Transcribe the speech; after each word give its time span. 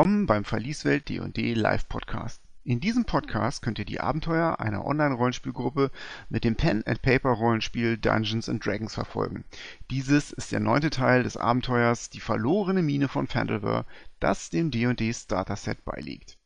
Willkommen 0.00 0.24
beim 0.24 0.46
Verlieswelt 0.46 1.10
D&D 1.10 1.52
Live 1.52 1.86
Podcast. 1.86 2.40
In 2.64 2.80
diesem 2.80 3.04
Podcast 3.04 3.60
könnt 3.60 3.78
ihr 3.78 3.84
die 3.84 4.00
Abenteuer 4.00 4.58
einer 4.58 4.86
Online-Rollenspielgruppe 4.86 5.90
mit 6.30 6.42
dem 6.42 6.56
Pen-and-Paper-Rollenspiel 6.56 7.98
Dungeons 7.98 8.46
Dragons 8.64 8.94
verfolgen. 8.94 9.44
Dieses 9.90 10.32
ist 10.32 10.52
der 10.52 10.60
neunte 10.60 10.88
Teil 10.88 11.22
des 11.22 11.36
Abenteuers 11.36 12.08
Die 12.08 12.20
verlorene 12.20 12.80
Mine 12.80 13.08
von 13.08 13.26
Phandelver, 13.26 13.84
das 14.20 14.48
dem 14.48 14.70
D&D 14.70 15.12
Starter-Set 15.12 15.84
beiliegt. 15.84 16.38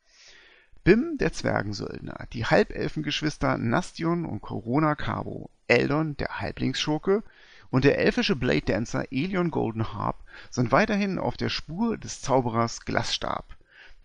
Bim, 0.82 1.16
der 1.18 1.32
Zwergensöldner, 1.32 2.26
die 2.32 2.46
Halbelfengeschwister 2.46 3.56
Nastion 3.56 4.24
und 4.24 4.42
Corona 4.42 4.96
Cabo, 4.96 5.48
Eldon, 5.68 6.16
der 6.16 6.40
Halblingsschurke, 6.40 7.22
und 7.70 7.84
der 7.84 7.98
elfische 7.98 8.36
Blade 8.36 8.62
Dancer 8.62 9.10
Elion 9.10 9.50
Goldenharp 9.50 10.16
sind 10.50 10.72
weiterhin 10.72 11.18
auf 11.18 11.36
der 11.36 11.48
Spur 11.48 11.98
des 11.98 12.20
Zauberers 12.20 12.84
Glasstab. 12.84 13.56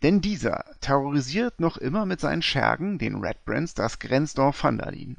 Denn 0.01 0.21
dieser 0.21 0.63
terrorisiert 0.79 1.59
noch 1.59 1.77
immer 1.77 2.05
mit 2.05 2.19
seinen 2.19 2.41
Schergen, 2.41 2.97
den 2.97 3.15
Redbrands, 3.15 3.73
das 3.73 3.99
Grenzdorf 3.99 4.55
Phandalin. 4.55 5.17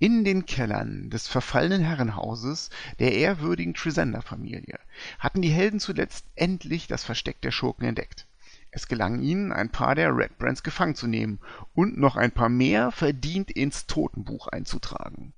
In 0.00 0.24
den 0.24 0.44
Kellern 0.44 1.08
des 1.10 1.28
verfallenen 1.28 1.82
Herrenhauses 1.82 2.70
der 2.98 3.12
ehrwürdigen 3.12 3.74
Trisender-Familie 3.74 4.80
hatten 5.20 5.40
die 5.40 5.50
Helden 5.50 5.78
zuletzt 5.78 6.26
endlich 6.34 6.88
das 6.88 7.04
Versteck 7.04 7.40
der 7.42 7.52
Schurken 7.52 7.84
entdeckt. 7.86 8.26
Es 8.72 8.88
gelang 8.88 9.20
ihnen, 9.20 9.52
ein 9.52 9.70
paar 9.70 9.94
der 9.94 10.16
Redbrands 10.16 10.64
gefangen 10.64 10.96
zu 10.96 11.06
nehmen 11.06 11.38
und 11.74 11.96
noch 11.96 12.16
ein 12.16 12.32
paar 12.32 12.48
mehr 12.48 12.90
verdient 12.90 13.52
ins 13.52 13.86
Totenbuch 13.86 14.48
einzutragen. 14.48 15.32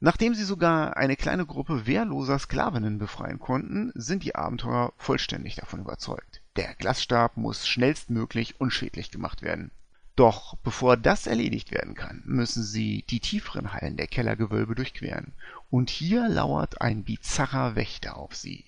Nachdem 0.00 0.34
sie 0.34 0.44
sogar 0.44 0.96
eine 0.96 1.16
kleine 1.16 1.44
Gruppe 1.44 1.86
wehrloser 1.86 2.38
Sklavinnen 2.38 2.98
befreien 2.98 3.40
konnten, 3.40 3.90
sind 3.96 4.22
die 4.22 4.36
Abenteurer 4.36 4.92
vollständig 4.96 5.56
davon 5.56 5.80
überzeugt. 5.80 6.40
Der 6.54 6.74
Glasstab 6.74 7.36
muss 7.36 7.66
schnellstmöglich 7.66 8.60
unschädlich 8.60 9.10
gemacht 9.10 9.42
werden. 9.42 9.72
Doch 10.14 10.56
bevor 10.58 10.96
das 10.96 11.26
erledigt 11.26 11.72
werden 11.72 11.94
kann, 11.94 12.22
müssen 12.24 12.62
sie 12.62 13.04
die 13.08 13.20
tieferen 13.20 13.72
Hallen 13.72 13.96
der 13.96 14.06
Kellergewölbe 14.06 14.74
durchqueren. 14.74 15.32
Und 15.70 15.90
hier 15.90 16.28
lauert 16.28 16.80
ein 16.80 17.04
bizarrer 17.04 17.74
Wächter 17.74 18.16
auf 18.16 18.34
sie. 18.34 18.64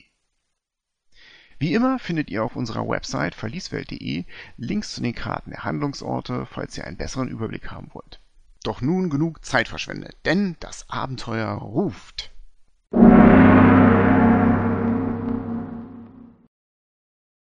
Wie 1.58 1.74
immer 1.74 1.98
findet 1.98 2.30
ihr 2.30 2.42
auf 2.42 2.56
unserer 2.56 2.88
Website 2.88 3.34
verlieswelt.de 3.34 4.24
Links 4.56 4.94
zu 4.94 5.00
den 5.00 5.14
Karten 5.14 5.50
der 5.50 5.62
Handlungsorte, 5.62 6.46
falls 6.46 6.76
ihr 6.78 6.86
einen 6.86 6.96
besseren 6.96 7.28
Überblick 7.28 7.70
haben 7.70 7.90
wollt. 7.92 8.20
Doch 8.62 8.82
nun 8.82 9.08
genug 9.08 9.42
Zeit 9.42 9.68
verschwendet, 9.68 10.16
denn 10.26 10.56
das 10.60 10.88
Abenteuer 10.90 11.52
ruft. 11.52 12.30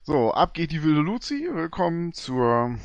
So, 0.03 0.34
ab 0.34 0.53
geht 0.53 0.72
die 0.72 0.84
wilde 0.84 1.02
Luzi. 1.02 1.50
Willkommen 1.52 2.14
zur 2.14 2.78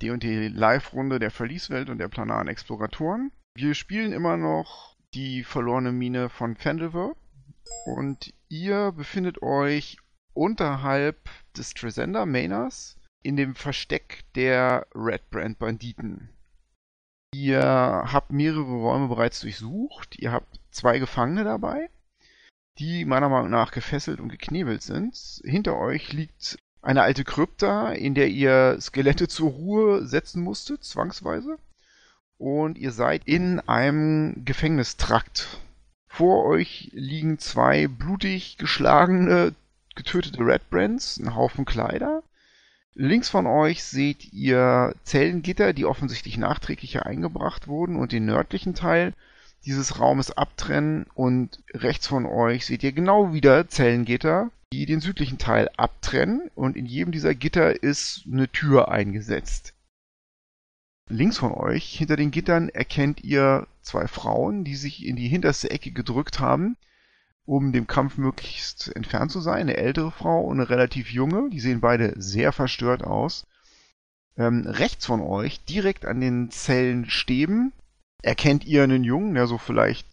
D&D 0.00 0.46
Live-Runde 0.46 1.18
der 1.18 1.32
Verlieswelt 1.32 1.90
und 1.90 1.98
der 1.98 2.06
planaren 2.06 2.46
Exploratoren. 2.46 3.32
Wir 3.56 3.74
spielen 3.74 4.12
immer 4.12 4.36
noch 4.36 4.96
die 5.12 5.42
verlorene 5.42 5.90
Mine 5.90 6.30
von 6.30 6.54
Fandelver 6.54 7.16
und 7.84 8.32
ihr 8.48 8.92
befindet 8.92 9.42
euch 9.42 9.98
unterhalb 10.34 11.28
des 11.56 11.74
Tresender 11.74 12.26
Manors 12.26 12.96
in 13.24 13.36
dem 13.36 13.56
Versteck 13.56 14.24
der 14.36 14.86
Red 14.94 15.30
Brand 15.30 15.58
Banditen. 15.58 16.30
Ihr 17.34 17.62
habt 17.62 18.30
mehrere 18.30 18.62
Räume 18.62 19.08
bereits 19.08 19.40
durchsucht. 19.40 20.18
Ihr 20.18 20.32
habt 20.32 20.60
zwei 20.70 20.98
Gefangene 20.98 21.44
dabei, 21.44 21.88
die 22.78 23.04
meiner 23.04 23.28
Meinung 23.28 23.50
nach 23.50 23.72
gefesselt 23.72 24.20
und 24.20 24.28
geknebelt 24.28 24.82
sind. 24.82 25.40
Hinter 25.44 25.78
euch 25.78 26.12
liegt 26.12 26.58
eine 26.82 27.02
alte 27.02 27.24
Krypta, 27.24 27.92
in 27.92 28.14
der 28.14 28.28
ihr 28.28 28.76
Skelette 28.80 29.28
zur 29.28 29.50
Ruhe 29.50 30.06
setzen 30.06 30.42
musstet, 30.42 30.84
zwangsweise. 30.84 31.58
Und 32.38 32.76
ihr 32.76 32.92
seid 32.92 33.22
in 33.24 33.60
einem 33.60 34.44
Gefängnistrakt. 34.44 35.60
Vor 36.08 36.44
euch 36.44 36.90
liegen 36.92 37.38
zwei 37.38 37.86
blutig 37.86 38.58
geschlagene, 38.58 39.54
getötete 39.94 40.44
Red 40.44 40.68
Brands, 40.68 41.18
ein 41.18 41.34
Haufen 41.34 41.64
Kleider. 41.64 42.22
Links 42.94 43.30
von 43.30 43.46
euch 43.46 43.84
seht 43.84 44.32
ihr 44.32 44.94
Zellengitter, 45.04 45.72
die 45.72 45.86
offensichtlich 45.86 46.36
nachträglich 46.36 46.92
hier 46.92 47.06
eingebracht 47.06 47.66
wurden 47.66 47.96
und 47.96 48.12
den 48.12 48.26
nördlichen 48.26 48.74
Teil 48.74 49.14
dieses 49.64 49.98
Raumes 49.98 50.30
abtrennen. 50.30 51.06
Und 51.14 51.62
rechts 51.72 52.06
von 52.06 52.26
euch 52.26 52.66
seht 52.66 52.82
ihr 52.82 52.92
genau 52.92 53.32
wieder 53.32 53.68
Zellengitter, 53.68 54.50
die 54.72 54.84
den 54.84 55.00
südlichen 55.00 55.38
Teil 55.38 55.70
abtrennen. 55.76 56.50
Und 56.54 56.76
in 56.76 56.84
jedem 56.84 57.12
dieser 57.12 57.34
Gitter 57.34 57.82
ist 57.82 58.24
eine 58.30 58.48
Tür 58.48 58.90
eingesetzt. 58.90 59.72
Links 61.08 61.38
von 61.38 61.52
euch, 61.52 61.96
hinter 61.96 62.16
den 62.16 62.30
Gittern, 62.30 62.68
erkennt 62.68 63.24
ihr 63.24 63.66
zwei 63.80 64.06
Frauen, 64.06 64.64
die 64.64 64.76
sich 64.76 65.06
in 65.06 65.16
die 65.16 65.28
hinterste 65.28 65.70
Ecke 65.70 65.92
gedrückt 65.92 66.40
haben 66.40 66.76
um 67.44 67.72
dem 67.72 67.86
Kampf 67.86 68.18
möglichst 68.18 68.94
entfernt 68.94 69.30
zu 69.32 69.40
sein. 69.40 69.62
Eine 69.62 69.76
ältere 69.76 70.12
Frau 70.12 70.40
und 70.42 70.60
eine 70.60 70.70
relativ 70.70 71.10
junge. 71.10 71.50
Die 71.50 71.60
sehen 71.60 71.80
beide 71.80 72.14
sehr 72.16 72.52
verstört 72.52 73.02
aus. 73.02 73.46
Ähm, 74.36 74.66
rechts 74.66 75.06
von 75.06 75.20
euch, 75.20 75.64
direkt 75.64 76.06
an 76.06 76.20
den 76.20 76.50
Zellenstäben, 76.50 77.72
erkennt 78.22 78.64
ihr 78.64 78.82
einen 78.82 79.04
Jungen, 79.04 79.34
der 79.34 79.46
so 79.46 79.58
vielleicht 79.58 80.06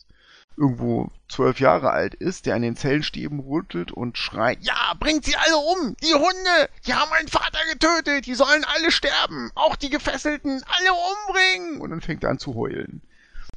irgendwo 0.57 1.09
zwölf 1.29 1.59
Jahre 1.61 1.91
alt 1.91 2.13
ist, 2.15 2.45
der 2.45 2.55
an 2.55 2.61
den 2.61 2.75
Zellenstäben 2.75 3.39
rüttelt 3.39 3.93
und 3.93 4.17
schreit, 4.17 4.59
ja, 4.61 4.93
bringt 4.99 5.23
sie 5.23 5.37
alle 5.37 5.55
um! 5.55 5.95
Die 6.03 6.13
Hunde! 6.13 6.69
Die 6.85 6.93
haben 6.93 7.09
meinen 7.09 7.29
Vater 7.29 7.59
getötet! 7.71 8.25
Die 8.25 8.35
sollen 8.35 8.65
alle 8.65 8.91
sterben! 8.91 9.51
Auch 9.55 9.77
die 9.77 9.89
Gefesselten! 9.89 10.61
Alle 10.65 10.89
umbringen! 10.91 11.81
Und 11.81 11.91
dann 11.91 12.01
fängt 12.01 12.23
er 12.25 12.31
an 12.31 12.39
zu 12.39 12.55
heulen. 12.55 13.01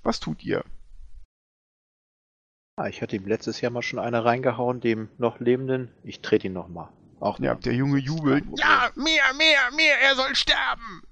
Was 0.05 0.21
tut 0.21 0.45
ihr? 0.45 0.65
Ah, 2.77 2.89
ich 2.89 3.03
hatte 3.03 3.17
ihm 3.17 3.27
letztes 3.27 3.61
Jahr 3.61 3.71
mal 3.71 3.83
schon 3.83 3.99
eine 3.99 4.25
reingehauen, 4.25 4.81
dem 4.81 5.09
noch 5.19 5.41
Lebenden. 5.41 5.91
Ich 6.05 6.21
trete 6.21 6.47
ihn 6.47 6.55
nochmal. 6.55 6.89
Auch 7.21 7.39
ja, 7.39 7.55
der 7.55 7.75
Junge 7.75 7.99
jubelt. 7.99 8.45
Ja, 8.57 8.91
mehr, 8.97 9.35
mehr, 9.37 9.71
mehr, 9.77 10.01
er 10.01 10.17
soll 10.17 10.35
sterben! 10.35 11.03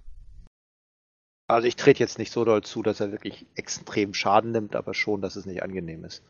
Also 1.46 1.66
ich 1.68 1.76
trete 1.76 2.00
jetzt 2.00 2.18
nicht 2.18 2.32
so 2.32 2.44
doll 2.44 2.62
zu, 2.62 2.82
dass 2.82 3.00
er 3.00 3.12
wirklich 3.12 3.46
extrem 3.56 4.14
Schaden 4.14 4.52
nimmt, 4.52 4.74
aber 4.74 4.94
schon, 4.94 5.20
dass 5.20 5.36
es 5.36 5.46
nicht 5.46 5.62
angenehm 5.62 6.04
ist. 6.04 6.22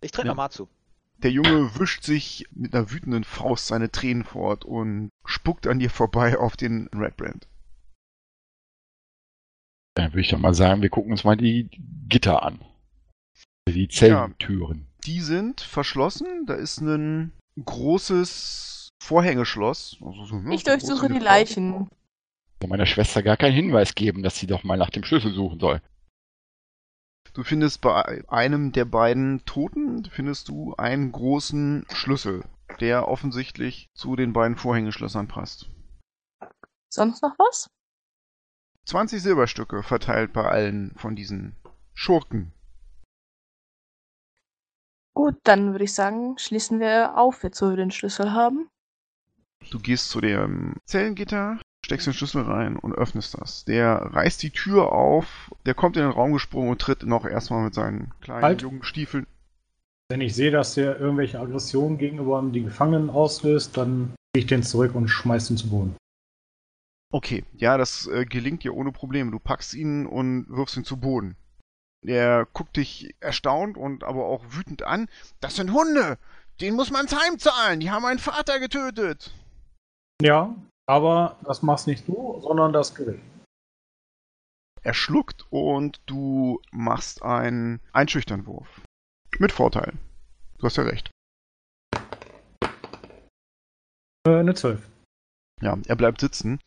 Ich 0.00 0.10
trete 0.10 0.26
ja. 0.26 0.32
nochmal 0.32 0.50
zu. 0.50 0.68
Der 1.18 1.30
Junge 1.30 1.78
wischt 1.78 2.02
sich 2.02 2.46
mit 2.50 2.74
einer 2.74 2.90
wütenden 2.90 3.24
Faust 3.24 3.68
seine 3.68 3.90
Tränen 3.90 4.24
fort 4.24 4.64
und 4.64 5.10
spuckt 5.24 5.66
an 5.66 5.78
dir 5.78 5.90
vorbei 5.90 6.38
auf 6.38 6.56
den 6.56 6.88
Redbrand. 6.88 7.46
Dann 9.94 10.12
würde 10.12 10.22
ich 10.22 10.28
doch 10.28 10.38
mal 10.38 10.54
sagen, 10.54 10.82
wir 10.82 10.90
gucken 10.90 11.12
uns 11.12 11.24
mal 11.24 11.36
die 11.36 11.70
Gitter 12.08 12.42
an. 12.42 12.64
Die 13.68 13.88
Zellentüren. 13.88 14.78
Ja, 14.78 15.00
die 15.06 15.20
sind 15.20 15.60
verschlossen. 15.60 16.46
Da 16.46 16.54
ist 16.54 16.80
ein 16.80 17.32
großes 17.62 18.90
Vorhängeschloss. 19.02 19.98
Also 20.00 20.24
so, 20.26 20.36
ne, 20.36 20.54
ich 20.54 20.64
durchsuche 20.64 21.08
die 21.08 21.18
Leichen. 21.18 21.88
Ich 22.62 22.68
meiner 22.68 22.86
Schwester 22.86 23.22
gar 23.22 23.36
keinen 23.36 23.54
Hinweis 23.54 23.94
geben, 23.94 24.22
dass 24.22 24.38
sie 24.38 24.46
doch 24.46 24.64
mal 24.64 24.78
nach 24.78 24.90
dem 24.90 25.04
Schlüssel 25.04 25.34
suchen 25.34 25.60
soll. 25.60 25.82
Du 27.34 27.42
findest 27.42 27.80
bei 27.80 28.22
einem 28.28 28.72
der 28.72 28.84
beiden 28.84 29.44
Toten 29.44 30.04
findest 30.04 30.48
du 30.48 30.74
einen 30.76 31.10
großen 31.10 31.84
Schlüssel, 31.92 32.44
der 32.80 33.08
offensichtlich 33.08 33.88
zu 33.92 34.14
den 34.16 34.32
beiden 34.32 34.56
Vorhängeschlössern 34.56 35.26
passt. 35.26 35.68
Sonst 36.88 37.22
noch 37.22 37.34
was? 37.38 37.68
20 38.86 39.20
Silberstücke 39.20 39.82
verteilt 39.82 40.32
bei 40.32 40.44
allen 40.44 40.94
von 40.96 41.16
diesen 41.16 41.56
Schurken. 41.92 42.52
Gut, 45.14 45.36
dann 45.44 45.72
würde 45.72 45.84
ich 45.84 45.94
sagen, 45.94 46.36
schließen 46.38 46.80
wir 46.80 47.16
auf, 47.16 47.44
jetzt 47.44 47.62
wo 47.62 47.70
wir 47.70 47.76
den 47.76 47.92
Schlüssel 47.92 48.32
haben. 48.32 48.68
Du 49.70 49.78
gehst 49.78 50.10
zu 50.10 50.20
dem 50.20 50.74
Zellengitter, 50.84 51.58
steckst 51.84 52.06
den 52.06 52.14
Schlüssel 52.14 52.42
rein 52.42 52.76
und 52.76 52.92
öffnest 52.92 53.40
das. 53.40 53.64
Der 53.64 53.96
reißt 54.12 54.42
die 54.42 54.50
Tür 54.50 54.92
auf, 54.92 55.52
der 55.66 55.74
kommt 55.74 55.96
in 55.96 56.02
den 56.02 56.10
Raum 56.10 56.32
gesprungen 56.32 56.70
und 56.70 56.80
tritt 56.80 57.04
noch 57.04 57.24
erstmal 57.24 57.64
mit 57.64 57.74
seinen 57.74 58.12
kleinen 58.20 58.42
halt. 58.42 58.62
jungen 58.62 58.82
Stiefeln. 58.82 59.26
Wenn 60.10 60.20
ich 60.20 60.34
sehe, 60.34 60.50
dass 60.50 60.74
der 60.74 60.98
irgendwelche 61.00 61.40
Aggressionen 61.40 61.96
gegenüber 61.96 62.42
die 62.52 62.62
Gefangenen 62.62 63.08
auslöst, 63.08 63.76
dann 63.76 64.14
gehe 64.34 64.42
ich 64.42 64.46
den 64.46 64.62
zurück 64.62 64.94
und 64.94 65.08
schmeiß 65.08 65.50
ihn 65.50 65.56
zu 65.56 65.70
Boden. 65.70 65.96
Okay, 67.10 67.44
ja, 67.54 67.78
das 67.78 68.08
äh, 68.08 68.24
gelingt 68.26 68.64
dir 68.64 68.74
ohne 68.74 68.90
Probleme. 68.90 69.30
Du 69.30 69.38
packst 69.38 69.72
ihn 69.74 70.04
und 70.04 70.46
wirfst 70.48 70.76
ihn 70.76 70.84
zu 70.84 70.96
Boden. 70.96 71.36
Der 72.04 72.46
guckt 72.52 72.76
dich 72.76 73.14
erstaunt 73.20 73.78
und 73.78 74.04
aber 74.04 74.26
auch 74.26 74.42
wütend 74.50 74.82
an. 74.82 75.08
Das 75.40 75.56
sind 75.56 75.72
Hunde! 75.72 76.18
Den 76.60 76.74
muss 76.74 76.90
man 76.90 77.06
Heim 77.06 77.38
zahlen. 77.38 77.80
Die 77.80 77.90
haben 77.90 78.02
meinen 78.02 78.18
Vater 78.18 78.60
getötet! 78.60 79.32
Ja, 80.22 80.54
aber 80.86 81.38
das 81.44 81.62
machst 81.62 81.86
nicht 81.86 82.06
du, 82.06 82.40
sondern 82.40 82.72
das 82.72 82.94
Gericht. 82.94 83.22
Er 84.82 84.92
schluckt 84.92 85.46
und 85.48 86.02
du 86.04 86.60
machst 86.70 87.22
einen 87.22 87.80
Einschüchternwurf. 87.92 88.82
Mit 89.38 89.50
Vorteil. 89.50 89.94
Du 90.58 90.66
hast 90.66 90.76
ja 90.76 90.84
recht. 90.84 91.10
Äh, 94.26 94.40
eine 94.40 94.54
12. 94.54 94.86
Ja, 95.62 95.78
er 95.86 95.96
bleibt 95.96 96.20
sitzen. 96.20 96.60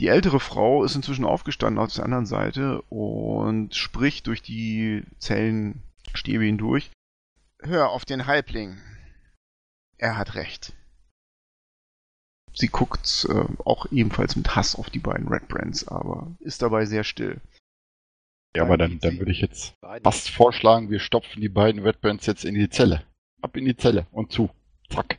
Die 0.00 0.08
ältere 0.08 0.40
Frau 0.40 0.84
ist 0.84 0.96
inzwischen 0.96 1.24
aufgestanden 1.24 1.82
auf 1.82 1.94
der 1.94 2.04
anderen 2.04 2.26
Seite 2.26 2.82
und 2.82 3.74
spricht 3.74 4.26
durch 4.26 4.42
die 4.42 5.04
Zellenstäbe 5.18 6.44
hindurch. 6.44 6.90
Hör 7.60 7.90
auf 7.90 8.04
den 8.04 8.26
Halbling. 8.26 8.78
Er 9.96 10.18
hat 10.18 10.34
recht. 10.34 10.72
Sie 12.52 12.68
guckt 12.68 13.26
äh, 13.28 13.44
auch 13.64 13.86
ebenfalls 13.90 14.36
mit 14.36 14.54
Hass 14.54 14.76
auf 14.76 14.90
die 14.90 15.00
beiden 15.00 15.28
Red 15.28 15.48
Brands, 15.48 15.88
aber 15.88 16.36
ist 16.40 16.62
dabei 16.62 16.86
sehr 16.86 17.02
still. 17.02 17.40
Ja, 18.56 18.62
aber 18.62 18.78
dann, 18.78 19.00
dann 19.00 19.18
würde 19.18 19.32
ich 19.32 19.40
jetzt 19.40 19.74
fast 20.02 20.30
vorschlagen, 20.30 20.90
wir 20.90 21.00
stopfen 21.00 21.40
die 21.40 21.48
beiden 21.48 21.82
Red 21.82 22.00
Brands 22.00 22.26
jetzt 22.26 22.44
in 22.44 22.54
die 22.54 22.68
Zelle. 22.68 23.02
Ab 23.42 23.56
in 23.56 23.64
die 23.64 23.76
Zelle 23.76 24.06
und 24.12 24.30
zu. 24.30 24.50
Zack. 24.88 25.18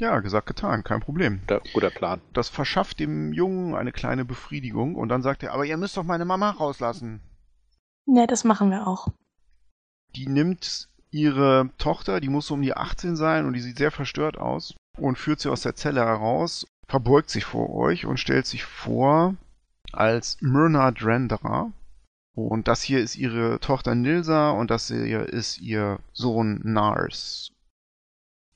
Ja, 0.00 0.18
gesagt, 0.20 0.46
getan, 0.46 0.82
kein 0.82 1.00
Problem. 1.00 1.40
Guter, 1.40 1.60
guter 1.74 1.90
Plan. 1.90 2.22
Das 2.32 2.48
verschafft 2.48 3.00
dem 3.00 3.34
Jungen 3.34 3.74
eine 3.74 3.92
kleine 3.92 4.24
Befriedigung 4.24 4.94
und 4.94 5.10
dann 5.10 5.20
sagt 5.20 5.42
er, 5.42 5.52
aber 5.52 5.66
ihr 5.66 5.76
müsst 5.76 5.98
doch 5.98 6.04
meine 6.04 6.24
Mama 6.24 6.52
rauslassen. 6.52 7.20
Ne, 8.06 8.26
das 8.26 8.44
machen 8.44 8.70
wir 8.70 8.86
auch. 8.86 9.08
Die 10.16 10.26
nimmt 10.26 10.88
ihre 11.10 11.68
Tochter, 11.76 12.20
die 12.20 12.30
muss 12.30 12.46
so 12.46 12.54
um 12.54 12.62
die 12.62 12.74
18 12.74 13.14
sein 13.14 13.44
und 13.44 13.52
die 13.52 13.60
sieht 13.60 13.76
sehr 13.76 13.90
verstört 13.90 14.38
aus 14.38 14.74
und 14.96 15.18
führt 15.18 15.40
sie 15.40 15.50
aus 15.50 15.60
der 15.60 15.76
Zelle 15.76 16.00
heraus, 16.00 16.66
verbeugt 16.88 17.28
sich 17.28 17.44
vor 17.44 17.68
euch 17.68 18.06
und 18.06 18.18
stellt 18.18 18.46
sich 18.46 18.64
vor 18.64 19.34
als 19.92 20.38
Myrna 20.40 20.92
Drendra. 20.92 21.72
Und 22.34 22.68
das 22.68 22.80
hier 22.80 23.00
ist 23.00 23.16
ihre 23.16 23.60
Tochter 23.60 23.94
Nilsa 23.94 24.52
und 24.52 24.70
das 24.70 24.88
hier 24.88 25.28
ist 25.28 25.60
ihr 25.60 25.98
Sohn 26.14 26.60
Nars. 26.64 27.52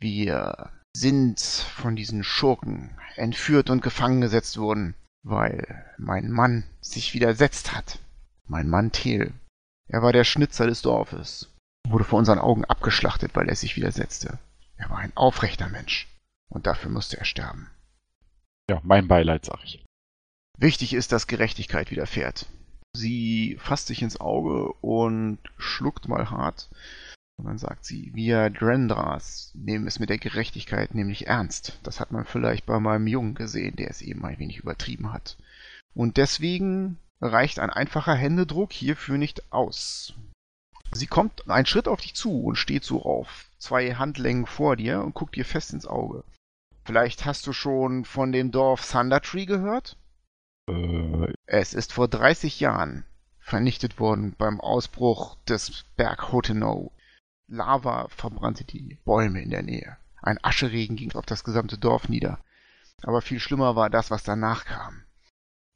Wir 0.00 0.70
sind 0.96 1.41
von 1.41 1.96
diesen 1.96 2.25
Schurken 2.25 2.91
entführt 3.17 3.70
und 3.70 3.82
gefangen 3.82 4.20
gesetzt 4.20 4.56
worden, 4.58 4.94
weil 5.23 5.85
mein 5.99 6.31
Mann 6.31 6.64
sich 6.81 7.14
widersetzt 7.14 7.75
hat. 7.75 7.99
Mein 8.46 8.69
Mann 8.69 8.93
Thel. 8.93 9.32
Er 9.88 10.02
war 10.02 10.12
der 10.12 10.25
Schnitzer 10.25 10.67
des 10.67 10.82
Dorfes. 10.82 11.50
Wurde 11.88 12.05
vor 12.05 12.19
unseren 12.19 12.38
Augen 12.38 12.64
abgeschlachtet, 12.64 13.35
weil 13.35 13.49
er 13.49 13.56
sich 13.56 13.76
widersetzte. 13.76 14.38
Er 14.76 14.91
war 14.91 14.99
ein 14.99 15.17
aufrechter 15.17 15.69
Mensch. 15.69 16.08
Und 16.49 16.67
dafür 16.67 16.91
musste 16.91 17.19
er 17.19 17.25
sterben. 17.25 17.70
Ja, 18.70 18.81
mein 18.82 19.08
Beileid, 19.08 19.44
sag 19.44 19.62
ich. 19.64 19.85
Wichtig 20.56 20.94
ist, 20.94 21.12
dass 21.12 21.26
Gerechtigkeit 21.26 21.91
widerfährt. 21.91 22.46
Sie 22.96 23.58
fasst 23.61 23.88
sich 23.88 24.02
ins 24.02 24.20
Auge 24.20 24.73
und 24.81 25.38
schluckt 25.58 26.08
mal 26.08 26.31
hart. 26.31 26.69
Und 27.36 27.46
dann 27.46 27.58
sagt 27.58 27.84
sie, 27.84 28.12
wir 28.14 28.48
Drendras 28.50 29.50
nehmen 29.54 29.86
es 29.86 29.98
mit 29.98 30.08
der 30.08 30.19
Gerechtigkeit 30.19 30.94
nämlich 30.94 31.26
ernst. 31.26 31.78
Das 31.82 31.98
hat 31.98 32.12
man 32.12 32.25
vielleicht 32.25 32.64
bei 32.64 32.78
meinem 32.78 33.06
Jungen 33.06 33.34
gesehen, 33.34 33.76
der 33.76 33.90
es 33.90 34.02
eben 34.02 34.25
ein 34.25 34.38
wenig 34.38 34.58
übertrieben 34.58 35.12
hat. 35.12 35.36
Und 35.94 36.16
deswegen 36.16 36.98
reicht 37.20 37.58
ein 37.58 37.70
einfacher 37.70 38.14
Händedruck 38.14 38.72
hierfür 38.72 39.19
nicht 39.19 39.52
aus. 39.52 40.14
Sie 40.92 41.06
kommt 41.06 41.50
einen 41.50 41.66
Schritt 41.66 41.88
auf 41.88 42.00
dich 42.00 42.14
zu 42.14 42.44
und 42.44 42.56
steht 42.56 42.84
so 42.84 43.02
auf 43.02 43.48
zwei 43.58 43.94
Handlängen 43.94 44.46
vor 44.46 44.76
dir 44.76 45.02
und 45.02 45.14
guckt 45.14 45.34
dir 45.34 45.44
fest 45.44 45.72
ins 45.72 45.86
Auge. 45.86 46.22
Vielleicht 46.84 47.25
hast 47.25 47.46
du 47.46 47.52
schon 47.52 48.04
von 48.04 48.31
dem 48.31 48.52
Dorf 48.52 48.88
Thundertree 48.88 49.46
gehört? 49.46 49.96
Äh, 50.69 51.32
Es 51.46 51.75
ist 51.75 51.92
vor 51.92 52.06
30 52.08 52.60
Jahren 52.60 53.04
vernichtet 53.40 53.98
worden 53.98 54.34
beim 54.38 54.60
Ausbruch 54.60 55.36
des 55.48 55.84
Berg 55.96 56.32
Hotenow. 56.32 56.92
Lava 57.49 58.08
verbrannte 58.08 58.64
die 58.64 58.99
Bäume 59.05 59.43
in 59.43 59.50
der 59.50 59.62
Nähe. 59.62 59.96
Ein 60.23 60.43
Ascheregen 60.43 60.96
ging 60.96 61.12
auf 61.12 61.26
das 61.26 61.44
gesamte 61.44 61.79
Dorf 61.79 62.08
nieder. 62.08 62.38
Aber 63.02 63.20
viel 63.20 63.41
schlimmer 63.41 63.76
war 63.76 63.91
das, 63.91 64.11
was 64.11 64.23
danach 64.23 64.64
kam. 64.64 65.02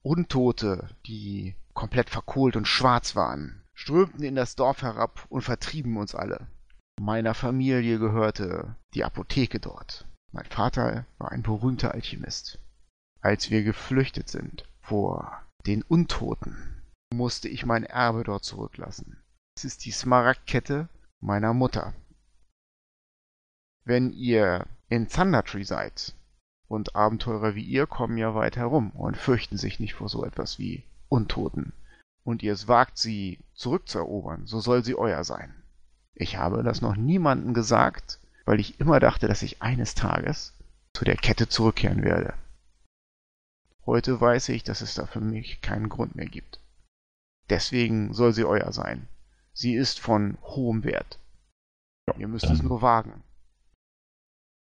Untote, 0.03 0.88
die 1.06 1.55
komplett 1.75 2.09
verkohlt 2.09 2.56
und 2.56 2.67
schwarz 2.67 3.15
waren, 3.15 3.62
strömten 3.75 4.25
in 4.25 4.35
das 4.35 4.56
Dorf 4.56 4.82
herab 4.82 5.26
und 5.29 5.43
vertrieben 5.43 5.97
uns 5.97 6.15
alle. 6.15 6.47
Meiner 7.00 7.35
Familie 7.35 7.99
gehörte 7.99 8.75
die 8.94 9.05
Apotheke 9.05 9.61
dort. 9.61 10.06
Mein 10.32 10.47
Vater 10.47 11.06
war 11.19 11.31
ein 11.31 11.43
berühmter 11.43 11.93
Alchemist. 11.93 12.59
Als 13.20 13.50
wir 13.50 13.62
geflüchtet 13.62 14.29
sind 14.29 14.65
vor 14.81 15.43
den 15.67 15.82
Untoten, 15.82 16.82
musste 17.12 17.49
ich 17.49 17.67
mein 17.67 17.85
Erbe 17.85 18.25
dort 18.25 18.44
zurücklassen. 18.44 19.23
Es 19.56 19.65
ist 19.65 19.85
die 19.85 19.91
Smaragdkette 19.91 20.88
meiner 21.20 21.55
Mutter. 21.55 21.94
Wenn 23.85 24.12
ihr 24.12 24.67
in 24.88 25.09
Thundertree 25.09 25.65
seid, 25.65 26.15
und 26.69 26.94
Abenteurer 26.94 27.55
wie 27.55 27.65
ihr 27.65 27.87
kommen 27.87 28.19
ja 28.19 28.35
weit 28.35 28.56
herum 28.56 28.91
und 28.91 29.17
fürchten 29.17 29.56
sich 29.56 29.81
nicht 29.81 29.94
vor 29.94 30.09
so 30.09 30.25
etwas 30.25 30.59
wie 30.59 30.85
Untoten, 31.09 31.73
und 32.25 32.43
ihr 32.43 32.53
es 32.53 32.69
wagt, 32.69 32.99
sie 32.99 33.38
zurückzuerobern, 33.55 34.47
so 34.47 34.61
soll 34.61 34.85
sie 34.85 34.94
euer 34.94 35.25
sein. 35.25 35.55
Ich 36.15 36.37
habe 36.37 36.62
das 36.62 36.82
noch 36.82 36.97
niemandem 36.97 37.55
gesagt, 37.55 38.20
weil 38.44 38.61
ich 38.61 38.81
immer 38.81 39.00
dachte, 39.00 39.29
dass 39.29 39.43
ich 39.43 39.62
eines 39.62 39.94
Tages 39.94 40.55
zu 40.93 41.05
der 41.05 41.17
Kette 41.17 41.49
zurückkehren 41.49 42.03
werde. 42.03 42.35
Heute 43.87 44.20
weiß 44.20 44.50
ich, 44.50 44.65
dass 44.65 44.82
es 44.82 44.94
da 44.94 45.06
für 45.06 45.20
mich 45.20 45.62
keinen 45.62 45.88
Grund 45.88 46.15
mehr 46.15 46.26
gibt. 46.26 46.61
Deswegen 47.49 48.12
soll 48.12 48.35
sie 48.35 48.44
euer 48.44 48.73
sein. 48.73 49.09
Sie 49.60 49.75
ist 49.75 49.99
von 49.99 50.38
hohem 50.44 50.84
Wert. 50.84 51.19
Ihr 52.16 52.28
müsst 52.28 52.49
es 52.49 52.62
nur 52.62 52.81
wagen. 52.81 53.25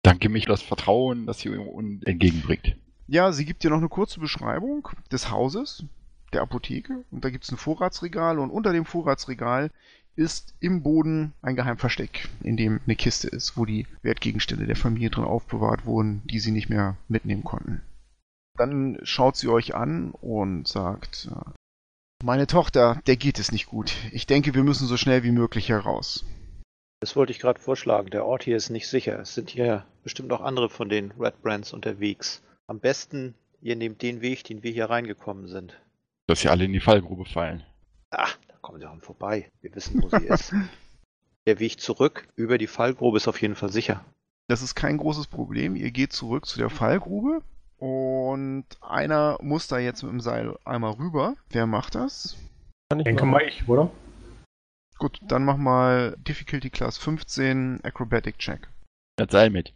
danke 0.03 0.29
mich 0.29 0.43
für 0.43 0.51
das 0.51 0.61
Vertrauen, 0.61 1.25
das 1.25 1.43
uns 1.43 2.03
entgegenbringt. 2.03 2.77
Ja, 3.07 3.31
sie 3.31 3.45
gibt 3.45 3.63
dir 3.63 3.71
noch 3.71 3.79
eine 3.79 3.89
kurze 3.89 4.19
Beschreibung 4.19 4.87
des 5.11 5.31
Hauses, 5.31 5.85
der 6.33 6.43
Apotheke. 6.43 7.03
Und 7.09 7.25
da 7.25 7.31
gibt 7.31 7.45
es 7.45 7.51
ein 7.51 7.57
Vorratsregal 7.57 8.37
und 8.37 8.51
unter 8.51 8.73
dem 8.73 8.85
Vorratsregal 8.85 9.71
ist 10.15 10.53
im 10.59 10.83
Boden 10.83 11.33
ein 11.41 11.55
Geheimversteck, 11.55 12.29
in 12.43 12.55
dem 12.55 12.79
eine 12.85 12.95
Kiste 12.95 13.27
ist, 13.27 13.57
wo 13.57 13.65
die 13.65 13.87
Wertgegenstände 14.03 14.67
der 14.67 14.75
Familie 14.75 15.09
drin 15.09 15.23
aufbewahrt 15.23 15.87
wurden, 15.87 16.21
die 16.25 16.39
sie 16.39 16.51
nicht 16.51 16.69
mehr 16.69 16.95
mitnehmen 17.07 17.43
konnten. 17.43 17.81
Dann 18.55 18.99
schaut 19.01 19.35
sie 19.35 19.47
euch 19.47 19.73
an 19.73 20.11
und 20.11 20.67
sagt, 20.67 21.27
äh, 21.31 21.51
meine 22.23 22.47
Tochter, 22.47 23.01
der 23.07 23.17
geht 23.17 23.39
es 23.39 23.51
nicht 23.51 23.67
gut. 23.67 23.93
Ich 24.11 24.25
denke, 24.25 24.53
wir 24.53 24.63
müssen 24.63 24.87
so 24.87 24.97
schnell 24.97 25.23
wie 25.23 25.31
möglich 25.31 25.69
heraus. 25.69 26.25
Das 26.99 27.15
wollte 27.15 27.31
ich 27.31 27.39
gerade 27.39 27.59
vorschlagen. 27.59 28.09
Der 28.09 28.25
Ort 28.25 28.43
hier 28.43 28.57
ist 28.57 28.69
nicht 28.69 28.87
sicher. 28.87 29.19
Es 29.19 29.35
sind 29.35 29.49
hier 29.49 29.85
bestimmt 30.03 30.31
auch 30.31 30.41
andere 30.41 30.69
von 30.69 30.89
den 30.89 31.11
Red 31.19 31.41
Brands 31.41 31.73
unterwegs. 31.73 32.41
Am 32.67 32.79
besten, 32.79 33.35
ihr 33.61 33.75
nehmt 33.75 34.01
den 34.01 34.21
Weg, 34.21 34.43
den 34.43 34.63
wir 34.63 34.71
hier 34.71 34.89
reingekommen 34.89 35.47
sind. 35.47 35.79
Dass 36.27 36.41
sie 36.41 36.49
alle 36.49 36.65
in 36.65 36.73
die 36.73 36.79
Fallgrube 36.79 37.25
fallen. 37.25 37.63
Ah, 38.09 38.29
da 38.47 38.55
kommen 38.61 38.79
sie 38.79 38.87
auch 38.87 38.99
vorbei. 39.01 39.51
Wir 39.61 39.75
wissen, 39.75 40.01
wo 40.01 40.09
sie 40.09 40.25
ist. 40.25 40.53
Der 41.45 41.59
Weg 41.59 41.79
zurück 41.79 42.27
über 42.35 42.57
die 42.57 42.65
Fallgrube 42.65 43.17
ist 43.17 43.27
auf 43.27 43.39
jeden 43.39 43.55
Fall 43.55 43.71
sicher. 43.71 44.03
Das 44.47 44.63
ist 44.63 44.73
kein 44.73 44.97
großes 44.97 45.27
Problem. 45.27 45.75
Ihr 45.75 45.91
geht 45.91 46.11
zurück 46.11 46.47
zu 46.47 46.57
der 46.57 46.71
Fallgrube 46.71 47.43
und 47.77 48.65
einer 48.81 49.37
muss 49.41 49.67
da 49.67 49.77
jetzt 49.79 50.03
mit 50.03 50.11
dem 50.11 50.19
Seil 50.19 50.57
einmal 50.65 50.93
rüber. 50.93 51.35
Wer 51.49 51.65
macht 51.67 51.95
das? 51.95 52.37
Ich 52.95 53.03
denke 53.03 53.25
mal 53.25 53.41
ich, 53.43 53.67
oder? 53.67 53.89
Gut, 54.97 55.19
dann 55.23 55.43
mach 55.43 55.57
mal 55.57 56.15
Difficulty 56.19 56.69
Class 56.69 56.97
15 56.97 57.81
Acrobatic 57.83 58.37
Check. 58.37 58.69
Das 59.17 59.31
Seil 59.31 59.49
mit. 59.49 59.73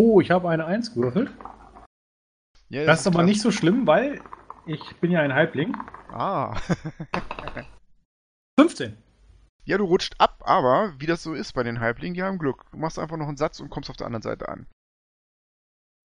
Oh, 0.00 0.20
ich 0.20 0.30
habe 0.30 0.48
eine 0.48 0.64
1 0.64 0.94
gewürfelt. 0.94 1.30
Ja, 2.70 2.84
Das 2.86 3.00
ist 3.00 3.06
aber 3.06 3.22
nicht 3.22 3.40
so 3.40 3.50
schlimm, 3.50 3.86
weil 3.86 4.22
ich 4.64 4.80
bin 4.96 5.10
ja 5.10 5.20
ein 5.20 5.34
Halbling. 5.34 5.76
Ah. 6.10 6.56
15. 8.58 8.96
ja, 9.64 9.78
du 9.78 9.84
rutscht 9.84 10.14
ab, 10.18 10.42
aber 10.44 10.94
wie 10.98 11.06
das 11.06 11.22
so 11.22 11.34
ist 11.34 11.52
bei 11.52 11.62
den 11.62 11.80
Halblingen, 11.80 12.14
die 12.14 12.22
haben 12.22 12.38
Glück. 12.38 12.64
Du 12.70 12.78
machst 12.78 12.98
einfach 12.98 13.16
noch 13.16 13.28
einen 13.28 13.36
Satz 13.36 13.60
und 13.60 13.70
kommst 13.70 13.90
auf 13.90 13.96
der 13.96 14.06
anderen 14.06 14.22
Seite 14.22 14.48
an. 14.48 14.66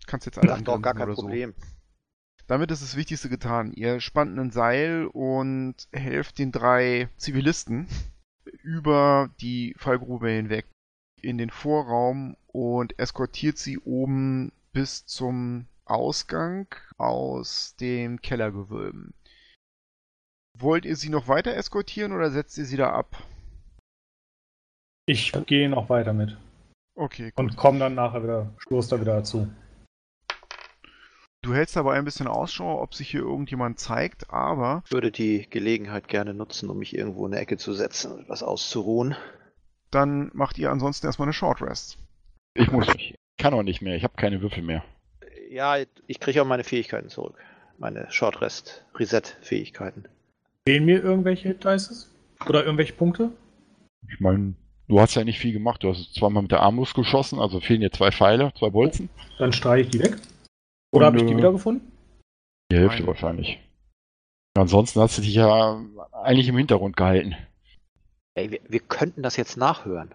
Kannst 0.06 0.26
jetzt 0.26 0.38
alle 0.38 0.54
Ach 0.54 0.60
doch, 0.60 0.80
gar 0.80 0.94
kein 0.94 1.08
oder 1.08 1.16
so. 1.16 1.22
Problem. 1.22 1.54
Damit 2.46 2.70
ist 2.70 2.82
das 2.82 2.96
Wichtigste 2.96 3.28
getan. 3.28 3.72
Ihr 3.72 4.00
spannt 4.00 4.38
ein 4.38 4.50
Seil 4.50 5.06
und 5.06 5.74
helft 5.92 6.38
den 6.38 6.52
drei 6.52 7.08
Zivilisten 7.16 7.88
über 8.62 9.30
die 9.40 9.74
Fallgrube 9.78 10.28
hinweg 10.28 10.66
in 11.22 11.38
den 11.38 11.50
Vorraum 11.50 12.36
und 12.48 12.98
eskortiert 12.98 13.56
sie 13.56 13.78
oben 13.78 14.52
bis 14.72 15.06
zum 15.06 15.66
Ausgang 15.86 16.66
aus 16.98 17.76
den 17.76 18.20
Kellergewölben. 18.20 19.14
Wollt 20.58 20.84
ihr 20.84 20.96
sie 20.96 21.08
noch 21.08 21.28
weiter 21.28 21.54
eskortieren 21.54 22.12
oder 22.12 22.30
setzt 22.30 22.58
ihr 22.58 22.64
sie 22.64 22.76
da 22.76 22.92
ab? 22.92 23.16
Ich 25.06 25.32
gehe 25.46 25.68
noch 25.68 25.88
weiter 25.88 26.12
mit. 26.12 26.36
Okay, 26.94 27.30
gut. 27.30 27.38
Und 27.38 27.56
komme 27.56 27.78
dann 27.78 27.94
nachher 27.94 28.22
wieder, 28.22 28.54
stoß 28.58 28.88
da 28.88 29.00
wieder 29.00 29.16
dazu. 29.16 29.48
Du 31.44 31.52
hältst 31.54 31.76
aber 31.76 31.92
ein 31.92 32.06
bisschen 32.06 32.26
Ausschau, 32.26 32.80
ob 32.80 32.94
sich 32.94 33.10
hier 33.10 33.20
irgendjemand 33.20 33.78
zeigt, 33.78 34.30
aber 34.30 34.82
Ich 34.86 34.92
würde 34.92 35.12
die 35.12 35.46
Gelegenheit 35.50 36.08
gerne 36.08 36.32
nutzen, 36.32 36.70
um 36.70 36.78
mich 36.78 36.96
irgendwo 36.96 37.26
in 37.26 37.34
eine 37.34 37.42
Ecke 37.42 37.58
zu 37.58 37.74
setzen 37.74 38.12
und 38.12 38.22
etwas 38.22 38.42
auszuruhen. 38.42 39.14
dann 39.90 40.30
macht 40.32 40.56
ihr 40.58 40.70
ansonsten 40.70 41.06
erstmal 41.06 41.26
eine 41.26 41.34
Short 41.34 41.60
Rest. 41.60 41.98
Ich 42.54 42.72
muss 42.72 42.86
nicht. 42.94 43.14
Kann 43.36 43.52
auch 43.52 43.62
nicht 43.62 43.82
mehr, 43.82 43.94
ich 43.94 44.04
habe 44.04 44.14
keine 44.16 44.40
Würfel 44.40 44.62
mehr. 44.62 44.84
Ja, 45.50 45.76
ich 46.06 46.18
kriege 46.18 46.40
auch 46.40 46.46
meine 46.46 46.64
Fähigkeiten 46.64 47.10
zurück. 47.10 47.36
Meine 47.76 48.10
Short 48.10 48.40
Rest 48.40 48.82
Reset 48.94 49.22
Fähigkeiten. 49.42 50.06
Fehlen 50.66 50.86
mir 50.86 51.02
irgendwelche 51.02 51.52
Dices? 51.54 52.10
Oder 52.48 52.64
irgendwelche 52.64 52.94
Punkte? 52.94 53.30
Ich 54.08 54.18
meine, 54.18 54.54
du 54.88 54.98
hast 54.98 55.14
ja 55.14 55.24
nicht 55.24 55.38
viel 55.38 55.52
gemacht. 55.52 55.82
Du 55.82 55.90
hast 55.90 56.14
zweimal 56.14 56.42
mit 56.42 56.52
der 56.52 56.60
Armbrust 56.60 56.94
geschossen, 56.94 57.38
also 57.38 57.60
fehlen 57.60 57.82
dir 57.82 57.92
zwei 57.92 58.10
Pfeile, 58.10 58.50
zwei 58.58 58.70
Bolzen. 58.70 59.10
Dann 59.38 59.52
streiche 59.52 59.82
ich 59.82 59.90
die 59.90 60.00
weg. 60.00 60.16
Oder 60.94 61.06
habe 61.06 61.18
ich 61.18 61.26
die 61.26 61.32
äh, 61.32 61.36
wiedergefunden? 61.36 61.90
Die 62.70 62.76
Hälfte 62.76 62.98
Meine. 62.98 63.08
wahrscheinlich. 63.08 63.58
Ansonsten 64.56 65.00
hast 65.00 65.18
du 65.18 65.22
dich 65.22 65.34
ja 65.34 65.82
eigentlich 66.12 66.46
im 66.46 66.56
Hintergrund 66.56 66.96
gehalten. 66.96 67.34
Ey, 68.34 68.52
wir, 68.52 68.60
wir 68.68 68.80
könnten 68.80 69.22
das 69.22 69.36
jetzt 69.36 69.56
nachhören. 69.56 70.14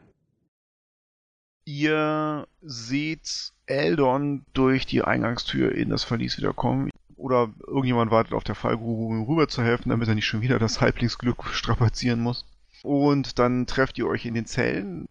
Ihr 1.66 2.48
seht 2.62 3.52
Eldon 3.66 4.46
durch 4.54 4.86
die 4.86 5.04
Eingangstür 5.04 5.74
in 5.74 5.90
das 5.90 6.06
Verlies 6.06 6.38
wiederkommen. 6.38 6.90
Oder 7.18 7.50
irgendjemand 7.68 8.12
wartet 8.12 8.34
auf 8.34 8.46
der 8.46 8.56
Fallgrube, 8.56 9.04
um 9.04 9.18
ihm 9.18 9.24
rüber 9.24 9.50
zu 9.50 9.62
helfen, 9.62 9.90
damit 9.90 10.08
er 10.08 10.16
nicht 10.16 10.26
schon 10.26 10.42
wieder 10.42 10.58
das 10.58 10.80
Halblingsglück 10.80 11.48
strapazieren 11.48 12.22
muss. 12.22 12.46
Und 12.82 13.38
dann 13.38 13.68
trefft 13.68 13.98
ihr 13.98 14.08
euch 14.08 14.26
in 14.26 14.34
den 14.34 14.46
Zellen. 14.46 15.10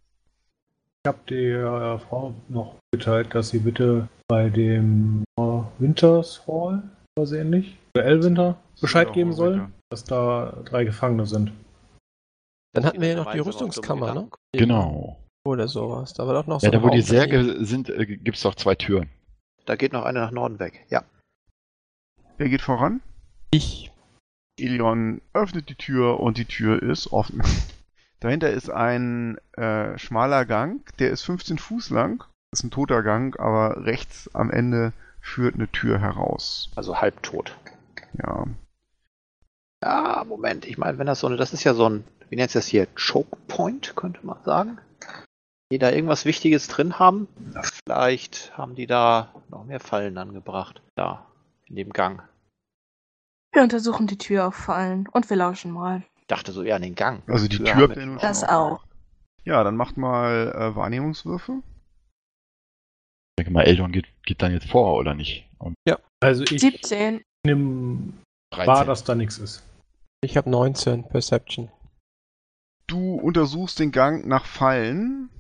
Ich 1.08 1.14
habe 1.14 1.24
der 1.30 1.98
Frau 2.00 2.34
noch 2.50 2.76
geteilt, 2.92 3.34
dass 3.34 3.48
sie 3.48 3.60
bitte 3.60 4.08
bei 4.28 4.50
dem 4.50 5.24
äh, 5.40 5.62
Winters 5.78 6.46
Hall, 6.46 6.82
oder 7.16 7.26
so 7.26 7.34
ähnlich, 7.34 7.78
oder 7.96 8.04
Elwinter, 8.04 8.58
Bescheid 8.78 9.10
geben 9.14 9.32
soll, 9.32 9.70
dass 9.88 10.04
da 10.04 10.62
drei 10.66 10.84
Gefangene 10.84 11.24
sind. 11.24 11.50
Dann 12.74 12.84
hatten 12.84 13.00
wir 13.00 13.08
ja 13.08 13.16
noch 13.16 13.32
die 13.32 13.38
Rüstungskammer, 13.38 14.12
ne? 14.12 14.28
Genau. 14.52 15.18
Oder 15.46 15.66
sowas. 15.66 16.12
Da 16.12 16.26
war 16.26 16.34
doch 16.34 16.46
noch 16.46 16.60
Ja, 16.60 16.68
so 16.68 16.72
da 16.72 16.78
ein 16.78 16.84
wo 16.84 16.90
die. 16.90 17.00
Särge 17.00 17.64
sind, 17.64 17.88
äh, 17.88 18.04
gibt's 18.04 18.42
doch 18.42 18.54
zwei 18.54 18.74
Türen. 18.74 19.08
Da 19.64 19.76
geht 19.76 19.94
noch 19.94 20.04
eine 20.04 20.18
nach 20.20 20.30
Norden 20.30 20.58
weg. 20.58 20.84
Ja. 20.90 21.04
Wer 22.36 22.50
geht 22.50 22.60
voran? 22.60 23.00
Ich. 23.50 23.90
Ilion 24.60 25.22
öffnet 25.32 25.70
die 25.70 25.74
Tür 25.74 26.20
und 26.20 26.36
die 26.36 26.44
Tür 26.44 26.82
ist 26.82 27.14
offen. 27.14 27.40
Dahinter 28.20 28.50
ist 28.50 28.70
ein 28.70 29.38
äh, 29.52 29.96
schmaler 29.96 30.44
Gang, 30.44 30.84
der 30.98 31.10
ist 31.10 31.22
15 31.22 31.58
Fuß 31.58 31.90
lang. 31.90 32.24
Das 32.50 32.60
ist 32.60 32.64
ein 32.64 32.70
toter 32.70 33.02
Gang, 33.02 33.38
aber 33.38 33.84
rechts 33.84 34.34
am 34.34 34.50
Ende 34.50 34.92
führt 35.20 35.54
eine 35.54 35.70
Tür 35.70 36.00
heraus. 36.00 36.70
Also 36.74 37.00
halbtot. 37.00 37.56
Ja. 38.14 38.46
Ja, 39.82 40.24
Moment. 40.26 40.64
Ich 40.64 40.78
meine, 40.78 40.98
wenn 40.98 41.06
das 41.06 41.20
so 41.20 41.26
eine, 41.26 41.36
das 41.36 41.52
ist 41.52 41.64
ja 41.64 41.74
so 41.74 41.88
ein, 41.88 42.04
wie 42.28 42.36
nennt 42.36 42.50
sich 42.50 42.60
das 42.60 42.66
hier? 42.66 42.86
Choke 42.96 43.36
Point, 43.46 43.94
könnte 43.94 44.26
man 44.26 44.42
sagen. 44.44 44.78
Die 45.70 45.78
da 45.78 45.90
irgendwas 45.90 46.24
Wichtiges 46.24 46.66
drin 46.66 46.98
haben. 46.98 47.28
Vielleicht 47.62 48.56
haben 48.56 48.74
die 48.74 48.86
da 48.86 49.34
noch 49.50 49.64
mehr 49.64 49.80
Fallen 49.80 50.16
angebracht. 50.16 50.82
Da, 50.96 51.26
in 51.66 51.76
dem 51.76 51.90
Gang. 51.90 52.22
Wir 53.52 53.62
untersuchen 53.62 54.06
die 54.06 54.18
Tür 54.18 54.48
auf 54.48 54.54
Fallen 54.54 55.06
und 55.08 55.28
wir 55.30 55.36
lauschen 55.36 55.70
mal. 55.70 56.02
Ich 56.28 56.36
dachte 56.36 56.52
so 56.52 56.62
eher 56.62 56.76
an 56.76 56.82
den 56.82 56.94
Gang. 56.94 57.26
Also 57.26 57.48
die 57.48 57.56
Tür 57.56 57.94
schon 57.94 58.18
Das 58.18 58.44
auch. 58.44 58.84
Ja, 59.44 59.64
dann 59.64 59.76
macht 59.76 59.96
mal 59.96 60.52
äh, 60.54 60.76
Wahrnehmungswürfe. 60.76 61.62
Ich 63.30 63.36
denke 63.38 63.50
mal, 63.50 63.62
Eldon 63.62 63.92
geht, 63.92 64.08
geht 64.24 64.42
dann 64.42 64.52
jetzt 64.52 64.68
vor, 64.68 64.98
oder 64.98 65.14
nicht? 65.14 65.48
Und 65.56 65.74
Also 66.20 66.44
ich 66.44 66.60
17. 66.60 67.22
nehme 67.46 68.12
13. 68.50 68.66
wahr, 68.66 68.84
dass 68.84 69.04
da 69.04 69.14
nichts 69.14 69.38
ist. 69.38 69.62
Ich 70.22 70.36
habe 70.36 70.50
19 70.50 71.04
Perception. 71.04 71.70
Du 72.86 73.14
untersuchst 73.14 73.78
den 73.78 73.90
Gang 73.90 74.26
nach 74.26 74.44
Fallen 74.44 75.30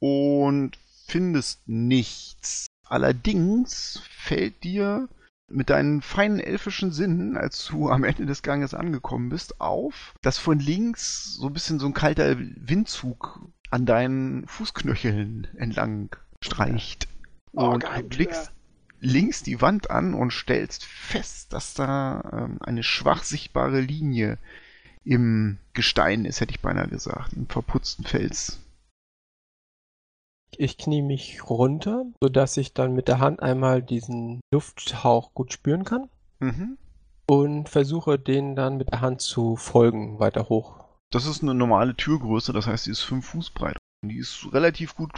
und 0.00 0.76
findest 1.06 1.68
nichts. 1.68 2.66
Allerdings 2.88 4.02
fällt 4.10 4.64
dir 4.64 5.08
mit 5.50 5.70
deinen 5.70 6.00
feinen 6.00 6.40
elfischen 6.40 6.92
Sinnen, 6.92 7.36
als 7.36 7.66
du 7.66 7.88
am 7.90 8.04
Ende 8.04 8.26
des 8.26 8.42
Ganges 8.42 8.74
angekommen 8.74 9.28
bist, 9.28 9.60
auf, 9.60 10.14
dass 10.22 10.38
von 10.38 10.58
links 10.58 11.34
so 11.34 11.48
ein 11.48 11.52
bisschen 11.52 11.78
so 11.78 11.86
ein 11.86 11.94
kalter 11.94 12.36
Windzug 12.38 13.40
an 13.70 13.86
deinen 13.86 14.46
Fußknöcheln 14.46 15.48
entlang 15.56 16.16
streicht. 16.40 17.08
Oh, 17.52 17.70
und 17.70 17.84
du 17.84 18.02
blickst 18.04 18.52
links 19.00 19.42
die 19.42 19.60
Wand 19.60 19.90
an 19.90 20.14
und 20.14 20.32
stellst 20.32 20.84
fest, 20.84 21.52
dass 21.52 21.74
da 21.74 22.22
ähm, 22.32 22.58
eine 22.60 22.82
schwach 22.82 23.22
sichtbare 23.22 23.80
Linie 23.80 24.38
im 25.04 25.58
Gestein 25.72 26.24
ist, 26.24 26.40
hätte 26.40 26.52
ich 26.52 26.60
beinahe 26.60 26.88
gesagt, 26.88 27.32
im 27.32 27.46
verputzten 27.46 28.04
Fels. 28.04 28.58
Ich 30.56 30.78
knie 30.78 31.02
mich 31.02 31.48
runter, 31.48 32.04
sodass 32.22 32.56
ich 32.56 32.74
dann 32.74 32.92
mit 32.94 33.08
der 33.08 33.18
Hand 33.20 33.40
einmal 33.42 33.82
diesen 33.82 34.40
Lufthauch 34.52 35.32
gut 35.34 35.52
spüren 35.52 35.84
kann 35.84 36.08
Mhm. 36.40 36.76
und 37.28 37.68
versuche 37.68 38.18
den 38.18 38.56
dann 38.56 38.76
mit 38.76 38.90
der 38.90 39.00
Hand 39.00 39.20
zu 39.20 39.56
folgen, 39.56 40.18
weiter 40.18 40.48
hoch. 40.48 40.84
Das 41.12 41.26
ist 41.26 41.42
eine 41.42 41.54
normale 41.54 41.94
Türgröße, 41.96 42.52
das 42.52 42.66
heißt, 42.66 42.86
die 42.86 42.90
ist 42.90 43.00
5 43.02 43.26
Fuß 43.26 43.50
breit. 43.50 43.76
Die 44.04 44.16
ist 44.18 44.46
relativ 44.52 44.96
gut 44.96 45.12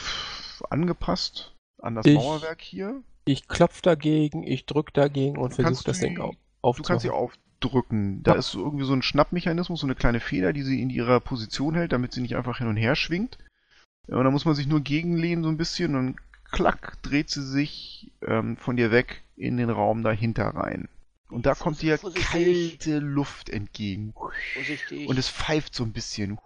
angepasst 0.70 1.54
an 1.80 1.94
das 1.94 2.06
Ich- 2.06 2.14
Mauerwerk 2.16 2.60
hier. 2.60 3.02
Ich 3.24 3.46
klopfe 3.48 3.82
dagegen, 3.82 4.42
ich 4.42 4.66
drücke 4.66 4.92
dagegen 4.92 5.38
und 5.38 5.54
versuche 5.54 5.84
das 5.84 6.00
Ding 6.00 6.18
au 6.20 6.32
Du 6.74 6.82
kannst 6.82 7.02
sie 7.02 7.10
aufdrücken. 7.10 8.22
Da 8.22 8.32
Ja. 8.32 8.38
ist 8.38 8.50
so 8.50 8.60
irgendwie 8.64 8.84
so 8.84 8.92
ein 8.92 9.02
Schnappmechanismus, 9.02 9.80
so 9.80 9.86
eine 9.86 9.94
kleine 9.94 10.20
Feder, 10.20 10.52
die 10.52 10.62
sie 10.62 10.82
in 10.82 10.90
ihrer 10.90 11.20
Position 11.20 11.74
hält, 11.74 11.92
damit 11.92 12.12
sie 12.12 12.20
nicht 12.20 12.36
einfach 12.36 12.58
hin 12.58 12.66
und 12.68 12.76
her 12.76 12.96
schwingt. 12.96 13.38
Ja, 14.08 14.16
Und 14.16 14.24
da 14.24 14.30
muss 14.30 14.44
man 14.44 14.54
sich 14.54 14.66
nur 14.66 14.80
gegenlehnen 14.80 15.44
so 15.44 15.50
ein 15.50 15.56
bisschen 15.56 15.94
und 15.94 16.16
klack 16.50 17.00
dreht 17.02 17.30
sie 17.30 17.42
sich 17.42 18.10
ähm, 18.26 18.56
von 18.56 18.76
dir 18.76 18.90
weg 18.90 19.22
in 19.36 19.56
den 19.56 19.70
Raum 19.70 20.02
dahinter 20.02 20.48
rein. 20.48 20.88
Und 21.30 21.46
da 21.46 21.54
kommt 21.54 21.80
dir 21.80 21.98
kalte 21.98 22.98
Luft 22.98 23.48
entgegen. 23.48 24.12
Vorsichtig. 24.54 25.08
Und 25.08 25.18
es 25.18 25.30
pfeift 25.30 25.74
so 25.74 25.84
ein 25.84 25.92
bisschen. 25.92 26.38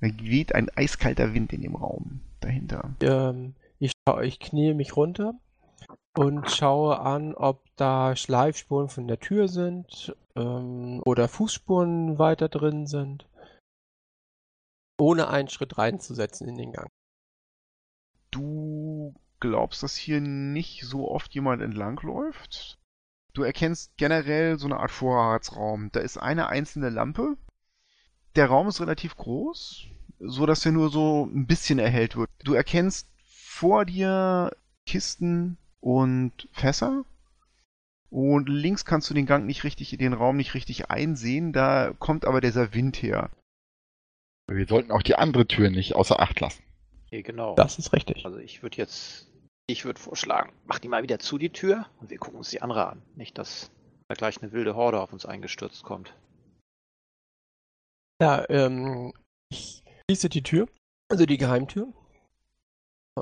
Da 0.00 0.08
weht 0.20 0.54
ein 0.54 0.68
eiskalter 0.74 1.32
Wind 1.32 1.52
in 1.52 1.62
dem 1.62 1.76
Raum 1.76 2.22
dahinter. 2.40 2.90
Ähm, 3.02 3.54
ich, 3.78 3.92
schau- 4.08 4.20
ich 4.20 4.40
knie 4.40 4.74
mich 4.74 4.96
runter 4.96 5.34
und 6.14 6.50
schaue 6.50 6.98
an, 6.98 7.34
ob 7.34 7.60
da 7.76 8.16
Schleifspuren 8.16 8.88
von 8.88 9.06
der 9.06 9.20
Tür 9.20 9.46
sind 9.46 10.12
ähm, 10.34 11.00
oder 11.04 11.28
Fußspuren 11.28 12.18
weiter 12.18 12.48
drin 12.48 12.88
sind. 12.88 13.26
Ohne 15.02 15.26
einen 15.26 15.48
Schritt 15.48 15.78
reinzusetzen 15.78 16.46
in 16.46 16.56
den 16.56 16.70
Gang. 16.70 16.88
Du 18.30 19.12
glaubst, 19.40 19.82
dass 19.82 19.96
hier 19.96 20.20
nicht 20.20 20.84
so 20.84 21.10
oft 21.10 21.34
jemand 21.34 21.60
entlangläuft? 21.60 22.78
Du 23.34 23.42
erkennst 23.42 23.96
generell 23.96 24.60
so 24.60 24.66
eine 24.66 24.78
Art 24.78 24.92
Vorratsraum. 24.92 25.90
Da 25.90 25.98
ist 25.98 26.18
eine 26.18 26.46
einzelne 26.46 26.88
Lampe. 26.88 27.36
Der 28.36 28.46
Raum 28.46 28.68
ist 28.68 28.80
relativ 28.80 29.16
groß, 29.16 29.88
so 30.20 30.46
dass 30.46 30.64
er 30.64 30.70
nur 30.70 30.88
so 30.88 31.26
ein 31.26 31.48
bisschen 31.48 31.80
erhellt 31.80 32.14
wird. 32.14 32.30
Du 32.44 32.54
erkennst 32.54 33.08
vor 33.26 33.84
dir 33.84 34.54
Kisten 34.86 35.58
und 35.80 36.48
Fässer. 36.52 37.04
Und 38.08 38.48
links 38.48 38.84
kannst 38.84 39.10
du 39.10 39.14
den 39.14 39.26
Gang 39.26 39.46
nicht 39.46 39.64
richtig, 39.64 39.98
den 39.98 40.12
Raum 40.12 40.36
nicht 40.36 40.54
richtig 40.54 40.92
einsehen. 40.92 41.52
Da 41.52 41.92
kommt 41.98 42.24
aber 42.24 42.40
dieser 42.40 42.72
Wind 42.72 43.02
her. 43.02 43.30
Wir 44.54 44.66
sollten 44.66 44.92
auch 44.92 45.02
die 45.02 45.14
andere 45.14 45.46
Tür 45.46 45.70
nicht 45.70 45.94
außer 45.94 46.20
Acht 46.20 46.40
lassen. 46.40 46.62
Nee, 47.10 47.22
genau. 47.22 47.54
Das 47.54 47.78
ist 47.78 47.92
richtig. 47.92 48.24
Also 48.24 48.38
ich 48.38 48.62
würde 48.62 48.76
jetzt, 48.78 49.28
ich 49.66 49.84
würde 49.84 50.00
vorschlagen, 50.00 50.52
mach 50.64 50.78
die 50.78 50.88
mal 50.88 51.02
wieder 51.02 51.18
zu, 51.18 51.38
die 51.38 51.50
Tür, 51.50 51.86
und 52.00 52.10
wir 52.10 52.18
gucken 52.18 52.38
uns 52.38 52.50
die 52.50 52.62
andere 52.62 52.88
an. 52.88 53.02
Nicht, 53.16 53.38
dass 53.38 53.70
da 54.08 54.14
gleich 54.14 54.42
eine 54.42 54.52
wilde 54.52 54.74
Horde 54.74 55.00
auf 55.00 55.12
uns 55.12 55.26
eingestürzt 55.26 55.82
kommt. 55.82 56.14
Ja, 58.20 58.48
ähm, 58.48 59.12
ich 59.50 59.82
schließe 60.04 60.28
die 60.28 60.42
Tür, 60.42 60.68
also 61.10 61.26
die 61.26 61.38
Geheimtür. 61.38 61.92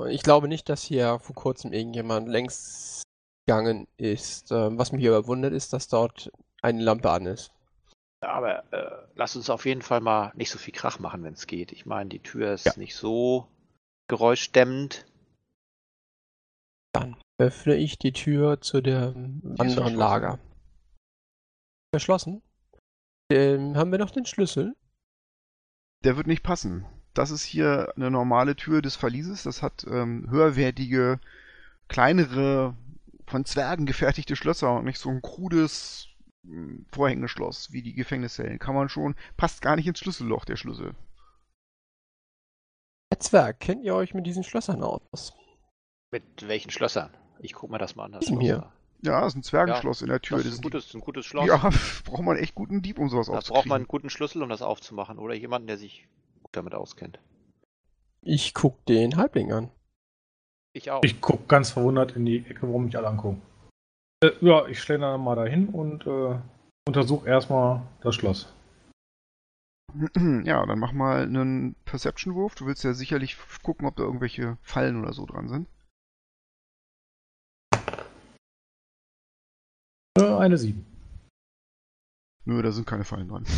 Ich 0.09 0.23
glaube 0.23 0.47
nicht, 0.47 0.69
dass 0.69 0.83
hier 0.83 1.19
vor 1.19 1.35
kurzem 1.35 1.73
irgendjemand 1.73 2.29
längs 2.29 3.03
gegangen 3.45 3.87
ist. 3.97 4.51
Ähm, 4.51 4.77
was 4.77 4.91
mich 4.91 5.05
aber 5.07 5.27
wundert, 5.27 5.53
ist, 5.53 5.73
dass 5.73 5.87
dort 5.89 6.31
eine 6.61 6.81
Lampe 6.81 7.09
an 7.09 7.25
ist. 7.25 7.51
Aber 8.21 8.71
äh, 8.71 9.07
lass 9.15 9.35
uns 9.35 9.49
auf 9.49 9.65
jeden 9.65 9.81
Fall 9.81 9.99
mal 9.99 10.31
nicht 10.35 10.51
so 10.51 10.59
viel 10.59 10.73
Krach 10.73 10.99
machen, 10.99 11.23
wenn 11.23 11.33
es 11.33 11.47
geht. 11.47 11.71
Ich 11.71 11.85
meine, 11.85 12.09
die 12.09 12.19
Tür 12.21 12.53
ist 12.53 12.65
Ja. 12.65 12.73
nicht 12.77 12.95
so 12.95 13.47
geräuschdämmend. 14.07 15.05
Dann 16.93 17.17
öffne 17.39 17.75
ich 17.75 17.97
die 17.97 18.13
Tür 18.13 18.61
zu 18.61 18.81
dem 18.81 19.41
anderen 19.57 19.57
verschlossen. 19.57 19.95
Lager. 19.97 20.39
Verschlossen? 21.93 22.41
Ähm, 23.31 23.75
haben 23.75 23.91
wir 23.91 23.99
noch 23.99 24.11
den 24.11 24.25
Schlüssel? 24.25 24.75
Der 26.03 26.15
wird 26.17 26.27
nicht 26.27 26.43
passen. 26.43 26.85
Das 27.13 27.31
ist 27.31 27.43
hier 27.43 27.91
eine 27.95 28.11
normale 28.11 28.55
Tür 28.55 28.81
des 28.81 28.95
Verlieses. 28.95 29.43
Das 29.43 29.61
hat 29.61 29.85
ähm, 29.89 30.29
höherwertige, 30.29 31.19
kleinere, 31.87 32.75
von 33.27 33.45
Zwergen 33.45 33.85
gefertigte 33.85 34.35
Schlösser 34.35 34.75
und 34.75 34.85
nicht 34.85 34.99
so 34.99 35.09
ein 35.09 35.21
krudes 35.21 36.07
Vorhängeschloss 36.91 37.71
wie 37.71 37.81
die 37.81 37.93
Gefängniszellen. 37.93 38.59
Kann 38.59 38.75
man 38.75 38.89
schon, 38.89 39.15
passt 39.37 39.61
gar 39.61 39.75
nicht 39.75 39.87
ins 39.87 39.99
Schlüsselloch, 39.99 40.45
der 40.45 40.55
Schlüssel. 40.55 40.95
Herr 43.11 43.19
Zwerg, 43.19 43.59
kennt 43.59 43.83
ihr 43.83 43.93
euch 43.95 44.13
mit 44.13 44.25
diesen 44.25 44.43
Schlössern 44.43 44.83
aus? 44.83 45.33
Mit 46.11 46.23
welchen 46.47 46.71
Schlössern? 46.71 47.11
Ich 47.39 47.53
guck 47.53 47.69
mir 47.69 47.77
das 47.77 47.95
mal 47.95 48.05
an. 48.05 48.13
Das 48.13 48.25
hier. 48.25 48.57
da. 48.57 48.73
Ja, 49.03 49.25
ist 49.25 49.35
ein 49.35 49.43
Zwergenschloss 49.43 50.01
in 50.01 50.09
der 50.09 50.21
Tür. 50.21 50.37
Das 50.37 50.45
Das 50.45 50.53
ist 50.53 50.59
ein 50.59 50.59
ist 50.59 50.63
gutes, 50.63 50.93
ein 50.93 51.01
gutes 51.01 51.25
Schloss. 51.25 51.47
ja, 51.47 51.57
braucht 52.05 52.23
man 52.23 52.37
echt 52.37 52.53
guten 52.55 52.81
Dieb, 52.81 52.99
um 52.99 53.09
sowas 53.09 53.27
da 53.27 53.33
aufzukriegen. 53.33 53.53
braucht 53.55 53.67
man 53.67 53.75
einen 53.81 53.87
guten 53.87 54.09
Schlüssel, 54.09 54.43
um 54.43 54.49
das 54.49 54.61
aufzumachen. 54.61 55.17
Oder 55.17 55.33
jemanden, 55.33 55.67
der 55.67 55.77
sich 55.77 56.07
gut 56.43 56.55
damit 56.55 56.73
auskennt. 56.75 57.19
Ich 58.21 58.53
guck 58.53 58.85
den 58.85 59.17
Halbling 59.17 59.51
an. 59.51 59.71
Ich 60.73 60.91
auch. 60.91 61.03
Ich 61.03 61.19
gucke 61.19 61.43
ganz 61.47 61.71
verwundert 61.71 62.15
in 62.15 62.25
die 62.25 62.45
Ecke, 62.45 62.61
warum 62.63 62.85
mich 62.85 62.95
alle 62.97 63.07
angucken. 63.07 63.41
Äh, 64.23 64.31
ja, 64.41 64.67
ich 64.67 64.79
stelle 64.79 64.99
dann 64.99 65.21
mal 65.21 65.35
dahin 65.35 65.69
und 65.69 66.05
äh, 66.05 66.39
untersuche 66.87 67.27
erstmal 67.27 67.81
das 68.01 68.15
Schloss. 68.15 68.53
Ja, 70.45 70.65
dann 70.65 70.79
mach 70.79 70.93
mal 70.93 71.23
einen 71.23 71.75
Perception-Wurf. 71.83 72.55
Du 72.55 72.65
willst 72.65 72.83
ja 72.85 72.93
sicherlich 72.93 73.37
gucken, 73.61 73.85
ob 73.85 73.97
da 73.97 74.03
irgendwelche 74.03 74.57
Fallen 74.61 75.01
oder 75.01 75.11
so 75.11 75.25
dran 75.25 75.49
sind. 75.49 75.67
Äh, 80.17 80.23
eine 80.23 80.57
7. 80.57 80.85
Nö, 82.45 82.61
da 82.61 82.71
sind 82.71 82.87
keine 82.87 83.03
Fallen 83.03 83.27
dran. 83.27 83.45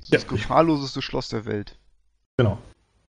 Das 0.00 0.10
Ja, 0.10 0.18
ist 0.18 0.30
das 0.30 0.38
gefahrloseste 0.38 1.02
Schloss 1.02 1.30
der 1.30 1.46
Welt. 1.46 1.80
Genau. 2.36 2.58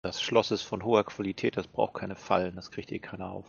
Das 0.01 0.19
Schloss 0.19 0.49
ist 0.49 0.63
von 0.63 0.83
hoher 0.83 1.03
Qualität, 1.03 1.55
das 1.55 1.67
braucht 1.67 1.93
keine 1.93 2.15
Fallen, 2.15 2.55
das 2.55 2.71
kriegt 2.71 2.91
eh 2.91 2.97
keiner 2.97 3.29
auf. 3.29 3.45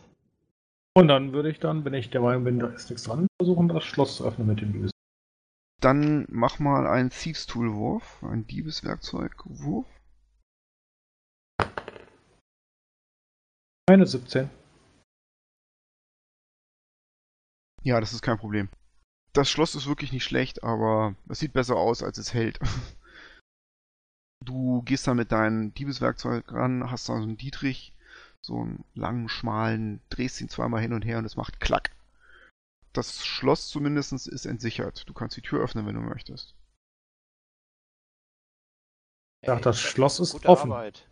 Und 0.99 1.07
dann 1.07 1.31
würde 1.31 1.49
ich 1.49 1.61
dann, 1.61 1.85
wenn 1.85 1.93
ich 1.93 2.09
der 2.09 2.19
Meinung 2.19 2.43
bin, 2.43 2.59
da 2.59 2.67
ist 2.67 2.89
nichts 2.89 3.05
dran, 3.05 3.25
versuchen, 3.41 3.69
das 3.69 3.85
Schloss 3.85 4.17
zu 4.17 4.25
öffnen 4.25 4.47
mit 4.47 4.59
dem 4.59 4.73
Diebes. 4.73 4.91
Dann 5.79 6.25
mach 6.29 6.59
mal 6.59 6.85
einen 6.87 7.09
Thieves-Tool-Wurf, 7.09 8.21
einen 8.21 8.45
Diebeswerkzeug-Wurf. 8.45 9.87
Eine 13.89 14.05
17. 14.05 14.49
Ja, 17.83 18.01
das 18.01 18.11
ist 18.11 18.21
kein 18.21 18.37
Problem. 18.37 18.67
Das 19.31 19.49
Schloss 19.49 19.75
ist 19.75 19.87
wirklich 19.87 20.11
nicht 20.11 20.25
schlecht, 20.25 20.65
aber 20.65 21.15
es 21.29 21.39
sieht 21.39 21.53
besser 21.53 21.77
aus, 21.77 22.03
als 22.03 22.17
es 22.17 22.33
hält. 22.33 22.59
Du 24.45 24.81
gehst 24.83 25.05
da 25.05 25.13
mit 25.13 25.33
deinem 25.33 25.73
Diebeswerkzeug 25.73 26.49
ran, 26.53 26.89
hast 26.89 27.09
da 27.09 27.17
so 27.17 27.23
einen 27.23 27.35
Dietrich, 27.35 27.93
so 28.41 28.61
einen 28.61 28.85
langen, 28.93 29.29
schmalen, 29.29 30.01
drehst 30.09 30.41
ihn 30.41 30.49
zweimal 30.49 30.81
hin 30.81 30.93
und 30.93 31.03
her 31.05 31.17
und 31.17 31.25
es 31.25 31.35
macht 31.35 31.59
Klack. 31.59 31.95
Das 32.93 33.25
Schloss 33.25 33.69
zumindest 33.69 34.13
ist 34.13 34.45
entsichert. 34.45 35.07
Du 35.07 35.13
kannst 35.13 35.37
die 35.37 35.41
Tür 35.41 35.61
öffnen, 35.61 35.85
wenn 35.85 35.95
du 35.95 36.01
möchtest. 36.01 36.55
Ich 39.41 39.47
dachte, 39.47 39.63
das 39.63 39.79
Schloss 39.79 40.19
ist 40.19 40.33
gute 40.33 40.49
offen. 40.49 40.71
Arbeit. 40.71 41.07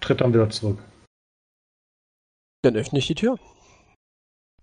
Tritt 0.00 0.20
dann 0.20 0.32
wieder 0.32 0.50
zurück. 0.50 0.82
Dann 2.62 2.76
öffne 2.76 2.98
ich 2.98 3.06
die 3.06 3.14
Tür. 3.14 3.38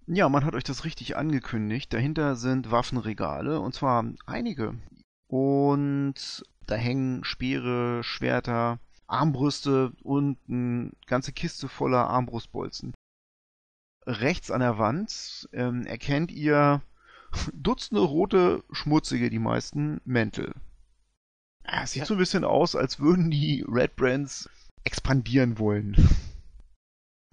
Ja, 0.07 0.27
man 0.27 0.43
hat 0.43 0.55
euch 0.55 0.63
das 0.63 0.83
richtig 0.83 1.15
angekündigt. 1.15 1.93
Dahinter 1.93 2.35
sind 2.35 2.71
Waffenregale 2.71 3.59
und 3.59 3.73
zwar 3.73 4.05
einige. 4.25 4.75
Und 5.27 6.43
da 6.65 6.75
hängen 6.75 7.23
Speere, 7.23 8.03
Schwerter, 8.03 8.79
Armbrüste 9.11 9.91
und 10.03 10.37
eine 10.47 10.91
ganze 11.05 11.33
Kiste 11.33 11.67
voller 11.67 12.07
Armbrustbolzen. 12.09 12.93
Rechts 14.05 14.49
an 14.49 14.61
der 14.61 14.77
Wand 14.77 15.49
ähm, 15.53 15.85
erkennt 15.85 16.31
ihr 16.31 16.81
Dutzende 17.53 18.01
rote, 18.01 18.63
schmutzige, 18.71 19.29
die 19.29 19.39
meisten 19.39 20.01
Mäntel. 20.05 20.53
Ja, 21.65 21.83
es 21.83 21.91
sieht 21.91 22.01
Ja. 22.01 22.05
so 22.05 22.15
ein 22.15 22.19
bisschen 22.19 22.43
aus, 22.43 22.75
als 22.75 22.99
würden 22.99 23.29
die 23.31 23.63
Red 23.67 23.95
Brands 23.95 24.49
expandieren 24.83 25.59
wollen. 25.59 25.95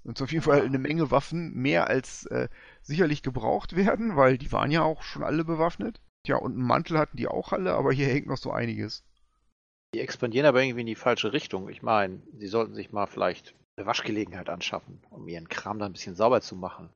Und 0.04 0.20
auf 0.22 0.32
jeden 0.32 0.44
Fall 0.44 0.62
eine 0.62 0.78
Menge 0.78 1.10
Waffen, 1.10 1.54
mehr 1.54 1.88
als 1.88 2.26
äh, 2.26 2.48
sicherlich 2.82 3.22
gebraucht 3.22 3.76
werden, 3.76 4.16
weil 4.16 4.38
die 4.38 4.52
waren 4.52 4.70
ja 4.70 4.82
auch 4.82 5.02
schon 5.02 5.22
alle 5.22 5.44
bewaffnet. 5.44 6.00
Tja, 6.24 6.36
und 6.36 6.52
einen 6.52 6.62
Mantel 6.62 6.98
hatten 6.98 7.16
die 7.16 7.28
auch 7.28 7.52
alle, 7.52 7.74
aber 7.74 7.92
hier 7.92 8.06
hängt 8.06 8.26
noch 8.26 8.36
so 8.36 8.52
einiges. 8.52 9.04
Die 9.94 10.00
expandieren 10.00 10.46
aber 10.46 10.62
irgendwie 10.62 10.82
in 10.82 10.86
die 10.86 10.94
falsche 10.94 11.32
Richtung. 11.32 11.68
Ich 11.68 11.82
meine, 11.82 12.22
sie 12.36 12.46
sollten 12.46 12.74
sich 12.74 12.92
mal 12.92 13.06
vielleicht 13.06 13.54
eine 13.76 13.86
Waschgelegenheit 13.86 14.48
anschaffen, 14.48 15.00
um 15.10 15.26
ihren 15.28 15.48
Kram 15.48 15.78
da 15.78 15.86
ein 15.86 15.92
bisschen 15.92 16.14
sauber 16.14 16.40
zu 16.40 16.56
machen. 16.56 16.90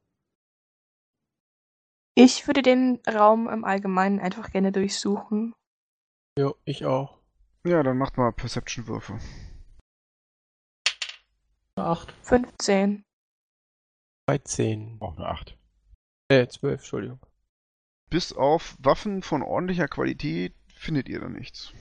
Ich 2.14 2.46
würde 2.46 2.60
den 2.60 3.00
Raum 3.08 3.48
im 3.48 3.64
Allgemeinen 3.64 4.20
einfach 4.20 4.50
gerne 4.50 4.72
durchsuchen. 4.72 5.54
Ja, 6.38 6.52
ich 6.64 6.84
auch. 6.84 7.18
Ja, 7.64 7.82
dann 7.82 7.96
macht 7.96 8.18
mal 8.18 8.32
Perception-Würfe. 8.32 9.18
Eine 11.76 11.86
8. 11.86 12.12
15. 12.22 13.04
13. 14.28 14.98
Auch 15.00 15.16
eine 15.16 15.26
8. 15.26 15.56
Äh, 16.28 16.46
12, 16.46 16.80
Entschuldigung. 16.80 17.20
Bis 18.10 18.34
auf 18.34 18.76
Waffen 18.78 19.22
von 19.22 19.42
ordentlicher 19.42 19.88
Qualität 19.88 20.54
findet 20.68 21.08
ihr 21.08 21.20
da 21.20 21.28
nichts. 21.28 21.72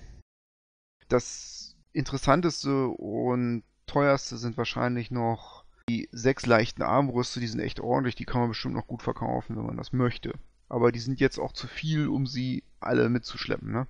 Das 1.11 1.75
interessanteste 1.91 2.87
und 2.87 3.63
teuerste 3.85 4.37
sind 4.37 4.57
wahrscheinlich 4.57 5.11
noch 5.11 5.65
die 5.89 6.07
sechs 6.13 6.45
leichten 6.45 6.83
Armbrüste, 6.83 7.41
die 7.41 7.47
sind 7.47 7.59
echt 7.59 7.81
ordentlich, 7.81 8.15
die 8.15 8.23
kann 8.23 8.39
man 8.39 8.49
bestimmt 8.49 8.75
noch 8.75 8.87
gut 8.87 9.03
verkaufen, 9.03 9.57
wenn 9.57 9.65
man 9.65 9.75
das 9.75 9.91
möchte. 9.91 10.33
Aber 10.69 10.93
die 10.93 10.99
sind 10.99 11.19
jetzt 11.19 11.37
auch 11.37 11.51
zu 11.51 11.67
viel, 11.67 12.07
um 12.07 12.27
sie 12.27 12.63
alle 12.79 13.09
mitzuschleppen, 13.09 13.73
ne? 13.73 13.87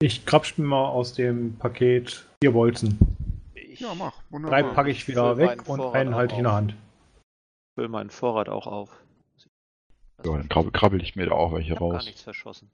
Ich 0.00 0.24
krapsch 0.24 0.56
mir 0.56 0.64
mal 0.64 0.86
aus 0.86 1.12
dem 1.12 1.56
Paket 1.58 2.24
vier 2.42 2.52
Bolzen. 2.52 2.98
Ich 3.54 3.80
Ja, 3.80 3.94
mach. 3.94 4.14
Drei 4.14 4.24
Wunderbar. 4.30 4.72
packe 4.74 4.90
ich 4.90 5.06
wieder 5.06 5.34
meinen 5.34 5.38
weg 5.38 5.68
und 5.68 5.80
Vorrat 5.80 5.94
einen 5.96 6.14
halte 6.14 6.32
ich 6.32 6.38
in 6.38 6.44
der 6.44 6.54
Hand. 6.54 6.76
fülle 7.74 7.88
meinen 7.88 8.08
Vorrat 8.08 8.48
auch 8.48 8.66
auf. 8.66 8.90
So, 10.22 10.34
dann 10.34 10.48
krabbel, 10.48 10.72
krabbel 10.72 11.02
ich 11.02 11.14
mir 11.14 11.26
da 11.26 11.32
auch 11.32 11.52
welche 11.52 11.72
ich 11.72 11.76
habe 11.76 11.90
gar 11.90 11.96
raus. 11.96 12.06
nichts 12.06 12.22
verschossen. 12.22 12.70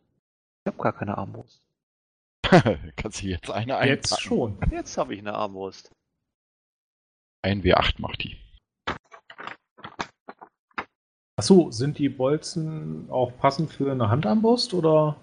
Ich 0.64 0.72
habe 0.72 0.82
gar 0.82 0.92
keine 0.92 1.18
Armbrust. 1.18 1.60
Kannst 2.96 3.22
du 3.22 3.26
jetzt 3.26 3.50
eine 3.50 3.72
Jetzt 3.86 4.12
einpacken? 4.12 4.22
schon. 4.22 4.58
Jetzt 4.70 4.96
habe 4.98 5.14
ich 5.14 5.20
eine 5.20 5.34
Armbrust. 5.34 5.90
Ein 7.42 7.62
W8 7.62 8.00
macht 8.00 8.24
die. 8.24 8.36
Achso, 11.36 11.70
sind 11.70 11.98
die 11.98 12.08
Bolzen 12.08 13.10
auch 13.10 13.36
passend 13.38 13.72
für 13.72 13.90
eine 13.90 14.08
Handarmbrust 14.08 14.72
oder? 14.72 15.16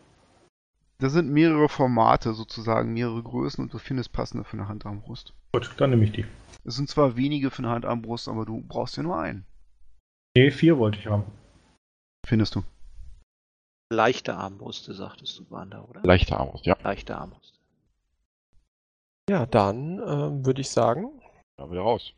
Da 1.00 1.10
sind 1.10 1.30
mehrere 1.32 1.70
Formate 1.70 2.34
sozusagen, 2.34 2.94
mehrere 2.94 3.24
Größen 3.24 3.64
und 3.64 3.74
du 3.74 3.80
findest 3.80 4.12
passende 4.12 4.44
für 4.44 4.58
eine 4.58 4.68
Handarmbrust. 4.68 5.34
Gut, 5.54 5.74
dann 5.78 5.90
nehme 5.90 6.04
ich 6.04 6.12
die. 6.12 6.26
Es 6.64 6.76
sind 6.76 6.90
zwar 6.90 7.16
wenige 7.16 7.50
für 7.50 7.60
eine 7.64 7.70
Handarmbrust, 7.70 8.28
aber 8.28 8.46
du 8.46 8.62
brauchst 8.62 8.98
ja 8.98 9.04
nur 9.04 9.18
einen. 9.18 9.46
Nee, 10.38 10.52
vier 10.52 10.78
wollte 10.78 11.00
ich 11.00 11.08
haben. 11.08 11.24
Findest 12.26 12.56
du. 12.56 12.64
Leichte 13.92 14.36
Armbruste, 14.36 14.94
sagtest 14.94 15.38
du, 15.38 15.52
waren 15.52 15.70
da, 15.70 15.84
oder? 15.84 16.02
Leichter 16.04 16.40
aus, 16.40 16.62
ja. 16.64 16.78
Leichte 16.82 17.18
Armbrust. 17.18 17.60
Ja, 19.30 19.46
dann 19.46 20.00
ähm, 20.00 20.46
würde 20.46 20.62
ich 20.62 20.70
sagen, 20.70 21.22
Da 21.58 21.70
wieder 21.70 21.82
raus. 21.82 22.14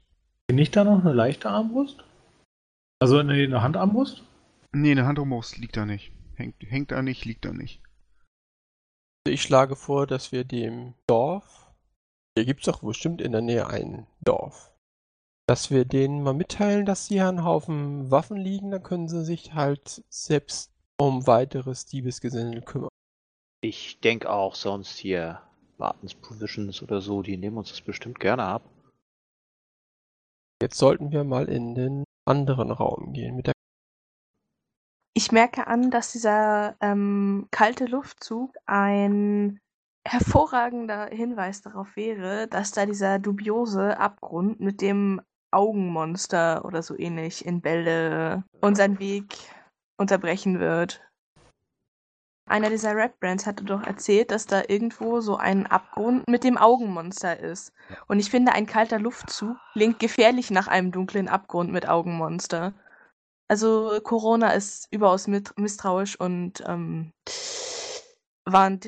Bin 0.48 0.60
ich 0.60 0.70
da 0.70 0.84
noch 0.84 1.00
eine 1.00 1.14
leichte 1.14 1.50
Armbrust? 1.50 2.04
Also 3.02 3.18
eine, 3.18 3.34
eine 3.34 3.64
Handarmbrust? 3.64 4.24
Nee, 4.72 4.92
eine 4.92 5.08
Handarmbrust 5.08 5.58
liegt 5.58 5.76
da 5.76 5.86
nicht. 5.86 6.12
Hängt, 6.36 6.56
hängt 6.60 6.92
da 6.92 7.02
nicht, 7.02 7.26
liegt 7.26 7.44
da 7.46 7.54
nicht. 7.54 7.82
ich 9.28 9.42
schlage 9.42 9.76
vor, 9.76 10.06
dass 10.06 10.32
wir 10.32 10.44
dem 10.44 10.94
Dorf, 11.08 11.74
hier 12.38 12.46
gibt 12.46 12.60
es 12.62 12.66
doch 12.66 12.84
bestimmt 12.84 13.20
in 13.20 13.32
der 13.32 13.42
Nähe 13.42 13.68
ein 13.68 14.06
Dorf, 14.22 14.72
dass 15.48 15.72
wir 15.72 15.86
denen 15.86 16.22
mal 16.22 16.34
mitteilen, 16.36 16.86
dass 16.86 17.08
hier 17.08 17.28
ein 17.28 17.44
Haufen 17.44 18.12
Waffen 18.12 18.38
liegen, 18.38 18.70
dann 18.70 18.84
können 18.84 19.08
sie 19.08 19.26
sich 19.26 19.56
halt 19.56 20.04
selbst 20.10 20.73
um 21.00 21.28
weiteres 21.28 21.86
Diebesgesindel 21.86 22.62
kümmern. 22.62 22.90
Ich 23.62 24.00
denke 24.02 24.30
auch 24.30 24.56
sonst 24.56 24.98
hier 24.98 25.42
Bartons 25.78 26.16
Provisions 26.16 26.82
oder 26.82 27.02
so, 27.02 27.22
die 27.22 27.38
nehmen 27.38 27.58
uns 27.58 27.70
das 27.70 27.82
bestimmt 27.82 28.20
gerne 28.20 28.44
ab. 28.44 28.64
Jetzt 30.62 30.78
sollten 30.78 31.12
wir 31.12 31.24
mal 31.24 31.50
in 31.50 31.76
den 31.76 32.04
anderen 32.26 32.72
Raum 32.72 33.14
gehen 33.14 33.36
mit 33.36 33.48
der 33.48 33.54
Ich 35.14 35.32
merke 35.32 35.68
an, 35.68 35.92
dass 35.92 36.12
dieser 36.12 36.76
ähm, 36.80 37.48
kalte 37.52 37.86
Luftzug 37.86 38.56
ein 38.66 39.60
hervorragender 40.06 41.08
Hinweis 41.08 41.62
darauf 41.62 41.96
wäre, 41.96 42.48
dass 42.48 42.72
da 42.72 42.86
dieser 42.86 43.20
dubiose 43.20 43.98
Abgrund 43.98 44.60
mit 44.60 44.82
dem 44.82 45.22
Augenmonster 45.52 46.66
oder 46.66 46.82
so 46.82 46.98
ähnlich 46.98 47.46
in 47.46 47.62
Bälde 47.62 48.44
unseren 48.62 49.00
Weg 49.00 49.38
unterbrechen 49.98 50.60
wird. 50.60 51.02
Einer 52.50 52.70
dieser 52.70 52.96
Red 52.96 53.20
Brands 53.20 53.46
hatte 53.46 53.64
doch 53.64 53.84
erzählt, 53.84 54.30
dass 54.32 54.46
da 54.46 54.64
irgendwo 54.68 55.22
so 55.22 55.38
ein 55.38 55.66
Abgrund 55.66 56.28
mit 56.28 56.44
dem 56.44 56.58
Augenmonster 56.58 57.40
ist. 57.40 57.72
Und 58.08 58.20
ich 58.20 58.30
finde, 58.30 58.52
ein 58.52 58.66
kalter 58.66 59.00
Luftzug 59.00 59.56
klingt 59.72 60.00
gefährlich 60.00 60.52
nach 60.52 60.68
einem 60.68 60.92
dunklen 60.92 61.30
Abgrund 61.30 61.72
mit 61.72 61.88
Augenmonster. 61.88 62.74
Also 63.50 64.00
Corona 64.04 64.52
ist 64.52 64.88
überaus 64.92 65.28
mit, 65.28 65.58
misstrauisch 65.58 66.20
und 66.20 66.62
ähm, 66.68 67.14
warnt 68.46 68.88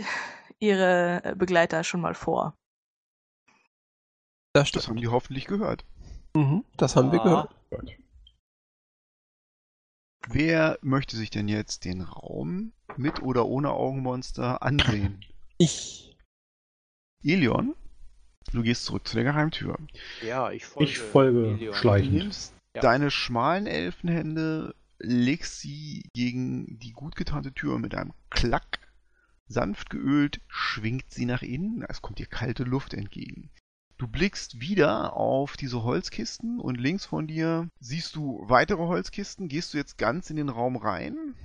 ihre 0.59 1.33
Begleiter 1.37 1.83
schon 1.83 2.01
mal 2.01 2.13
vor. 2.13 2.55
Das 4.53 4.71
Das 4.71 4.87
haben 4.87 4.97
die 4.97 5.07
hoffentlich 5.07 5.45
gehört. 5.47 5.85
Mhm, 6.35 6.65
das 6.77 6.95
haben 6.95 7.11
wir 7.11 7.19
Ah. 7.21 7.47
gehört. 7.71 7.95
Wer 10.29 10.79
möchte 10.81 11.15
sich 11.17 11.29
denn 11.29 11.47
jetzt 11.47 11.85
den 11.85 12.01
Raum 12.01 12.73
mit 12.97 13.21
oder 13.21 13.45
ohne 13.45 13.71
Augenmonster 13.71 14.61
ansehen? 14.61 15.23
Ich. 15.57 16.13
Elion, 17.23 17.75
du 18.51 18.61
gehst 18.61 18.83
zurück 18.83 19.07
zu 19.07 19.15
der 19.15 19.23
Geheimtür. 19.23 19.77
Ja, 20.21 20.51
ich 20.51 20.65
folge. 20.65 20.91
Ich 20.91 20.99
folge 20.99 21.47
Elion. 21.53 21.71
Du 21.71 21.73
schleichend. 21.73 22.13
nimmst 22.13 22.53
Ja. 22.75 22.81
deine 22.81 23.09
schmalen 23.09 23.65
Elfenhände, 23.65 24.75
legst 24.99 25.61
sie 25.61 26.03
gegen 26.13 26.77
die 26.79 26.91
gut 26.91 27.15
getarnte 27.15 27.53
Tür 27.53 27.79
mit 27.79 27.95
einem 27.95 28.11
Klack. 28.29 28.79
Sanft 29.47 29.89
geölt 29.89 30.41
schwingt 30.49 31.09
sie 31.09 31.25
nach 31.25 31.41
innen, 31.41 31.85
es 31.87 32.01
kommt 32.01 32.19
dir 32.19 32.25
kalte 32.25 32.65
Luft 32.65 32.93
entgegen. 32.93 33.49
Du 33.97 34.07
blickst 34.07 34.59
wieder 34.59 35.15
auf 35.15 35.55
diese 35.55 35.83
Holzkisten 35.83 36.59
und 36.59 36.75
links 36.75 37.05
von 37.05 37.27
dir 37.27 37.69
siehst 37.79 38.15
du 38.15 38.43
weitere 38.43 38.83
Holzkisten. 38.83 39.47
Gehst 39.47 39.73
du 39.73 39.77
jetzt 39.77 39.97
ganz 39.97 40.29
in 40.29 40.35
den 40.35 40.49
Raum 40.49 40.75
rein? 40.75 41.35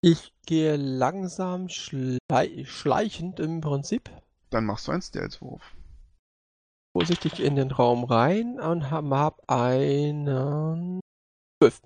Ich 0.00 0.32
gehe 0.46 0.76
langsam 0.76 1.68
schlei 1.68 2.64
schleichend 2.64 3.38
im 3.38 3.60
Prinzip 3.60 4.10
Dann 4.48 4.64
machst 4.64 4.88
du 4.88 4.92
einen 4.92 5.02
Stealth-Wurf. 5.02 5.76
vorsichtig 6.96 7.38
in 7.38 7.54
den 7.54 7.70
Raum 7.70 8.04
rein 8.04 8.58
und 8.58 8.90
hab 8.90 9.50
einen 9.50 11.00
12. 11.62 11.82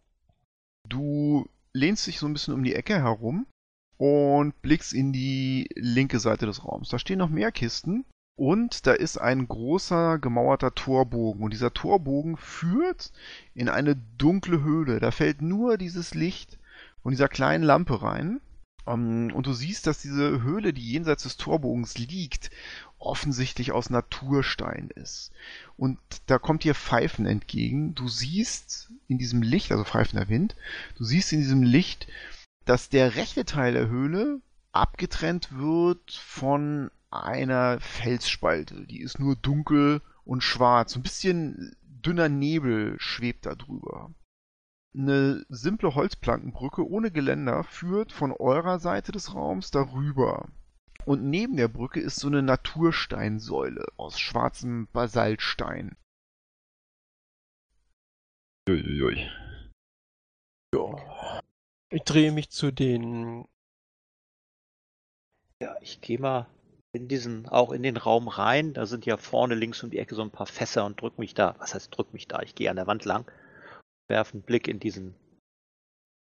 Du 0.88 1.48
lehnst 1.72 2.06
dich 2.06 2.20
so 2.20 2.26
ein 2.26 2.32
bisschen 2.32 2.54
um 2.54 2.62
die 2.62 2.76
Ecke 2.76 2.94
herum 2.94 3.46
und 3.96 4.62
blickst 4.62 4.92
in 4.92 5.12
die 5.12 5.68
linke 5.74 6.20
Seite 6.20 6.46
des 6.46 6.64
Raums. 6.64 6.90
Da 6.90 7.00
stehen 7.00 7.18
noch 7.18 7.30
mehr 7.30 7.50
Kisten 7.50 8.04
und 8.36 8.86
da 8.86 8.92
ist 8.92 9.18
ein 9.18 9.46
großer 9.46 10.18
gemauerter 10.18 10.74
Torbogen 10.74 11.42
und 11.42 11.52
dieser 11.52 11.72
Torbogen 11.72 12.36
führt 12.36 13.12
in 13.54 13.68
eine 13.68 13.96
dunkle 14.18 14.62
Höhle. 14.62 14.98
Da 14.98 15.12
fällt 15.12 15.40
nur 15.40 15.78
dieses 15.78 16.14
Licht 16.14 16.58
von 17.02 17.12
dieser 17.12 17.28
kleinen 17.28 17.62
Lampe 17.62 18.02
rein. 18.02 18.40
Ähm, 18.86 19.30
Und 19.32 19.46
du 19.46 19.52
siehst, 19.52 19.86
dass 19.86 20.02
diese 20.02 20.42
Höhle, 20.42 20.72
die 20.72 20.82
jenseits 20.82 21.22
des 21.22 21.36
Torbogens 21.36 21.96
liegt, 21.96 22.50
offensichtlich 22.98 23.70
aus 23.70 23.88
Naturstein 23.88 24.90
ist. 24.96 25.30
Und 25.76 25.98
da 26.26 26.38
kommt 26.38 26.64
dir 26.64 26.74
Pfeifen 26.74 27.26
entgegen. 27.26 27.94
Du 27.94 28.08
siehst 28.08 28.90
in 29.06 29.18
diesem 29.18 29.42
Licht, 29.42 29.70
also 29.70 29.84
pfeifender 29.84 30.28
Wind, 30.28 30.56
du 30.96 31.04
siehst 31.04 31.32
in 31.32 31.38
diesem 31.38 31.62
Licht, 31.62 32.08
dass 32.64 32.88
der 32.88 33.14
rechte 33.14 33.44
Teil 33.44 33.74
der 33.74 33.88
Höhle 33.88 34.40
abgetrennt 34.72 35.56
wird 35.56 36.10
von 36.10 36.90
einer 37.14 37.80
Felsspalte. 37.80 38.86
Die 38.86 39.00
ist 39.00 39.18
nur 39.18 39.36
dunkel 39.36 40.02
und 40.24 40.42
schwarz. 40.42 40.96
Ein 40.96 41.02
bisschen 41.02 41.76
dünner 41.82 42.28
Nebel 42.28 42.96
schwebt 42.98 43.46
da 43.46 43.54
drüber. 43.54 44.14
Eine 44.96 45.44
simple 45.48 45.94
Holzplankenbrücke 45.94 46.86
ohne 46.86 47.10
Geländer 47.10 47.64
führt 47.64 48.12
von 48.12 48.32
eurer 48.32 48.78
Seite 48.78 49.12
des 49.12 49.34
Raums 49.34 49.70
darüber. 49.70 50.48
Und 51.04 51.24
neben 51.24 51.56
der 51.56 51.68
Brücke 51.68 52.00
ist 52.00 52.16
so 52.16 52.28
eine 52.28 52.42
Natursteinsäule 52.42 53.84
aus 53.96 54.18
schwarzem 54.18 54.88
Basaltstein. 54.92 55.96
Uiuiui. 58.68 59.28
Ja. 60.74 61.40
Ich 61.90 62.02
drehe 62.02 62.32
mich 62.32 62.50
zu 62.50 62.72
den. 62.72 63.46
Ja, 65.60 65.76
ich 65.82 66.00
gehe 66.00 66.18
mal 66.18 66.46
in 66.94 67.08
diesen, 67.08 67.48
auch 67.48 67.72
in 67.72 67.82
den 67.82 67.96
Raum 67.96 68.28
rein. 68.28 68.72
Da 68.74 68.86
sind 68.86 69.06
ja 69.06 69.16
vorne 69.16 69.54
links 69.54 69.82
um 69.82 69.90
die 69.90 69.98
Ecke 69.98 70.14
so 70.14 70.22
ein 70.22 70.30
paar 70.30 70.46
Fässer 70.46 70.84
und 70.84 71.00
drück 71.00 71.18
mich 71.18 71.34
da. 71.34 71.54
Was 71.58 71.74
heißt 71.74 71.96
drück 71.96 72.12
mich 72.12 72.28
da? 72.28 72.40
Ich 72.42 72.54
gehe 72.54 72.70
an 72.70 72.76
der 72.76 72.86
Wand 72.86 73.04
lang, 73.04 73.30
werfe 74.08 74.34
einen 74.34 74.42
Blick 74.42 74.68
in 74.68 74.80
diesen 74.80 75.14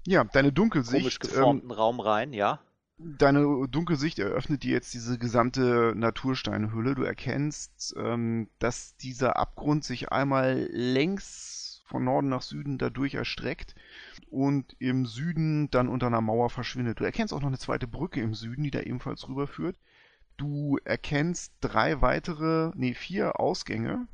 Ja, 0.06 0.24
deine 0.24 0.50
komisch 0.50 0.56
Dunkelsicht, 0.56 1.24
ähm, 1.26 1.30
geformten 1.30 1.72
Raum 1.72 2.00
rein, 2.00 2.34
ja. 2.34 2.60
deine 2.98 3.68
Dunkelsicht 3.70 4.20
eröffnet 4.20 4.64
dir 4.64 4.72
jetzt 4.74 4.94
diese 4.94 5.18
gesamte 5.18 5.94
Natursteinhülle. 5.96 6.96
Du 6.96 7.04
erkennst, 7.04 7.96
ähm, 7.98 8.50
dass 8.60 8.96
dieser 8.98 9.38
Abgrund 9.38 9.84
sich 9.84 10.12
einmal 10.12 10.68
längs 10.72 11.84
von 11.86 12.04
Norden 12.06 12.30
nach 12.30 12.42
Süden 12.42 12.78
dadurch 12.78 13.16
erstreckt 13.16 13.76
und 14.30 14.76
im 14.80 15.06
Süden 15.06 15.70
dann 15.72 15.90
unter 15.90 16.08
einer 16.08 16.22
Mauer 16.22 16.50
verschwindet. 16.50 17.00
Du 17.00 17.04
erkennst 17.04 17.34
auch 17.34 17.42
noch 17.42 17.50
eine 17.50 17.58
zweite 17.58 17.88
Brücke 17.88 18.22
im 18.22 18.34
Süden, 18.34 18.64
die 18.64 18.72
da 18.72 18.80
ebenfalls 18.80 19.28
rüberführt. 19.28 19.78
Du 20.38 20.78
erkennst 20.84 21.54
drei 21.62 22.02
weitere, 22.02 22.72
nee, 22.76 22.94
vier 22.94 23.40
Ausgänge 23.40 24.08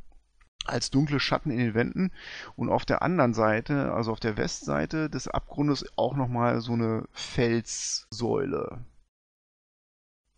als 0.66 0.92
dunkle 0.92 1.20
Schatten 1.20 1.52
in 1.52 1.60
den 1.60 1.74
Wänden 1.74 2.12
und 2.56 2.70
auf 2.70 2.86
der 2.86 3.02
anderen 3.02 3.34
Seite, 3.34 3.94
also 3.94 4.12
auf 4.12 4.20
der 4.20 4.38
Westseite 4.38 5.10
des 5.10 5.28
Abgrundes 5.28 5.86
auch 5.98 6.16
nochmal 6.16 6.62
so 6.62 6.74
eine 6.74 7.08
Felssäule. 7.12 8.84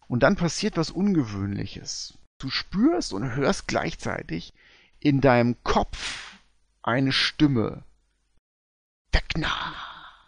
Und 0.07 0.23
dann 0.23 0.35
passiert 0.35 0.77
was 0.77 0.91
Ungewöhnliches. 0.91 2.17
Du 2.39 2.49
spürst 2.49 3.13
und 3.13 3.35
hörst 3.35 3.67
gleichzeitig 3.67 4.53
in 4.99 5.21
deinem 5.21 5.61
Kopf 5.63 6.37
eine 6.81 7.11
Stimme. 7.11 7.83
Vecna 9.11 9.75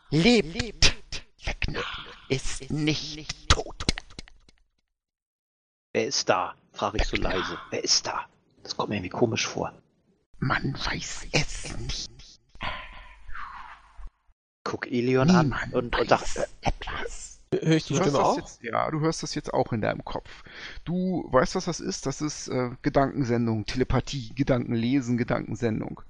lebt. 0.10 1.24
Vecna 1.44 1.82
ist 2.30 2.70
nicht 2.70 3.50
tot. 3.50 3.91
Wer 5.94 6.08
ist 6.08 6.30
da? 6.30 6.56
frage 6.74 6.98
ich 7.02 7.08
so 7.08 7.18
leise. 7.18 7.58
Wer 7.70 7.84
ist 7.84 8.08
da? 8.08 8.26
Das 8.64 8.78
kommt 8.78 8.90
mir 8.90 8.96
irgendwie 8.96 9.10
komisch 9.10 9.46
vor. 9.48 9.74
Man 10.40 10.74
weiß 10.74 11.28
es 11.34 11.78
nicht. 11.78 12.10
Guck 14.64 14.88
Elion 14.88 15.30
an 15.32 15.56
und, 15.74 15.98
und 16.00 16.10
sag, 16.10 16.22
äh, 16.38 16.46
etwas. 16.62 17.40
Höre 17.54 17.76
ich 17.76 17.86
die 17.88 17.94
Du 17.96 18.00
hörst 18.00 18.10
Stimme 18.10 18.24
das 18.24 18.28
auch? 18.34 18.38
jetzt, 18.38 18.64
ja, 18.64 18.90
du 18.90 19.00
hörst 19.02 19.24
das 19.24 19.36
jetzt 19.36 19.54
auch 19.54 19.74
in 19.74 19.82
deinem 19.82 20.06
Kopf. 20.06 20.44
Du 20.86 21.28
weißt, 21.32 21.56
was 21.56 21.66
das 21.66 21.80
ist? 21.82 22.06
Das 22.06 22.22
ist 22.22 22.48
äh, 22.48 22.70
Gedankensendung, 22.82 23.66
Telepathie, 23.66 24.34
Gedankenlesen, 24.34 25.18
Gedankensendung. 25.18 26.02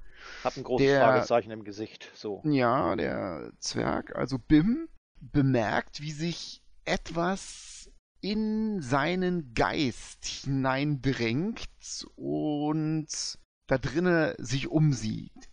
hab 0.44 0.56
ein 0.56 0.64
großes 0.64 0.86
Der- 0.86 1.02
Fragezeichen 1.02 1.50
im 1.52 1.64
Gesicht. 1.64 2.12
So. 2.14 2.42
Ja, 2.46 2.96
der 2.96 3.52
Zwerg, 3.60 4.16
also 4.16 4.38
Bim, 4.38 4.88
bemerkt, 5.20 6.02
wie 6.02 6.12
sich 6.12 6.62
etwas 6.86 7.81
in 8.22 8.82
seinen 8.82 9.54
Geist 9.54 10.26
hineindrängt 10.26 12.08
und 12.16 13.08
da 13.68 13.78
drinne 13.78 14.36
sich 14.38 14.68
umsieht. 14.68 15.50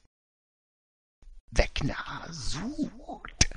Wegner 1.50 2.26
sucht 2.30 3.48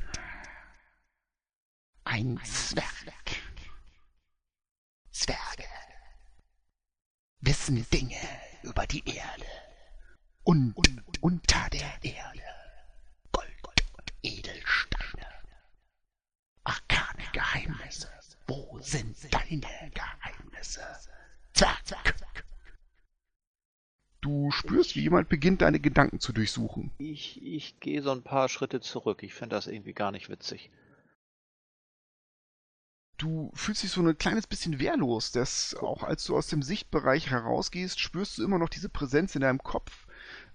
ein 2.06 2.39
Zwerg. 2.43 2.95
Zwerge 5.12 5.65
wissen 7.41 7.86
Dinge 7.89 8.17
über 8.63 8.88
die 8.88 9.04
Erde 9.08 9.45
und 10.43 10.76
unter 11.21 11.69
der 11.69 12.04
Erde. 12.04 12.43
Gold 13.32 13.63
und 13.97 14.13
Edelsteine. 14.24 15.28
Arkane 16.63 17.24
Geheimnisse. 17.34 18.21
Wo 18.52 18.78
sind 18.82 19.16
deine 19.32 19.92
Geheimnisse? 19.94 20.82
Zwerg. 21.54 22.16
Du 24.20 24.52
spürst, 24.52 24.96
wie 24.96 25.02
jemand 25.02 25.30
beginnt, 25.30 25.62
deine 25.62 25.80
Gedanken 25.80 26.20
zu 26.20 26.34
durchsuchen. 26.34 26.92
Ich, 26.98 27.42
ich 27.42 27.80
gehe 27.80 28.02
so 28.02 28.12
ein 28.12 28.24
paar 28.24 28.50
Schritte 28.50 28.82
zurück. 28.82 29.24
Ich 29.24 29.34
finde 29.34 29.56
das 29.56 29.68
irgendwie 29.68 29.94
gar 29.94 30.12
nicht 30.12 30.30
witzig. 30.30 30.70
Du 33.18 33.52
fühlst 33.54 33.84
dich 33.84 33.92
so 33.92 34.02
ein 34.02 34.18
kleines 34.18 34.48
bisschen 34.48 34.80
wehrlos, 34.80 35.32
dass 35.32 35.74
auch 35.76 36.04
als 36.04 36.26
du 36.26 36.36
aus 36.36 36.48
dem 36.48 36.62
Sichtbereich 36.62 37.30
herausgehst, 37.30 38.02
spürst 38.02 38.38
du 38.38 38.44
immer 38.44 38.60
noch 38.60 38.70
diese 38.70 38.90
Präsenz 38.90 39.34
in 39.34 39.42
deinem 39.42 39.64
Kopf. 39.64 40.08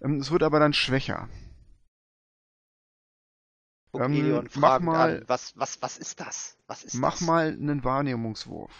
Ähm, 0.02 0.20
Es 0.20 0.30
wird 0.30 0.42
aber 0.42 0.60
dann 0.60 0.74
schwächer. 0.74 1.28
Guck 3.98 4.08
Ähm, 4.10 4.44
mach 4.44 4.50
fragend 4.52 4.86
mal- 4.86 5.16
an. 5.18 5.24
Was, 5.28 5.56
was, 5.56 5.80
was 5.82 5.98
ist 5.98 6.20
das? 6.20 6.56
Was 6.66 6.84
ist 6.84 6.94
Mach 6.94 7.12
das? 7.12 7.20
mal 7.22 7.48
einen 7.48 7.82
Wahrnehmungswurf. 7.84 8.72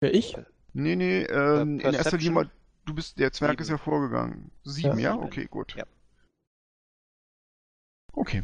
Wer 0.00 0.14
ich? 0.14 0.36
Nee, 0.72 0.96
nee, 0.96 1.22
ähm, 1.22 1.80
in 1.80 1.94
erster? 1.94 2.16
Linie 2.16 2.30
mal, 2.32 2.50
du 2.86 2.94
bist, 2.94 3.18
der 3.18 3.32
Zwerg 3.32 3.52
Sieben. 3.52 3.62
ist 3.62 3.68
ja 3.70 3.78
vorgegangen. 3.78 4.50
Sieben, 4.64 4.98
ja? 4.98 5.12
Sieben. 5.12 5.24
Okay, 5.24 5.46
gut. 5.46 5.74
Ja. 5.76 5.84
Okay. 8.12 8.42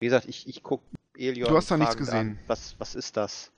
Wie 0.00 0.06
gesagt, 0.06 0.26
ich, 0.28 0.46
ich 0.48 0.62
guck 0.62 0.82
Elion 1.16 1.48
Du 1.48 1.56
hast 1.56 1.70
da 1.70 1.76
nichts 1.76 1.96
gesehen. 1.96 2.30
An. 2.30 2.38
Was, 2.46 2.78
was 2.78 2.94
ist 2.94 3.16
das? 3.16 3.50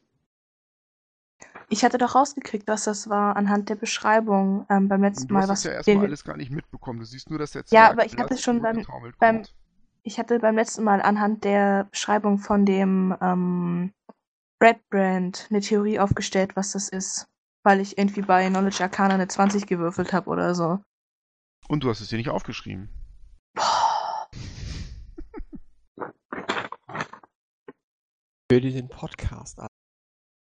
Ich 1.70 1.84
hatte 1.84 1.98
doch 1.98 2.14
rausgekriegt, 2.14 2.66
was 2.66 2.84
das 2.84 3.08
war 3.08 3.36
anhand 3.36 3.68
der 3.68 3.74
Beschreibung 3.74 4.66
ähm, 4.70 4.88
beim 4.88 5.02
letzten 5.02 5.28
Du 5.28 5.34
Mal. 5.34 5.42
hast 5.42 5.50
Was 5.50 5.64
ja 5.64 5.72
erstmal 5.72 6.04
alles 6.06 6.24
gar 6.24 6.36
nicht 6.36 6.50
mitbekommen. 6.50 6.98
Du 7.00 7.04
siehst 7.04 7.28
nur, 7.30 7.38
dass 7.38 7.52
der 7.52 7.62
Ja, 7.62 7.66
Zwerg 7.66 7.90
aber 7.92 8.06
ich 8.06 8.16
hatte 8.16 8.38
schon 8.38 8.62
beim- 8.62 8.84
beim- 9.18 9.36
kommt. 9.42 9.54
Ich 10.08 10.18
hatte 10.18 10.38
beim 10.38 10.56
letzten 10.56 10.84
Mal 10.84 11.02
anhand 11.02 11.44
der 11.44 11.84
Beschreibung 11.90 12.38
von 12.38 12.64
dem 12.64 13.14
ähm, 13.20 13.92
Red 14.58 14.80
Brand 14.88 15.46
eine 15.50 15.60
Theorie 15.60 15.98
aufgestellt, 15.98 16.56
was 16.56 16.72
das 16.72 16.88
ist. 16.88 17.28
Weil 17.62 17.78
ich 17.80 17.98
irgendwie 17.98 18.22
bei 18.22 18.48
Knowledge 18.48 18.82
Arcana 18.82 19.12
eine 19.12 19.28
20 19.28 19.66
gewürfelt 19.66 20.14
habe 20.14 20.30
oder 20.30 20.54
so. 20.54 20.80
Und 21.68 21.84
du 21.84 21.90
hast 21.90 22.00
es 22.00 22.08
dir 22.08 22.16
nicht 22.16 22.30
aufgeschrieben. 22.30 22.88
Für 28.50 28.62
diesen 28.62 28.88
Podcast. 28.88 29.60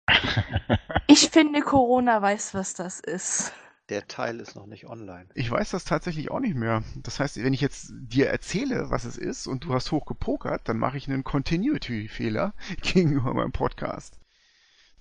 Ich 1.09 1.29
finde, 1.29 1.61
Corona 1.61 2.21
weiß, 2.21 2.53
was 2.53 2.73
das 2.75 2.99
ist. 2.99 3.53
Der 3.89 4.05
Teil 4.07 4.41
ist 4.41 4.55
noch 4.55 4.65
nicht 4.65 4.85
online. 4.87 5.29
Ich 5.33 5.49
weiß 5.49 5.71
das 5.71 5.85
tatsächlich 5.85 6.29
auch 6.29 6.41
nicht 6.41 6.55
mehr. 6.55 6.83
Das 6.97 7.21
heißt, 7.21 7.41
wenn 7.41 7.53
ich 7.53 7.61
jetzt 7.61 7.93
dir 7.93 8.27
erzähle, 8.27 8.89
was 8.89 9.05
es 9.05 9.17
ist 9.17 9.47
und 9.47 9.63
du 9.63 9.73
hast 9.73 9.91
hoch 9.91 10.05
gepokert, 10.05 10.67
dann 10.67 10.77
mache 10.77 10.97
ich 10.97 11.07
einen 11.07 11.23
Continuity-Fehler 11.23 12.53
gegenüber 12.81 13.33
meinem 13.33 13.53
Podcast. 13.53 14.19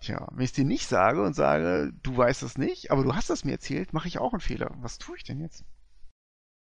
Tja, 0.01 0.29
wenn 0.31 0.45
ich 0.45 0.51
es 0.51 0.55
dir 0.55 0.65
nicht 0.65 0.87
sage 0.87 1.23
und 1.23 1.35
sage, 1.35 1.93
du 2.03 2.17
weißt 2.17 2.45
es 2.45 2.59
nicht, 2.59 2.93
aber 2.93 3.03
du 3.03 3.15
hast 3.15 3.31
es 3.31 3.45
mir 3.45 3.53
erzählt, 3.53 3.93
mache 3.93 4.07
ich 4.07 4.19
auch 4.19 4.33
einen 4.33 4.41
Fehler. 4.41 4.71
Was 4.77 4.99
tue 4.99 5.17
ich 5.17 5.25
denn 5.25 5.41
jetzt? 5.41 5.65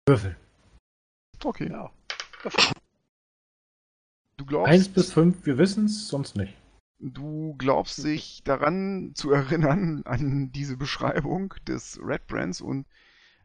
Würfel. 0.06 0.36
Okay. 1.44 1.70
Ja. 1.70 1.92
Du 4.36 4.44
glaubst, 4.44 4.72
Eins 4.72 4.88
bis 4.88 5.12
fünf, 5.12 5.46
wir 5.46 5.58
wissen 5.58 5.84
es, 5.84 6.08
sonst 6.08 6.36
nicht. 6.36 6.54
Du 6.98 7.54
glaubst 7.58 7.96
sich 7.96 8.42
daran 8.44 9.12
zu 9.14 9.30
erinnern, 9.30 10.02
an 10.04 10.50
diese 10.52 10.76
Beschreibung 10.76 11.54
des 11.66 11.98
Red 12.02 12.26
Brands 12.26 12.60
und 12.60 12.86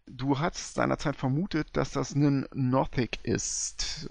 du 0.05 0.39
hast 0.39 0.73
seinerzeit 0.73 1.15
vermutet, 1.15 1.75
dass 1.77 1.91
das 1.91 2.15
ein 2.15 2.47
Nothic 2.53 3.23
ist, 3.23 4.09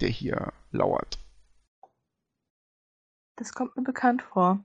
der 0.00 0.08
hier 0.08 0.52
lauert. 0.70 1.18
Das 3.36 3.52
kommt 3.52 3.76
mir 3.76 3.82
bekannt 3.82 4.22
vor. 4.22 4.64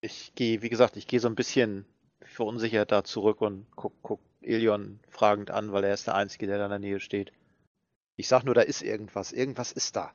Ich 0.00 0.34
gehe, 0.34 0.60
wie 0.62 0.68
gesagt, 0.68 0.96
ich 0.96 1.06
gehe 1.06 1.20
so 1.20 1.28
ein 1.28 1.36
bisschen 1.36 1.86
verunsichert 2.20 2.90
da 2.90 3.04
zurück 3.04 3.40
und 3.40 3.66
guck, 3.76 3.94
guck 4.02 4.20
Ilion 4.40 5.00
fragend 5.08 5.50
an, 5.50 5.72
weil 5.72 5.84
er 5.84 5.94
ist 5.94 6.06
der 6.06 6.14
Einzige, 6.14 6.46
der 6.46 6.58
da 6.58 6.64
in 6.64 6.70
der 6.70 6.78
Nähe 6.78 7.00
steht. 7.00 7.32
Ich 8.16 8.28
sag 8.28 8.44
nur, 8.44 8.54
da 8.54 8.60
ist 8.60 8.82
irgendwas. 8.82 9.32
Irgendwas 9.32 9.72
ist 9.72 9.96
da. 9.96 10.12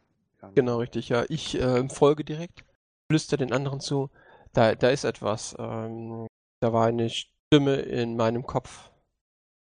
Genau, 0.55 0.77
richtig, 0.77 1.09
ja. 1.09 1.25
Ich 1.27 1.59
äh, 1.59 1.87
folge 1.89 2.23
direkt, 2.23 2.63
flüster 3.09 3.37
den 3.37 3.51
anderen 3.51 3.79
zu. 3.79 4.09
Da, 4.53 4.75
da 4.75 4.89
ist 4.89 5.03
etwas. 5.03 5.55
Ähm, 5.57 6.27
da 6.61 6.73
war 6.73 6.85
eine 6.87 7.09
Stimme 7.09 7.75
in 7.77 8.15
meinem 8.15 8.45
Kopf. 8.45 8.91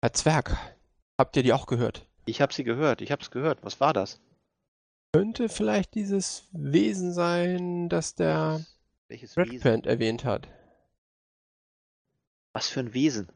Herr 0.02 0.12
Zwerg, 0.12 0.56
habt 1.18 1.36
ihr 1.36 1.42
die 1.42 1.52
auch 1.52 1.66
gehört? 1.66 2.06
Ich 2.26 2.40
habe 2.40 2.52
sie 2.52 2.64
gehört. 2.64 3.00
Ich 3.02 3.12
hab's 3.12 3.30
gehört. 3.30 3.62
Was 3.62 3.80
war 3.80 3.92
das? 3.92 4.20
Könnte 5.14 5.48
vielleicht 5.48 5.94
dieses 5.94 6.48
Wesen 6.52 7.12
sein, 7.12 7.88
das 7.88 8.14
der 8.14 8.64
Welches 9.08 9.36
Red 9.36 9.50
Wesen? 9.50 9.62
Band 9.62 9.86
erwähnt 9.86 10.24
hat. 10.24 10.48
Was 12.54 12.68
für 12.68 12.80
ein 12.80 12.94
Wesen? 12.94 13.28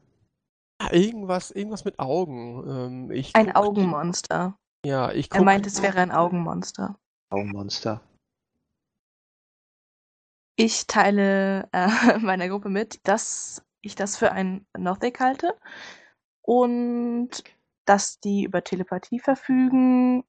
Ah, 0.79 0.91
Irgendwas, 0.91 1.51
irgendwas 1.51 1.85
mit 1.85 1.99
Augen. 1.99 2.67
Ähm, 2.67 3.11
ich 3.11 3.35
Ein 3.35 3.55
Augenmonster. 3.55 4.57
Ja, 4.85 5.11
ich 5.11 5.31
Er 5.31 5.43
meint, 5.43 5.67
es 5.67 5.81
wäre 5.81 5.99
ein 5.99 6.11
Augenmonster. 6.11 6.97
Augenmonster. 7.29 8.01
Ich 10.55 10.87
teile 10.87 11.69
äh, 11.71 11.87
meiner 12.19 12.49
Gruppe 12.49 12.69
mit, 12.69 13.07
dass 13.07 13.63
ich 13.81 13.95
das 13.95 14.17
für 14.17 14.31
ein 14.31 14.65
Nothic 14.77 15.19
halte 15.19 15.57
und 16.41 17.43
dass 17.85 18.19
die 18.19 18.43
über 18.43 18.63
Telepathie 18.63 19.19
verfügen, 19.19 20.23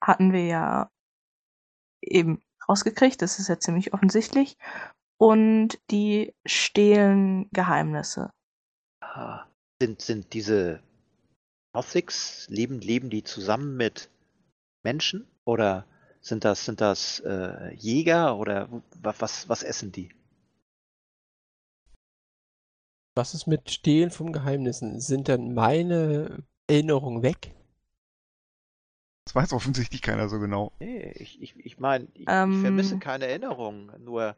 hatten 0.00 0.32
wir 0.32 0.46
ja 0.46 0.90
eben 2.02 2.42
rausgekriegt, 2.68 3.22
das 3.22 3.38
ist 3.38 3.48
ja 3.48 3.58
ziemlich 3.58 3.92
offensichtlich. 3.94 4.56
Und 5.16 5.78
die 5.90 6.34
stehlen 6.44 7.48
Geheimnisse. 7.52 8.30
Ah, 9.00 9.46
sind, 9.80 10.02
sind 10.02 10.32
diese 10.34 10.82
Nothics, 11.72 12.46
leben, 12.48 12.80
leben 12.80 13.10
die 13.10 13.22
zusammen 13.22 13.76
mit 13.76 14.10
Menschen? 14.82 15.28
Oder 15.44 15.86
sind 16.24 16.44
das, 16.44 16.64
sind 16.64 16.80
das 16.80 17.20
äh, 17.20 17.74
Jäger 17.74 18.36
oder 18.38 18.68
was, 19.02 19.48
was, 19.48 19.62
essen 19.62 19.92
die? 19.92 20.08
was 23.14 23.34
ist 23.34 23.46
mit 23.46 23.70
Stehlen 23.70 24.10
von 24.10 24.32
Geheimnissen? 24.32 25.00
Sind 25.00 25.28
dann 25.28 25.54
meine 25.54 26.42
Erinnerungen 26.66 27.22
weg? 27.22 27.54
Das 29.26 29.34
weiß 29.34 29.52
offensichtlich 29.52 30.02
keiner 30.02 30.28
so 30.28 30.38
genau. 30.38 30.72
Nee, 30.80 31.12
ich, 31.16 31.40
ich, 31.40 31.56
ich 31.56 31.78
meine, 31.78 32.08
ich, 32.14 32.26
Ähm. 32.28 32.52
ich 32.52 32.60
vermisse 32.60 32.98
keine 32.98 33.26
Erinnerungen. 33.26 33.92
Nur, 34.02 34.34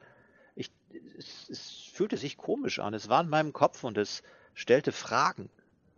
ich, 0.55 0.71
es, 1.17 1.49
es 1.49 1.91
fühlte 1.93 2.17
sich 2.17 2.37
komisch 2.37 2.81
an. 2.81 2.95
Es 2.95 3.09
war 3.09 3.23
in 3.23 3.29
meinem 3.29 3.53
Kopf 3.53 3.85
und 3.85 3.97
es 3.97 4.23
stellte 4.55 4.93
Fragen. 4.93 5.51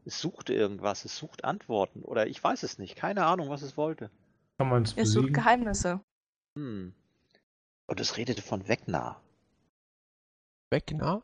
Es 0.04 0.20
suchte 0.20 0.54
irgendwas, 0.54 1.04
es 1.04 1.16
sucht 1.16 1.44
Antworten. 1.44 2.02
Oder 2.02 2.28
ich 2.28 2.42
weiß 2.42 2.62
es 2.62 2.78
nicht. 2.78 2.94
Keine 2.94 3.24
Ahnung, 3.26 3.48
was 3.50 3.62
es 3.62 3.76
wollte. 3.76 4.10
Kann 4.58 4.68
man 4.68 4.82
es 4.82 4.96
Es 4.96 5.12
sucht? 5.12 5.32
Geheimnisse. 5.32 6.00
Hm. 6.56 6.92
Und 7.86 8.00
es 8.00 8.16
redete 8.16 8.42
von 8.42 8.66
Wegner. 8.68 9.22
Wegner? 10.70 11.22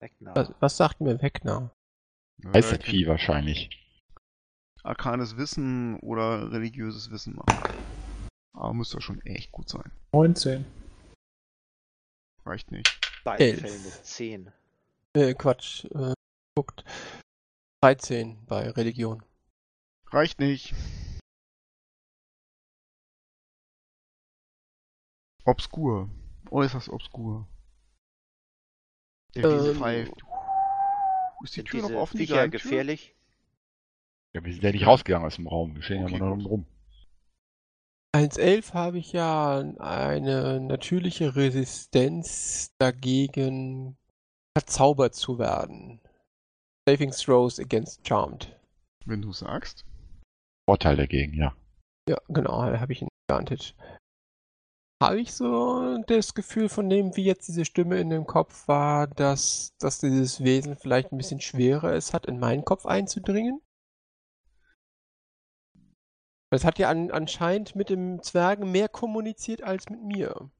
Wegner. 0.00 0.34
Was, 0.36 0.54
was 0.60 0.76
sagt 0.76 1.00
mir 1.00 1.20
Wegner? 1.20 1.74
Weiß 2.38 2.70
das 2.70 2.84
Vieh 2.84 3.06
wahrscheinlich. 3.06 3.70
Arkanes 4.82 5.36
Wissen 5.36 5.98
oder 6.00 6.52
religiöses 6.52 7.10
Wissen 7.10 7.34
machen. 7.34 7.74
Aber 8.52 8.72
muss 8.72 8.90
doch 8.90 9.00
schon 9.00 9.20
echt 9.22 9.50
gut 9.50 9.68
sein. 9.68 9.90
19. 10.12 10.64
Reicht 12.46 12.70
nicht. 12.70 12.88
Beide 13.24 13.44
elf. 13.44 13.60
Fälle 13.60 13.74
eine 13.74 14.02
10. 14.02 14.52
Äh, 15.14 15.34
Quatsch. 15.34 15.86
Äh, 15.86 16.12
guckt. 16.54 16.84
13 17.82 18.44
bei 18.46 18.70
Religion. 18.70 19.22
Reicht 20.10 20.38
nicht. 20.38 20.74
Obskur. 25.44 26.08
Äußerst 26.50 26.88
obskur. 26.88 27.46
Der 29.34 29.44
Wiese 29.44 29.70
Ähm, 29.72 29.76
pfeift. 29.78 30.22
Ist 31.42 31.56
die 31.56 31.64
Tür 31.64 31.82
noch 31.82 31.90
offen? 32.00 32.18
Geheimtür? 32.18 32.48
gefährlich? 32.60 33.14
Ja, 34.34 34.44
wir 34.44 34.52
sind 34.52 34.62
ja 34.64 34.72
nicht 34.72 34.86
rausgegangen 34.86 35.26
aus 35.26 35.36
dem 35.36 35.46
Raum. 35.46 35.74
Wir 35.74 35.82
stehen 35.82 36.02
Okay, 36.04 36.12
ja 36.12 36.18
immer 36.18 36.36
noch 36.36 36.46
rum. 36.46 36.66
1.11 38.16 38.72
habe 38.74 38.98
ich 38.98 39.12
ja 39.12 39.58
eine 39.78 40.60
natürliche 40.60 41.34
Resistenz 41.36 42.72
dagegen, 42.78 43.96
verzaubert 44.56 45.14
zu 45.14 45.38
werden. 45.38 46.00
Saving 46.88 47.10
Throws 47.10 47.58
against 47.58 48.06
Charmed. 48.06 48.56
Wenn 49.04 49.20
du 49.22 49.32
sagst. 49.32 49.84
Vorteil 50.68 50.96
dagegen, 50.96 51.34
ja. 51.34 51.54
Ja, 52.08 52.18
genau, 52.28 52.70
da 52.70 52.80
habe 52.80 52.92
ich 52.92 53.02
einen 53.02 53.08
Advantage. 53.28 53.74
Habe 55.02 55.20
ich 55.20 55.34
so 55.34 55.98
das 56.06 56.34
Gefühl 56.34 56.68
von 56.68 56.88
dem, 56.88 57.14
wie 57.16 57.24
jetzt 57.24 57.48
diese 57.48 57.64
Stimme 57.64 57.98
in 58.00 58.10
dem 58.10 58.26
Kopf 58.26 58.68
war, 58.68 59.06
dass, 59.06 59.74
dass 59.78 59.98
dieses 60.00 60.42
Wesen 60.42 60.76
vielleicht 60.76 61.12
ein 61.12 61.18
bisschen 61.18 61.40
schwerer 61.40 61.92
es 61.92 62.14
hat, 62.14 62.26
in 62.26 62.38
meinen 62.38 62.64
Kopf 62.64 62.86
einzudringen? 62.86 63.60
Es 66.50 66.64
hat 66.64 66.78
ja 66.78 66.88
an, 66.88 67.10
anscheinend 67.10 67.74
mit 67.74 67.90
dem 67.90 68.22
Zwergen 68.22 68.70
mehr 68.70 68.88
kommuniziert 68.88 69.62
als 69.62 69.88
mit 69.90 70.00
mir. 70.02 70.50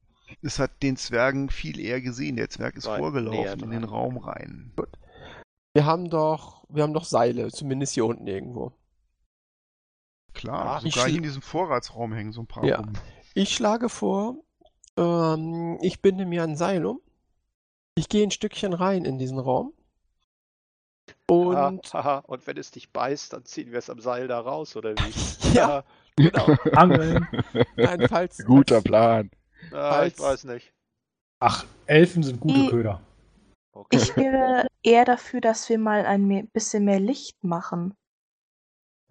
Es 0.42 0.58
hat 0.58 0.82
den 0.82 0.96
Zwergen 0.96 1.48
viel 1.48 1.78
eher 1.78 2.00
gesehen. 2.00 2.36
Der 2.36 2.50
Zwerg 2.50 2.76
ist 2.76 2.86
näher 2.86 2.98
vorgelaufen 2.98 3.62
in 3.62 3.70
den. 3.70 3.84
Raum 3.84 4.16
rein. 4.18 4.74
Wir 5.74 5.86
haben 5.86 6.10
doch, 6.10 6.64
wir 6.68 6.82
haben 6.82 6.94
doch 6.94 7.04
Seile, 7.04 7.50
zumindest 7.52 7.94
hier 7.94 8.04
unten 8.06 8.26
irgendwo. 8.26 8.72
Klar, 10.32 10.66
Ah, 10.76 10.80
sogar 10.80 11.04
ich- 11.06 11.10
hier 11.12 11.16
in 11.18 11.22
diesem 11.22 11.42
Vorratsraum 11.42 12.12
hängen 12.12 12.32
so 12.32 12.40
ein 12.42 12.46
paar 12.48 12.64
Ja. 12.64 12.78
rum. 12.80 12.92
Ich 13.34 13.54
schlage 13.54 13.88
vor, 13.88 14.36
ähm, 14.96 15.78
ich 15.82 16.00
binde 16.00 16.24
mir 16.24 16.42
ein 16.44 16.56
Seil 16.56 16.86
um. 16.86 17.00
Ich 17.96 18.08
gehe 18.08 18.24
ein 18.24 18.30
Stückchen 18.30 18.72
rein 18.72 19.04
in 19.04 19.18
diesen 19.18 19.38
Raum. 19.38 19.72
Und 21.28 21.92
haha. 21.92 22.18
Und 22.18 22.46
wenn 22.46 22.56
es 22.56 22.70
dich 22.70 22.92
beißt, 22.92 23.32
dann 23.32 23.44
ziehen 23.44 23.70
wir 23.72 23.78
es 23.78 23.90
am 23.90 24.00
Seil 24.00 24.28
da 24.28 24.40
raus, 24.40 24.76
oder 24.76 24.94
wie? 24.94 25.52
ja, 25.54 25.84
genau. 26.16 26.46
Angeln. 26.74 27.26
Nein, 27.76 28.08
falls, 28.08 28.44
Guter 28.44 28.76
falls, 28.76 28.84
Plan. 28.84 29.30
Ah, 29.72 30.04
ich 30.06 30.18
weiß 30.18 30.44
nicht. 30.44 30.72
Ach, 31.40 31.64
Elfen 31.86 32.22
sind 32.22 32.40
gute 32.40 32.54
Die- 32.54 32.68
Köder. 32.68 33.00
Okay. 33.72 33.96
Ich 33.96 34.16
wäre 34.16 34.68
eher 34.84 35.04
dafür, 35.04 35.40
dass 35.40 35.68
wir 35.68 35.78
mal 35.78 36.06
ein 36.06 36.26
mehr, 36.26 36.44
bisschen 36.44 36.84
mehr 36.84 37.00
Licht 37.00 37.42
machen. 37.42 37.94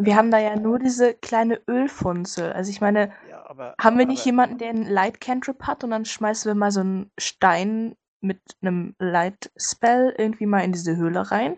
Wir 0.05 0.15
haben 0.15 0.31
da 0.31 0.37
ja 0.39 0.55
nur 0.55 0.79
diese 0.79 1.13
kleine 1.13 1.61
Ölfunzel. 1.67 2.51
Also 2.53 2.69
ich 2.71 2.81
meine, 2.81 3.11
Ja, 3.29 3.45
aber, 3.49 3.75
haben 3.79 3.97
wir 3.97 4.05
nicht 4.05 4.21
aber, 4.21 4.25
jemanden, 4.25 4.57
der 4.57 4.69
einen 4.69 4.87
Light 4.87 5.21
Cantrip 5.21 5.63
hat 5.63 5.83
und 5.83 5.91
dann 5.91 6.05
schmeißen 6.05 6.49
wir 6.49 6.55
mal 6.55 6.71
so 6.71 6.81
einen 6.81 7.11
Stein 7.19 7.95
mit 8.21 8.39
einem 8.61 8.95
Light 8.99 9.51
Spell 9.57 10.13
irgendwie 10.17 10.45
mal 10.45 10.61
in 10.63 10.71
diese 10.71 10.95
Höhle 10.97 11.29
rein? 11.31 11.57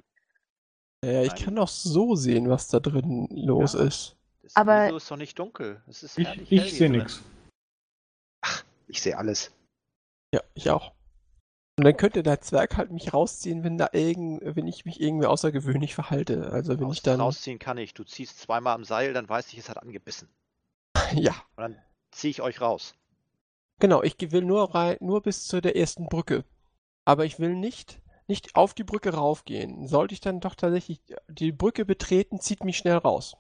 Ja, 1.04 1.22
ich 1.22 1.36
kann 1.36 1.58
auch 1.60 1.68
so 1.68 2.16
sehen, 2.16 2.50
was 2.50 2.68
da 2.68 2.80
drin 2.80 3.28
los 3.32 3.74
Ja. 3.74 3.82
ist. 3.84 4.16
Das 4.42 4.56
aber- 4.56 4.86
Wieso 4.88 4.98
ist 4.98 5.12
doch 5.12 5.18
nicht 5.18 5.38
dunkel. 5.38 5.82
Es 5.88 6.04
ist 6.04 6.18
Ich, 6.18 6.52
ich 6.52 6.74
sehe 6.78 6.90
nichts. 6.90 7.22
Ich 8.88 9.02
sehe 9.02 9.18
alles. 9.18 9.52
Ja, 10.34 10.42
ich 10.54 10.70
auch. 10.70 10.94
Und 11.78 11.84
dann 11.84 11.98
könnte 11.98 12.24
der 12.24 12.40
Zwerg 12.40 12.78
halt 12.78 12.92
mich 12.92 13.14
rausziehen, 13.14 13.66
wenn 13.66 13.78
da 13.78 13.90
irgend, 13.92 14.42
wenn 14.56 14.66
ich 14.66 14.86
mich 14.86 15.02
irgendwie 15.02 15.26
außergewöhnlich 15.26 15.94
verhalte. 15.94 16.52
Also 16.52 16.80
wenn 16.80 16.86
Raus, 16.86 16.98
ich 16.98 17.04
dann. 17.04 17.20
Rausziehen 17.20 17.60
kann 17.60 17.78
ich. 17.78 17.94
Du 17.94 18.06
ziehst 18.06 18.40
zweimal 18.40 18.76
am 18.76 18.86
Seil, 18.86 19.14
dann 19.14 19.28
weiß 19.28 19.52
ich, 19.52 19.60
es 19.60 19.70
hat 19.70 19.78
angebissen. 19.78 20.30
Ja. 21.14 21.34
Und 21.56 21.62
dann 21.62 21.76
ziehe 22.12 22.32
ich 22.32 22.42
euch 22.42 22.62
raus. 22.62 22.96
Genau, 23.80 24.02
ich 24.02 24.16
will 24.32 24.44
nur 24.44 24.74
rein, 24.74 24.98
nur 25.02 25.22
bis 25.22 25.46
zu 25.46 25.62
der 25.62 25.76
ersten 25.76 26.08
Brücke. 26.08 26.46
Aber 27.04 27.26
ich 27.26 27.40
will 27.40 27.54
nicht, 27.54 28.02
nicht 28.28 28.56
auf 28.56 28.74
die 28.74 28.86
Brücke 28.86 29.14
raufgehen. 29.14 29.86
Sollte 29.88 30.14
ich 30.14 30.22
dann 30.22 30.40
doch 30.40 30.56
tatsächlich 30.56 31.02
die 31.28 31.52
Brücke 31.52 31.86
betreten, 31.86 32.40
zieht 32.40 32.64
mich 32.64 32.78
schnell 32.78 32.98
raus. 32.98 33.36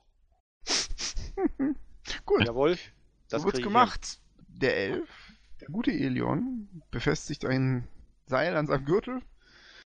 Gut, 2.26 2.45
Jawohl. 2.45 2.78
Das 3.30 3.41
so 3.41 3.48
wird's 3.48 3.62
gemacht. 3.62 4.19
Der 4.48 4.76
Elf, 4.78 5.10
der 5.62 5.69
gute 5.69 5.91
Elion, 5.91 6.84
befestigt 6.91 7.45
ein 7.45 7.88
Seil 8.27 8.55
an 8.55 8.67
seinem 8.67 8.85
Gürtel 8.85 9.21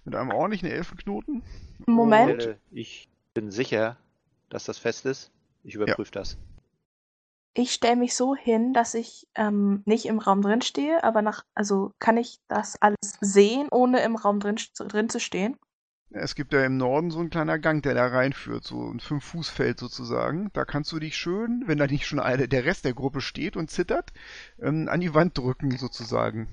mit 0.05 0.15
einem 0.15 0.31
ordentlichen 0.31 0.69
Elfenknoten. 0.69 1.43
Moment. 1.87 2.43
Äh, 2.45 2.57
Ich 2.71 3.09
bin 3.35 3.51
sicher, 3.51 3.97
dass 4.49 4.65
das 4.65 4.79
fest 4.79 5.07
ist. 5.07 5.31
Ich 5.63 5.75
überprüfe 5.75 6.13
das. 6.13 6.39
Ich 7.55 7.73
stelle 7.73 7.97
mich 7.97 8.15
so 8.15 8.37
hin, 8.37 8.73
dass 8.73 8.95
ich 8.95 9.27
ähm, 9.35 9.83
nicht 9.85 10.07
im 10.07 10.21
Raum 10.21 10.41
drin 10.41 10.63
stehe, 10.63 11.03
aber 11.03 11.21
nach, 11.21 11.45
also 11.55 11.93
kann 11.99 12.17
ich 12.17 12.39
das 12.47 12.81
alles 12.81 12.97
sehen, 13.21 13.67
ohne 13.73 14.01
im 14.03 14.15
Raum 14.15 14.39
drin, 14.39 14.57
drin 14.79 15.09
zu 15.09 15.19
stehen? 15.19 15.57
Es 16.13 16.35
gibt 16.35 16.53
ja 16.53 16.65
im 16.65 16.77
Norden 16.77 17.11
so 17.11 17.19
einen 17.21 17.31
kleiner 17.31 17.59
Gang, 17.59 17.83
der 17.83 17.95
da 17.95 18.07
reinführt, 18.07 18.65
so 18.65 18.91
ein 18.91 19.01
Fünf-Fuß-Feld 19.01 19.79
sozusagen. 19.79 20.51
Da 20.53 20.65
kannst 20.65 20.91
du 20.93 20.99
dich 20.99 21.17
schön, 21.17 21.65
wenn 21.67 21.79
da 21.79 21.87
nicht 21.87 22.07
schon 22.07 22.19
alle, 22.19 22.49
der 22.49 22.65
Rest 22.65 22.85
der 22.85 22.95
Gruppe 22.95 23.21
steht 23.21 23.57
und 23.57 23.71
zittert, 23.71 24.13
ähm, 24.61 24.89
an 24.89 25.01
die 25.01 25.15
Wand 25.15 25.37
drücken 25.39 25.77
sozusagen. 25.77 26.49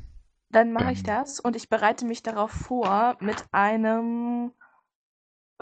Dann 0.49 0.71
mache 0.71 0.91
ich 0.91 0.99
Ähm. 0.99 1.05
das 1.05 1.39
und 1.39 1.55
ich 1.55 1.69
bereite 1.69 2.05
mich 2.05 2.23
darauf 2.23 2.51
vor, 2.51 3.17
mit 3.19 3.43
einem 3.51 4.53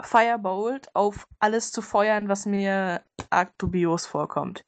Firebolt 0.00 0.94
auf 0.94 1.26
alles 1.38 1.72
zu 1.72 1.82
feuern, 1.82 2.28
was 2.28 2.46
mir 2.46 3.02
arg 3.30 3.56
dubios 3.58 4.06
vorkommt. 4.06 4.64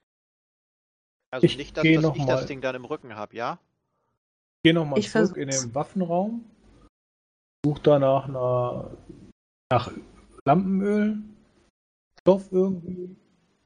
Also 1.31 1.45
Ich 1.45 1.59
nicht, 1.59 1.77
dass, 1.77 1.85
dass 1.85 2.03
noch 2.03 2.17
ich 2.17 2.25
das 2.25 2.41
mal- 2.41 2.47
Ding 2.47 2.61
dann 2.61 2.75
im 2.75 2.85
Rücken 2.85 3.15
habe, 3.15 3.37
ja? 3.37 3.59
Geh 4.65 4.73
nochmal 4.73 4.99
Ich 4.99 5.11
zurück 5.11 5.37
in 5.37 5.49
versuch's. 5.51 5.67
den 5.67 5.75
Waffenraum. 5.75 6.45
Such 7.65 7.79
da 7.81 7.99
nach 7.99 8.29
nach 9.71 9.93
Lampenöl, 10.47 11.19
Stoff 12.21 12.51
irgendwie 12.51 13.15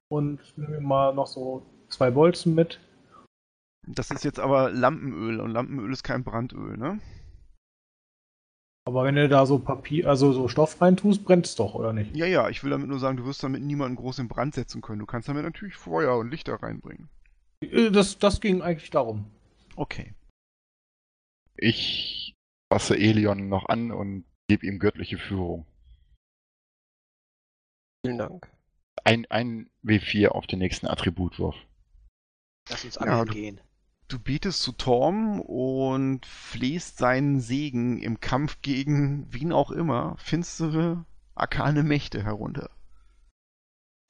und 0.09 0.41
nimm 0.57 0.71
mir 0.71 0.81
mal 0.81 1.15
noch 1.15 1.29
so 1.29 1.65
zwei 1.89 2.11
Bolzen 2.11 2.55
mit. 2.55 2.81
Das 3.87 4.11
ist 4.11 4.25
jetzt 4.25 4.39
aber 4.39 4.71
Lampenöl 4.71 5.41
und 5.41 5.51
Lampenöl 5.51 5.93
ist 5.93 6.03
kein 6.05 6.23
Brandöl, 6.25 6.77
ne? 6.77 7.01
Aber 8.85 9.05
wenn 9.05 9.15
du 9.15 9.29
da 9.29 9.47
so 9.47 9.59
Papier, 9.59 10.09
also 10.09 10.33
so 10.33 10.49
Stoff 10.49 10.81
reintust, 10.81 11.25
brennt 11.25 11.47
es 11.47 11.55
doch, 11.55 11.75
oder 11.75 11.93
nicht? 11.93 12.15
Ja, 12.17 12.27
ja, 12.27 12.49
ich 12.49 12.63
will 12.65 12.71
damit 12.71 12.89
nur 12.89 12.99
sagen, 12.99 13.17
du 13.17 13.25
wirst 13.25 13.43
damit 13.43 13.63
niemanden 13.63 13.97
groß 13.97 14.19
in 14.19 14.29
Brand 14.29 14.55
setzen 14.55 14.83
können. 14.83 14.99
Du 14.99 15.07
kannst 15.07 15.29
damit 15.29 15.45
natürlich 15.45 15.75
Feuer 15.77 16.17
und 16.19 16.31
Lichter 16.31 16.55
reinbringen. 16.63 17.09
Äh, 17.61 17.91
Das, 17.91 18.19
das 18.19 18.41
ging 18.41 18.61
eigentlich 18.63 18.91
darum. 18.91 19.31
Okay. 19.77 20.15
Ich 21.57 22.35
fasse 22.73 22.97
Elion 22.97 23.49
noch 23.49 23.67
an 23.69 23.93
und 23.93 24.25
gebe 24.49 24.67
ihm 24.67 24.79
göttliche 24.81 25.19
Führung. 25.19 25.65
Vielen 28.05 28.19
Dank. 28.19 28.51
Ein, 29.05 29.27
ein 29.31 29.71
W4 29.85 30.29
auf 30.29 30.47
den 30.49 30.59
nächsten 30.59 30.87
Attributwurf. 30.89 31.55
Lass 32.69 32.85
uns 32.85 32.97
Ja, 32.97 33.03
angeln 33.03 33.27
du- 33.27 33.33
gehen. 33.33 33.61
Du 34.13 34.19
betest 34.19 34.61
zu 34.61 34.73
Torm 34.73 35.41
und 35.41 36.27
flehst 36.27 36.99
seinen 36.99 37.41
Segen 37.41 37.97
im 37.97 38.21
Kampf 38.21 38.61
gegen, 38.61 39.27
wen 39.31 39.53
auch 39.53 39.71
immer, 39.71 40.17
finstere, 40.19 41.07
arkane 41.35 41.83
Mächte 41.83 42.23
herunter. 42.23 42.69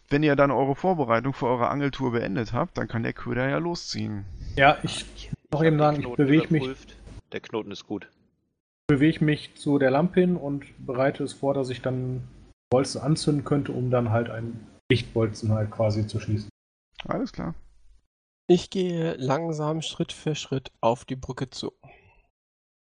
Wenn 0.09 0.25
ihr 0.25 0.35
dann 0.35 0.51
eure 0.51 0.75
Vorbereitung 0.75 1.35
für 1.35 1.47
eure 1.47 1.69
Angeltour 1.69 2.11
beendet 2.11 2.53
habt, 2.53 2.79
dann 2.79 2.89
kann 2.89 3.05
der 3.05 3.13
Köder 3.13 3.49
ja 3.49 3.59
losziehen. 3.59 4.25
Ja, 4.57 4.77
ich 4.83 5.31
noch 5.53 5.63
eben 5.63 5.79
sagen, 5.79 6.01
ich 6.01 6.09
bewege 6.17 6.53
mich. 6.53 6.69
Der 7.31 7.39
Knoten 7.39 7.71
ist 7.71 7.87
gut. 7.87 8.09
bewege 8.89 9.25
mich 9.25 9.55
zu 9.55 9.79
der 9.79 9.93
Lampe 9.93 10.19
hin 10.19 10.37
und 10.37 10.65
bereite 10.85 11.23
es 11.23 11.33
vor, 11.33 11.55
dass 11.55 11.71
ich 11.71 11.81
dann 11.81 12.25
Bolzen 12.71 13.03
anzünden 13.03 13.45
könnte, 13.45 13.71
um 13.71 13.93
dann 13.93 14.11
halt 14.11 14.31
einen 14.31 14.67
Lichtbolzen 14.91 15.53
halt 15.53 15.71
quasi 15.71 16.09
zu 16.09 16.19
schießen. 16.19 16.49
Alles 17.05 17.33
klar. 17.33 17.55
Ich 18.55 18.69
gehe 18.69 19.15
langsam 19.15 19.81
Schritt 19.81 20.13
für 20.13 20.35
Schritt 20.35 20.73
auf 20.83 21.07
die 21.07 21.17
Brücke 21.17 21.49
zu. 21.49 21.73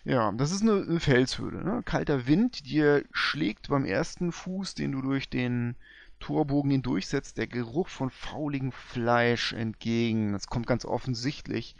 Ja, 0.02 0.32
das 0.32 0.50
ist 0.50 0.62
eine, 0.62 0.82
eine 0.82 0.98
Felshöhle. 0.98 1.62
Ne? 1.62 1.84
Kalter 1.84 2.26
Wind 2.26 2.66
dir 2.66 3.04
schlägt 3.12 3.68
beim 3.68 3.84
ersten 3.84 4.32
Fuß, 4.32 4.74
den 4.74 4.90
du 4.90 5.02
durch 5.02 5.30
den 5.30 5.76
Torbogen 6.18 6.72
hindurchsetzt, 6.72 7.38
der 7.38 7.46
Geruch 7.46 7.86
von 7.86 8.10
fauligem 8.10 8.72
Fleisch 8.72 9.52
entgegen. 9.52 10.32
Das 10.32 10.48
kommt 10.48 10.66
ganz 10.66 10.84
offensichtlich 10.84 11.76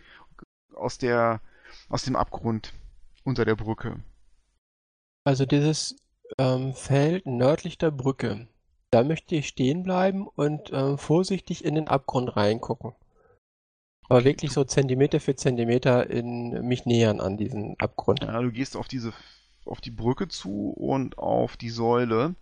aus, 0.76 0.98
der, 0.98 1.40
aus 1.88 2.04
dem 2.04 2.14
Abgrund 2.14 2.72
unter 3.24 3.44
der 3.44 3.56
Brücke. 3.56 3.98
Also 5.24 5.44
dieses 5.44 5.96
ähm, 6.38 6.74
Feld 6.74 7.26
nördlich 7.26 7.78
der 7.78 7.90
Brücke. 7.90 8.46
Da 8.92 9.02
möchte 9.02 9.34
ich 9.34 9.48
stehen 9.48 9.82
bleiben 9.82 10.28
und 10.28 10.70
ähm, 10.72 10.98
vorsichtig 10.98 11.64
in 11.64 11.74
den 11.74 11.88
Abgrund 11.88 12.36
reingucken. 12.36 12.94
Aber 14.12 14.24
wirklich 14.24 14.52
so 14.52 14.62
Zentimeter 14.62 15.20
für 15.20 15.34
Zentimeter 15.36 16.10
in 16.10 16.50
mich 16.68 16.84
nähern 16.84 17.18
an 17.18 17.38
diesen 17.38 17.80
Abgrund. 17.80 18.20
Ja, 18.22 18.42
du 18.42 18.52
gehst 18.52 18.76
auf 18.76 18.86
diese 18.86 19.14
auf 19.64 19.80
die 19.80 19.90
Brücke 19.90 20.28
zu 20.28 20.68
und 20.72 21.16
auf 21.16 21.56
die 21.56 21.70
Säule. 21.70 22.34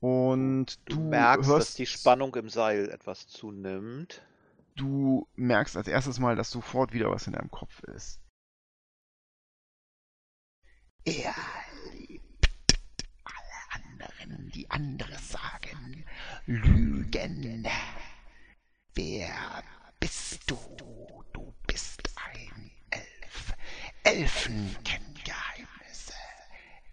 Und 0.00 0.80
Du, 0.86 0.96
du, 0.96 1.00
merkst, 1.02 1.48
hörst, 1.48 1.68
dass 1.68 1.74
die 1.76 1.86
Spannung 1.86 2.34
im 2.34 2.48
Seil 2.48 2.90
etwas 2.90 3.28
zunimmt. 3.28 4.20
du 4.74 5.28
merkst 5.36 5.76
als 5.76 5.86
erstes 5.86 6.18
mal, 6.18 6.34
dass 6.34 6.50
sofort 6.50 6.92
wieder 6.92 7.08
was 7.08 7.28
in 7.28 7.34
deinem 7.34 7.52
Kopf 7.52 7.84
ist. 7.84 8.18
Er 11.04 11.34
liebt 11.92 12.50
alle 13.22 13.84
anderen, 13.84 14.50
die 14.50 14.68
anderes 14.68 15.28
sagen, 15.28 16.04
lügen. 16.46 17.64
Wer 18.94 19.62
bist 20.00 20.50
du? 20.50 20.56
Du 21.32 21.54
bist 21.66 22.02
ein 22.16 22.70
Elf. 22.90 23.54
Elfen 24.02 24.76
kennen 24.82 25.14
Geheimnisse. 25.24 26.14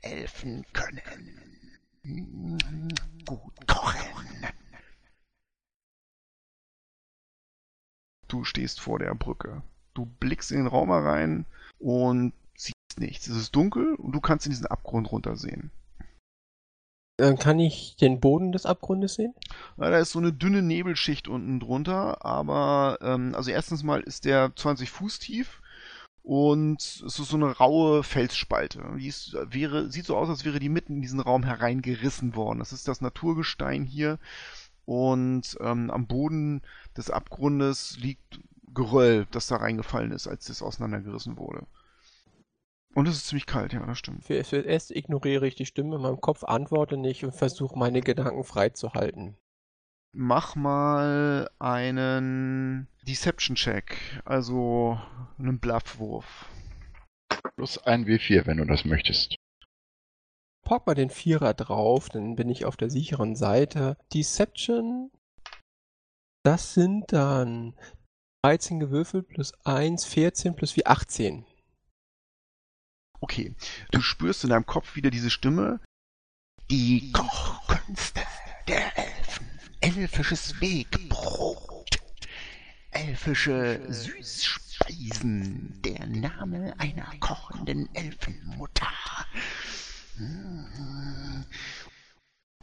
Elfen 0.02 0.66
können 0.74 1.80
mm, 2.04 2.90
gut 3.26 3.68
kochen. 3.68 4.48
Du 8.38 8.43
stehst 8.43 8.80
vor 8.80 9.00
der 9.00 9.15
Brücke. 9.15 9.63
Du 9.95 10.06
blickst 10.06 10.52
in 10.52 10.58
den 10.58 10.67
Raum 10.67 10.89
herein 10.89 11.47
und 11.80 12.34
siehst 12.56 13.00
nichts. 13.00 13.26
Es 13.26 13.36
ist 13.36 13.56
dunkel 13.56 13.95
und 13.95 14.12
du 14.12 14.21
kannst 14.21 14.45
in 14.45 14.52
diesen 14.52 14.67
Abgrund 14.67 15.12
runtersehen. 15.12 15.71
Dann 17.17 17.39
kann 17.39 17.60
ich 17.60 17.95
den 17.95 18.19
Boden 18.19 18.52
des 18.52 18.67
Abgrundes 18.67 19.15
sehen? 19.15 19.34
Ja, 19.77 19.90
da 19.90 19.98
ist 19.98 20.12
so 20.12 20.19
eine 20.19 20.33
dünne 20.33 20.62
Nebelschicht 20.62 21.27
unten 21.27 21.60
drunter, 21.60 22.23
aber 22.23 23.00
ähm, 23.02 23.33
also 23.33 23.50
erstens 23.50 23.81
mal 23.81 24.02
ist 24.02 24.25
der 24.25 24.56
20 24.56 24.92
Fuß 24.92 25.17
tief 25.17 25.63
und 26.21 26.79
es 26.79 27.02
ist 27.02 27.15
so 27.15 27.38
eine 27.38 27.58
raue 27.58 28.04
Felsspalte. 28.04 28.83
Die 29.00 29.08
ist, 29.08 29.35
wäre, 29.50 29.90
sieht 29.90 30.06
so 30.06 30.15
aus, 30.15 30.29
als 30.29 30.46
wäre 30.46 30.60
die 30.60 30.69
mitten 30.69 30.98
in 30.98 31.02
diesen 31.02 31.21
Raum 31.21 31.42
hereingerissen 31.42 32.35
worden. 32.35 32.60
Das 32.60 32.71
ist 32.71 32.88
das 32.88 33.02
Naturgestein 33.02 33.83
hier 33.83 34.19
und 34.88 35.58
ähm, 35.60 35.92
am 35.92 36.08
Boden 36.08 36.62
des 36.98 37.10
Abgrundes 37.10 37.98
liegt 37.98 38.39
Geröll, 38.73 39.25
das 39.31 39.48
da 39.48 39.58
reingefallen 39.58 40.12
ist, 40.12 40.27
als 40.27 40.50
es 40.50 40.62
auseinandergerissen 40.62 41.37
wurde. 41.37 41.65
Und 42.93 43.08
es 43.08 43.15
ist 43.15 43.27
ziemlich 43.27 43.45
kalt, 43.45 43.73
ja, 43.73 43.85
das 43.85 44.00
stimmt. 44.00 44.23
Für, 44.23 44.35
erst 44.35 44.91
ignoriere 44.91 45.48
ich 45.48 45.56
die 45.56 45.65
Stimme 45.65 45.95
in 45.95 46.02
meinem 46.02 46.21
Kopf, 46.21 46.43
antworte 46.43 46.98
nicht 46.98 47.23
und 47.23 47.35
versuche 47.35 47.77
meine 47.77 48.02
Gedanken 48.02 48.43
frei 48.43 48.69
zu 48.69 48.93
halten. 48.93 49.37
Mach 50.13 50.56
mal 50.56 51.50
einen 51.60 52.87
Deception-Check, 53.08 54.21
also 54.25 55.00
einen 55.37 55.60
Bluffwurf. 55.60 56.48
Plus 57.56 57.77
ein 57.77 58.06
W4, 58.06 58.45
wenn 58.48 58.58
du 58.58 58.65
das 58.65 58.85
möchtest. 58.85 59.35
Pack 60.63 60.87
mal 60.87 60.95
den 60.95 61.10
Vierer 61.10 61.54
drauf, 61.54 62.10
dann 62.10 62.35
bin 62.35 62.50
ich 62.50 62.65
auf 62.65 62.77
der 62.77 62.89
sicheren 62.89 63.35
Seite. 63.35 63.98
Deception, 64.13 65.12
das 66.48 66.73
sind 66.73 67.12
dann 67.12 67.73
13 68.45 68.79
gewürfelt 68.79 69.27
plus 69.27 69.52
1, 69.65 70.06
14 70.06 70.56
plus 70.56 70.71
4, 70.71 70.89
18. 70.89 71.45
Okay, 73.19 73.54
du 73.91 74.00
spürst 74.00 74.45
in 74.45 74.52
deinem 74.52 74.65
Kopf 74.65 74.95
wieder 74.95 75.10
diese 75.10 75.29
Stimme. 75.29 75.81
Die 76.71 77.12
Kochkünste 77.12 78.21
der 78.65 78.98
Elfen. 78.98 79.60
Elfisches 79.81 80.62
Wegbrot. 80.62 82.00
Elfische 82.91 83.81
Süßspeisen. 83.91 85.81
Der 85.83 86.08
Name 86.08 86.73
einer 86.79 87.12
kochenden 87.19 87.93
Elfenmutter. 87.93 88.87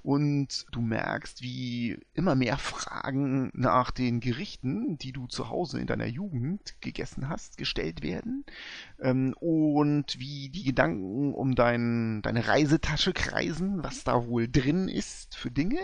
Und 0.05 0.67
du 0.71 0.83
merkst, 0.83 1.41
wie 1.41 1.99
immer 2.13 2.35
mehr 2.35 2.59
Fragen 2.59 3.51
nach 3.55 3.91
den 3.91 4.21
Gerichten, 4.21 4.99
die 4.99 5.13
du 5.13 5.27
zu 5.27 5.49
Hause 5.49 5.81
in 5.81 5.87
deiner 5.87 6.05
Jugend 6.05 6.79
gegessen 6.83 7.31
hast, 7.31 7.57
gestellt 7.57 8.03
werden. 8.03 8.45
Ähm, 9.01 9.35
und 9.41 10.19
wie 10.19 10.51
die 10.51 10.63
Gedanken 10.63 11.33
um 11.33 11.55
dein, 11.55 12.21
deine 12.21 12.47
Reisetasche 12.47 13.15
kreisen, 13.15 13.83
was 13.83 14.05
da 14.05 14.27
wohl 14.27 14.47
drin 14.47 14.89
ist 14.89 15.37
für 15.37 15.51
Dinge. 15.51 15.81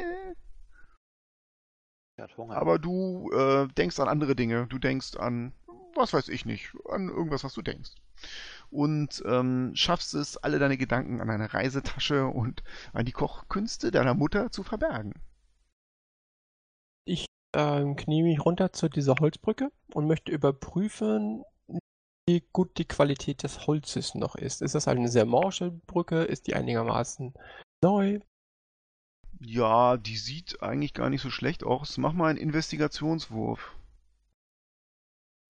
Er. 2.19 2.29
Aber 2.51 2.79
du 2.79 3.31
äh, 3.33 3.69
denkst 3.69 3.99
an 4.01 4.09
andere 4.09 4.37
Dinge. 4.37 4.67
Du 4.67 4.79
denkst 4.79 5.17
an, 5.17 5.55
was 5.95 6.13
weiß 6.13 6.29
ich 6.29 6.45
nicht, 6.45 6.75
an 6.91 7.09
irgendwas, 7.09 7.43
was 7.43 7.55
du 7.55 7.63
denkst. 7.63 7.93
Und 8.71 9.23
ähm, 9.27 9.73
schaffst 9.75 10.15
es, 10.15 10.37
alle 10.37 10.59
deine 10.59 10.79
Gedanken 10.79 11.21
an 11.21 11.29
deine 11.29 11.53
Reisetasche 11.53 12.27
und 12.27 12.63
an 12.93 13.05
die 13.05 13.13
Kochkünste 13.13 13.91
deiner 13.91 14.15
Mutter 14.15 14.51
zu 14.51 14.63
verbergen. 14.63 15.13
Ich 17.05 17.27
ähm, 17.55 17.97
knie 17.97 18.23
mich 18.23 18.45
runter 18.45 18.73
zu 18.73 18.89
dieser 18.89 19.17
Holzbrücke 19.17 19.73
und 19.93 20.07
möchte 20.07 20.31
überprüfen, 20.31 21.43
wie 22.29 22.45
gut 22.53 22.79
die 22.79 22.85
Qualität 22.85 23.43
des 23.43 23.67
Holzes 23.67 24.15
noch 24.15 24.37
ist. 24.37 24.63
Ist 24.63 24.77
das 24.77 24.87
eine 24.87 25.09
sehr 25.09 25.27
morsche 25.27 25.73
Brücke? 25.73 26.23
Ist 26.23 26.47
die 26.47 26.55
einigermaßen 26.55 27.35
neu? 27.83 28.21
Ja, 29.41 29.97
die 29.97 30.17
sieht 30.17 30.63
eigentlich 30.63 30.95
gar 30.95 31.11
nicht 31.11 31.23
so 31.23 31.31
schlecht 31.31 31.65
aus. 31.65 31.99
Mach 31.99 32.13
mal 32.13 32.29
einen 32.29 32.39
Investigationswurf. 32.39 33.75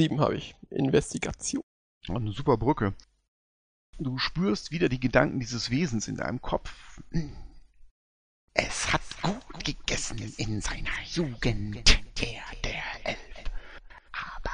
Sieben 0.00 0.20
habe 0.20 0.36
ich. 0.36 0.54
Investigation. 0.70 1.62
Eine 2.08 2.32
super 2.32 2.56
Brücke. 2.56 2.94
Du 4.02 4.16
spürst 4.16 4.70
wieder 4.70 4.88
die 4.88 4.98
Gedanken 4.98 5.40
dieses 5.40 5.70
Wesens 5.70 6.08
in 6.08 6.16
deinem 6.16 6.40
Kopf. 6.40 7.02
Es 8.54 8.90
hat 8.90 9.02
gut 9.20 9.62
gegessen 9.62 10.18
in 10.38 10.62
seiner 10.62 10.88
Jugend, 11.04 11.76
er 12.18 12.42
der 12.64 12.82
Elf. 13.04 13.18
Aber 14.12 14.50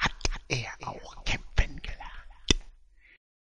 hat 0.00 0.12
er 0.48 0.68
auch 0.86 1.24
kämpfen 1.24 1.80
gelernt? 1.80 2.60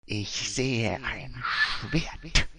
Ich 0.05 0.29
sehe 0.53 1.01
ein 1.01 1.41
Schwert. 1.41 2.49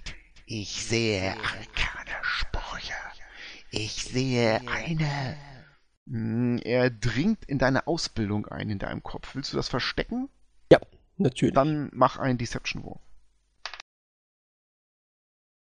Ich 0.47 0.87
sehe 0.87 1.33
arkane 1.37 2.17
Sprüche. 2.23 2.95
Ich 3.73 4.05
sehe 4.05 4.67
eine... 4.69 5.37
Hm, 6.07 6.59
Er 6.65 6.89
dringt 6.89 7.45
in 7.45 7.59
deine 7.59 7.87
Ausbildung 7.87 8.47
ein 8.47 8.71
in 8.71 8.79
deinem 8.79 9.03
Kopf. 9.03 9.35
Willst 9.35 9.53
du 9.53 9.57
das 9.59 9.69
verstecken? 9.69 10.31
Natürlich. 11.17 11.55
Dann 11.55 11.91
mach 11.93 12.19
einen 12.19 12.39
Deception-Wurf. 12.39 13.01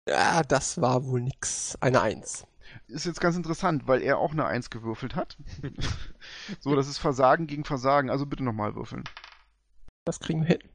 ja, 0.09 0.43
das 0.43 0.81
war 0.81 1.07
wohl 1.07 1.21
nix. 1.21 1.77
Eine 1.81 2.03
Eins. 2.03 2.47
Ist 2.89 3.07
jetzt 3.07 3.21
ganz 3.21 3.37
interessant, 3.37 3.87
weil 3.87 4.03
er 4.03 4.19
auch 4.19 4.33
eine 4.33 4.47
Eins 4.47 4.71
gewürfelt 4.71 5.15
hat. 5.15 5.39
so, 6.61 6.75
das 6.75 6.89
ist 6.89 6.99
Versagen 6.99 7.47
gegen 7.47 7.65
Versagen. 7.65 8.11
Also 8.11 8.27
bitte 8.27 8.43
nochmal 8.43 8.75
würfeln. 8.75 9.05
Das 10.05 10.21
kriegen 10.21 10.43
wir 10.43 10.49
hin. 10.49 10.71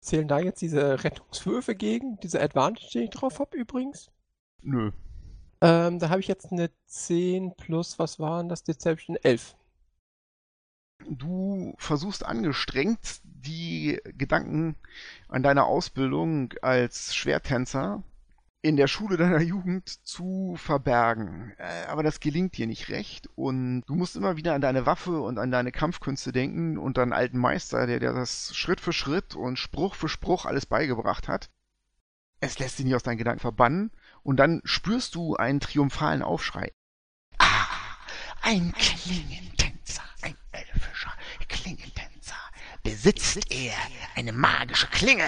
Zählen 0.00 0.28
da 0.28 0.38
jetzt 0.38 0.62
diese 0.62 1.02
Rettungswürfe 1.04 1.74
gegen? 1.74 2.18
Diese 2.20 2.40
Advantage, 2.40 2.88
die 2.92 3.04
ich 3.04 3.10
drauf 3.10 3.40
habe 3.40 3.56
übrigens? 3.56 4.10
Nö. 4.62 4.92
Ähm, 5.60 5.98
da 5.98 6.08
habe 6.08 6.20
ich 6.20 6.28
jetzt 6.28 6.52
eine 6.52 6.70
10 6.86 7.54
plus, 7.56 7.98
was 7.98 8.18
waren 8.20 8.48
das? 8.48 8.62
Deception 8.62 9.16
11. 9.16 9.56
Du 11.06 11.74
versuchst 11.78 12.24
angestrengt, 12.24 13.20
die 13.24 14.00
Gedanken 14.16 14.76
an 15.28 15.42
deine 15.42 15.64
Ausbildung 15.64 16.52
als 16.60 17.14
Schwerttänzer 17.14 18.02
in 18.60 18.76
der 18.76 18.88
Schule 18.88 19.16
deiner 19.16 19.40
Jugend 19.40 19.88
zu 19.88 20.56
verbergen. 20.58 21.54
Äh, 21.58 21.86
Aber 21.86 22.02
das 22.02 22.20
gelingt 22.20 22.56
dir 22.56 22.66
nicht 22.66 22.88
recht 22.88 23.28
und 23.36 23.82
du 23.86 23.94
musst 23.94 24.16
immer 24.16 24.36
wieder 24.36 24.54
an 24.54 24.60
deine 24.60 24.84
Waffe 24.86 25.20
und 25.20 25.38
an 25.38 25.50
deine 25.50 25.70
Kampfkünste 25.72 26.32
denken 26.32 26.76
und 26.76 26.98
an 26.98 27.12
alten 27.12 27.38
Meister, 27.38 27.86
der 27.86 28.00
dir 28.00 28.12
das 28.12 28.54
Schritt 28.56 28.80
für 28.80 28.92
Schritt 28.92 29.36
und 29.36 29.58
Spruch 29.58 29.94
für 29.94 30.08
Spruch 30.08 30.44
alles 30.44 30.66
beigebracht 30.66 31.28
hat. 31.28 31.50
Es 32.40 32.58
lässt 32.58 32.78
dich 32.78 32.86
nicht 32.86 32.94
aus 32.94 33.02
deinen 33.02 33.18
Gedanken 33.18 33.40
verbannen 33.40 33.90
und 34.22 34.36
dann 34.38 34.60
spürst 34.64 35.14
du 35.14 35.36
einen 35.36 35.60
triumphalen 35.60 36.22
Aufschrei. 36.22 36.72
Ah, 37.38 37.66
ein 38.42 38.72
Klingentänzer, 38.72 40.02
ein 40.22 40.36
Klingentänzer. 41.68 42.36
Besitzt 42.82 43.50
er 43.50 43.74
eine 44.14 44.32
magische 44.32 44.86
Klinge? 44.86 45.24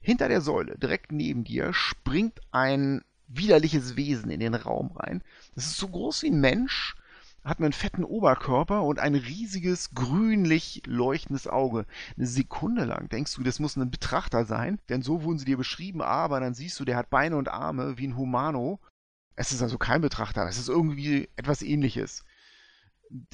Hinter 0.00 0.28
der 0.28 0.42
Säule, 0.42 0.76
direkt 0.76 1.12
neben 1.12 1.44
dir, 1.44 1.72
springt 1.72 2.40
ein 2.50 3.02
widerliches 3.28 3.96
Wesen 3.96 4.30
in 4.30 4.40
den 4.40 4.54
Raum 4.54 4.92
rein. 4.92 5.22
Das 5.54 5.64
ist 5.64 5.78
so 5.78 5.88
groß 5.88 6.24
wie 6.24 6.30
ein 6.30 6.40
Mensch, 6.40 6.94
hat 7.42 7.58
einen 7.58 7.72
fetten 7.72 8.04
Oberkörper 8.04 8.82
und 8.82 8.98
ein 8.98 9.14
riesiges, 9.14 9.94
grünlich 9.94 10.82
leuchtendes 10.84 11.46
Auge. 11.46 11.86
Eine 12.18 12.26
Sekunde 12.26 12.84
lang 12.84 13.08
denkst 13.08 13.34
du, 13.34 13.42
das 13.42 13.58
muss 13.58 13.76
ein 13.76 13.90
Betrachter 13.90 14.44
sein, 14.44 14.78
denn 14.90 15.00
so 15.02 15.22
wurden 15.22 15.38
sie 15.38 15.46
dir 15.46 15.56
beschrieben, 15.56 16.02
aber 16.02 16.40
dann 16.40 16.54
siehst 16.54 16.78
du, 16.80 16.84
der 16.84 16.96
hat 16.96 17.08
Beine 17.08 17.36
und 17.36 17.48
Arme 17.48 17.96
wie 17.96 18.08
ein 18.08 18.16
Humano. 18.18 18.78
Es 19.36 19.52
ist 19.52 19.62
also 19.62 19.78
kein 19.78 20.02
Betrachter, 20.02 20.46
es 20.46 20.58
ist 20.58 20.68
irgendwie 20.68 21.30
etwas 21.36 21.62
ähnliches. 21.62 22.24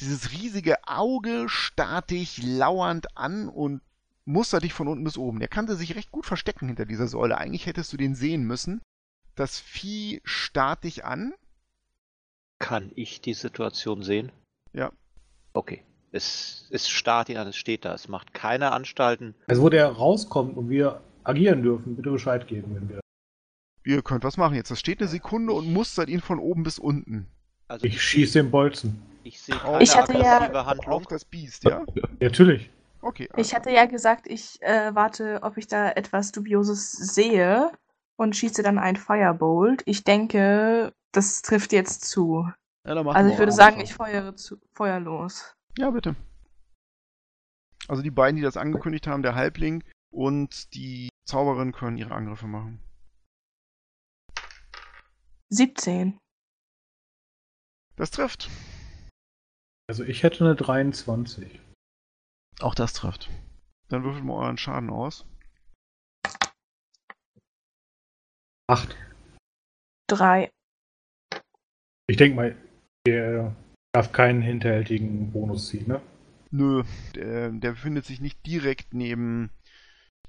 Dieses 0.00 0.32
riesige 0.32 0.88
Auge 0.88 1.48
starrt 1.48 2.10
dich 2.10 2.42
lauernd 2.42 3.16
an 3.16 3.48
und 3.48 3.80
mustert 4.24 4.64
dich 4.64 4.72
von 4.72 4.88
unten 4.88 5.04
bis 5.04 5.16
oben. 5.16 5.38
Der 5.38 5.48
kannte 5.48 5.76
sich 5.76 5.94
recht 5.94 6.10
gut 6.10 6.26
verstecken 6.26 6.66
hinter 6.66 6.84
dieser 6.84 7.06
Säule. 7.06 7.38
Eigentlich 7.38 7.66
hättest 7.66 7.92
du 7.92 7.96
den 7.96 8.16
sehen 8.16 8.42
müssen. 8.42 8.82
Das 9.36 9.60
Vieh 9.60 10.20
starrt 10.24 10.82
dich 10.82 11.04
an. 11.04 11.32
Kann 12.58 12.90
ich 12.96 13.20
die 13.20 13.34
Situation 13.34 14.02
sehen? 14.02 14.32
Ja. 14.72 14.90
Okay. 15.52 15.84
Es, 16.10 16.66
es 16.70 16.88
starrt 16.88 17.28
ihn 17.28 17.36
an, 17.36 17.46
es 17.46 17.56
steht 17.56 17.84
da. 17.84 17.94
Es 17.94 18.08
macht 18.08 18.34
keine 18.34 18.72
Anstalten. 18.72 19.36
Also 19.46 19.62
wo 19.62 19.68
der 19.68 19.86
rauskommt 19.86 20.56
und 20.56 20.70
wir 20.70 21.02
agieren 21.22 21.62
dürfen, 21.62 21.94
bitte 21.94 22.10
Bescheid 22.10 22.48
geben, 22.48 22.74
wenn 22.74 22.88
wir. 22.88 23.00
Ihr 23.84 24.02
könnt 24.02 24.24
was 24.24 24.36
machen 24.36 24.56
jetzt. 24.56 24.72
Das 24.72 24.80
steht 24.80 25.00
eine 25.00 25.08
Sekunde 25.08 25.52
und 25.52 25.72
mustert 25.72 26.08
ihn 26.08 26.20
von 26.20 26.40
oben 26.40 26.64
bis 26.64 26.80
unten. 26.80 27.28
Also 27.68 27.86
Ich 27.86 28.00
schieße 28.02 28.42
den 28.42 28.50
Bolzen. 28.50 29.00
ich 29.24 29.40
sehe 29.40 29.56
keine 29.56 29.82
Ich 29.82 29.94
hatte 29.96 30.14
ja- 30.18 30.64
Handlung. 30.66 30.92
Auf 30.92 31.06
das 31.06 31.24
Biest, 31.24 31.64
ja? 31.64 31.84
Natürlich. 32.20 32.70
Okay. 33.02 33.28
Ich 33.36 33.54
hatte 33.54 33.70
ja 33.70 33.84
gesagt, 33.86 34.26
ich 34.26 34.60
äh, 34.62 34.94
warte, 34.94 35.40
ob 35.42 35.56
ich 35.56 35.66
da 35.68 35.90
etwas 35.92 36.32
Dubioses 36.32 36.92
sehe 36.92 37.70
und 38.16 38.34
schieße 38.34 38.62
dann 38.62 38.78
ein 38.78 38.96
Firebolt. 38.96 39.82
Ich 39.86 40.02
denke, 40.02 40.92
das 41.12 41.42
trifft 41.42 41.72
jetzt 41.72 42.04
zu. 42.06 42.50
Ja, 42.86 42.94
Also 42.96 43.30
ich 43.30 43.38
würde 43.38 43.52
sagen, 43.52 43.80
ich 43.80 43.94
feuere 43.94 44.34
zu, 44.34 44.58
Feuer 44.74 44.98
los. 44.98 45.54
Ja, 45.76 45.90
bitte. 45.90 46.16
Also 47.86 48.02
die 48.02 48.10
beiden, 48.10 48.36
die 48.36 48.42
das 48.42 48.56
angekündigt 48.56 49.06
haben, 49.06 49.22
der 49.22 49.34
Halbling 49.34 49.84
und 50.10 50.74
die 50.74 51.08
Zauberin 51.26 51.72
können 51.72 51.98
ihre 51.98 52.14
Angriffe 52.14 52.46
machen. 52.46 52.80
17. 55.50 56.18
Das 57.98 58.12
trifft. 58.12 58.48
Also 59.88 60.04
ich 60.04 60.22
hätte 60.22 60.44
eine 60.44 60.54
23. 60.54 61.60
Auch 62.60 62.74
das 62.76 62.92
trifft. 62.92 63.28
Dann 63.88 64.04
würfelt 64.04 64.24
mal 64.24 64.44
euren 64.44 64.56
Schaden 64.56 64.90
aus. 64.90 65.26
8. 68.68 68.96
3. 70.08 70.50
Ich 72.06 72.16
denke 72.16 72.36
mal, 72.36 72.56
der 73.06 73.56
darf 73.92 74.12
keinen 74.12 74.42
hinterhältigen 74.42 75.32
Bonus 75.32 75.68
ziehen, 75.68 75.88
ne? 75.88 76.00
Nö, 76.50 76.84
der, 77.14 77.50
der 77.50 77.72
befindet 77.72 78.04
sich 78.04 78.20
nicht 78.20 78.46
direkt 78.46 78.94
neben 78.94 79.50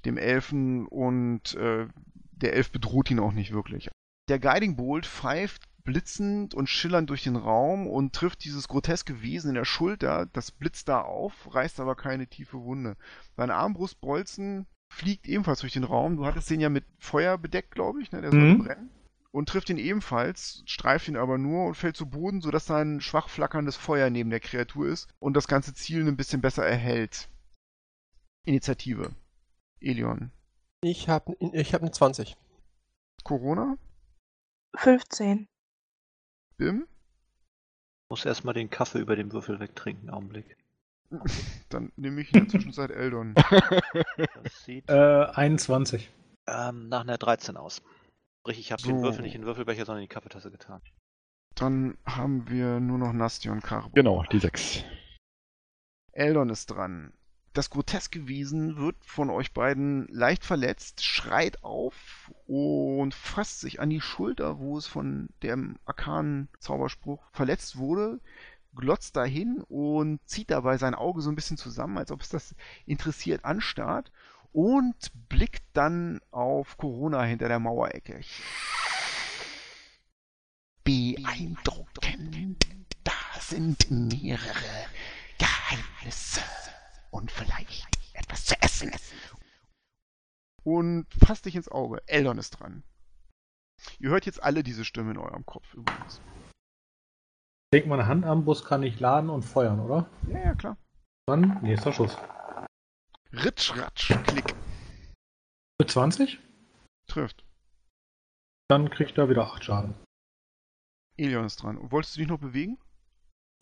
dem 0.04 0.18
Elfen 0.18 0.86
und 0.86 1.54
äh, 1.54 1.86
der 2.32 2.54
Elf 2.54 2.72
bedroht 2.72 3.10
ihn 3.10 3.20
auch 3.20 3.32
nicht 3.32 3.52
wirklich. 3.52 3.90
Der 4.28 4.38
Guiding 4.38 4.76
Bolt 4.76 5.06
pfeift 5.06 5.69
blitzend 5.84 6.54
und 6.54 6.68
schillernd 6.68 7.10
durch 7.10 7.22
den 7.22 7.36
Raum 7.36 7.86
und 7.86 8.12
trifft 8.14 8.44
dieses 8.44 8.68
groteske 8.68 9.22
Wesen 9.22 9.50
in 9.50 9.54
der 9.54 9.64
Schulter. 9.64 10.26
Das 10.32 10.50
blitzt 10.50 10.88
da 10.88 11.00
auf, 11.02 11.54
reißt 11.54 11.80
aber 11.80 11.96
keine 11.96 12.26
tiefe 12.26 12.62
Wunde. 12.62 12.96
Sein 13.36 13.50
Armbrustbolzen 13.50 14.66
fliegt 14.92 15.26
ebenfalls 15.26 15.60
durch 15.60 15.72
den 15.72 15.84
Raum. 15.84 16.16
Du 16.16 16.26
hattest 16.26 16.50
den 16.50 16.60
ja 16.60 16.68
mit 16.68 16.84
Feuer 16.98 17.38
bedeckt, 17.38 17.72
glaube 17.72 18.02
ich, 18.02 18.10
ne? 18.12 18.20
Der 18.20 18.30
soll 18.30 18.40
Mhm. 18.40 18.58
brennen. 18.64 18.90
Und 19.32 19.48
trifft 19.48 19.70
ihn 19.70 19.78
ebenfalls, 19.78 20.64
streift 20.66 21.06
ihn 21.06 21.16
aber 21.16 21.38
nur 21.38 21.66
und 21.66 21.76
fällt 21.76 21.96
zu 21.96 22.06
Boden, 22.06 22.40
sodass 22.40 22.66
da 22.66 22.78
ein 22.78 23.00
schwach 23.00 23.28
flackerndes 23.28 23.76
Feuer 23.76 24.10
neben 24.10 24.30
der 24.30 24.40
Kreatur 24.40 24.88
ist 24.88 25.08
und 25.20 25.34
das 25.34 25.46
ganze 25.46 25.72
Ziel 25.72 26.06
ein 26.06 26.16
bisschen 26.16 26.40
besser 26.40 26.66
erhält. 26.66 27.28
Initiative. 28.44 29.14
Elion. 29.80 30.32
Ich 30.82 31.08
habe 31.08 31.36
ich 31.52 31.74
hab 31.74 31.82
eine 31.82 31.92
20. 31.92 32.36
Corona? 33.22 33.76
15. 34.76 35.46
Bim? 36.60 36.86
muss 38.10 38.26
erstmal 38.26 38.52
den 38.52 38.68
Kaffee 38.68 38.98
über 38.98 39.16
dem 39.16 39.32
Würfel 39.32 39.58
wegtrinken. 39.60 40.10
Augenblick. 40.10 40.58
Dann 41.70 41.90
nehme 41.96 42.20
ich 42.20 42.34
in 42.34 42.40
der 42.40 42.48
Zwischenzeit 42.48 42.90
Eldon. 42.90 43.34
Das 44.42 44.64
sieht 44.64 44.88
Äh, 44.90 45.24
21. 45.32 46.10
Ähm, 46.46 46.88
nach 46.88 47.00
einer 47.00 47.16
13 47.16 47.56
aus. 47.56 47.80
Sprich, 48.40 48.58
ich 48.58 48.72
habe 48.72 48.82
den 48.82 48.98
So. 48.98 49.02
Würfel 49.02 49.22
nicht 49.22 49.34
in 49.34 49.40
den 49.42 49.46
Würfelbecher, 49.46 49.86
sondern 49.86 50.02
in 50.02 50.08
die 50.08 50.12
Kaffeetasse 50.14 50.50
getan. 50.50 50.82
Dann 51.54 51.96
haben 52.04 52.48
wir 52.50 52.78
nur 52.78 52.98
noch 52.98 53.12
Nasti 53.14 53.48
und 53.48 53.62
Caro. 53.62 53.88
Genau, 53.94 54.22
die 54.30 54.38
sechs. 54.38 54.84
Eldon 56.12 56.50
ist 56.50 56.66
dran. 56.66 57.14
Das 57.52 57.68
groteske 57.68 58.28
Wesen 58.28 58.76
wird 58.76 58.96
von 59.04 59.28
euch 59.28 59.52
beiden 59.52 60.06
leicht 60.06 60.44
verletzt, 60.44 61.04
schreit 61.04 61.64
auf 61.64 62.32
und 62.46 63.12
fasst 63.12 63.60
sich 63.60 63.80
an 63.80 63.90
die 63.90 64.00
Schulter, 64.00 64.60
wo 64.60 64.78
es 64.78 64.86
von 64.86 65.28
dem 65.42 65.76
arkanen 65.84 66.48
Zauberspruch 66.60 67.20
verletzt 67.32 67.76
wurde, 67.76 68.20
glotzt 68.76 69.16
dahin 69.16 69.64
und 69.68 70.20
zieht 70.26 70.52
dabei 70.52 70.78
sein 70.78 70.94
Auge 70.94 71.22
so 71.22 71.30
ein 71.30 71.34
bisschen 71.34 71.56
zusammen, 71.56 71.98
als 71.98 72.12
ob 72.12 72.20
es 72.20 72.28
das 72.28 72.54
interessiert 72.86 73.44
anstarrt 73.44 74.12
und 74.52 75.10
blickt 75.28 75.64
dann 75.72 76.20
auf 76.30 76.76
Corona 76.76 77.24
hinter 77.24 77.48
der 77.48 77.58
Mauerecke. 77.58 78.20
Beeindruckend. 80.84 82.64
Da 83.02 83.40
sind 83.40 83.90
mehrere 83.90 84.86
Geheimnisse 85.38 86.42
und 87.10 87.30
vielleicht 87.30 87.86
etwas 88.14 88.44
zu 88.46 88.60
essen. 88.62 88.92
und 90.64 91.06
fasst 91.14 91.46
dich 91.46 91.56
ins 91.56 91.68
Auge. 91.68 92.02
Eldon 92.06 92.38
ist 92.38 92.50
dran. 92.50 92.82
Ihr 93.98 94.10
hört 94.10 94.26
jetzt 94.26 94.42
alle 94.42 94.62
diese 94.62 94.84
Stimme 94.84 95.12
in 95.12 95.18
eurem 95.18 95.46
Kopf 95.46 95.72
übrigens. 95.74 96.20
Ich 97.72 97.78
denke, 97.78 97.88
meine 97.88 98.06
Handarmbrust 98.06 98.64
kann 98.64 98.82
ich 98.82 99.00
laden 99.00 99.30
und 99.30 99.42
feuern, 99.42 99.80
oder? 99.80 100.10
Ja, 100.28 100.38
ja, 100.40 100.54
klar. 100.54 100.76
Dann 101.26 101.62
nächster 101.62 101.92
Schuss. 101.92 102.16
Ritsch, 103.32 103.76
ratsch, 103.76 104.12
klick. 104.26 104.54
Mit 105.78 105.90
20? 105.90 106.38
Trifft. 107.06 107.44
Dann 108.68 108.90
kriegt 108.90 109.16
er 109.18 109.28
wieder 109.30 109.44
8 109.44 109.64
Schaden. 109.64 109.94
Elion 111.16 111.44
ist 111.44 111.62
dran. 111.62 111.78
Und 111.78 111.92
wolltest 111.92 112.16
du 112.16 112.20
dich 112.20 112.28
noch 112.28 112.40
bewegen? 112.40 112.78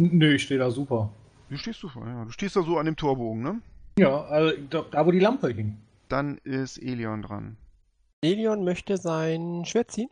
Nö, 0.01 0.35
ich 0.35 0.45
stehe 0.45 0.59
da 0.59 0.71
super. 0.71 1.13
Du 1.51 1.57
stehst 1.57 1.81
super, 1.81 2.07
ja. 2.07 2.25
Du 2.25 2.31
stehst 2.31 2.57
da 2.57 2.63
so 2.63 2.79
an 2.79 2.87
dem 2.87 2.97
Torbogen, 2.97 3.43
ne? 3.43 3.63
Ja, 3.99 4.23
also 4.25 4.57
da, 4.71 4.85
da 4.91 5.07
wo 5.07 5.11
die 5.11 5.19
Lampe 5.19 5.49
hing. 5.49 5.79
Dann 6.09 6.39
ist 6.39 6.79
Elion 6.79 7.23
dran. 7.23 7.57
Elion 8.23 8.65
möchte 8.65 8.97
sein 8.97 9.65
Schwert 9.65 9.91
ziehen 9.91 10.09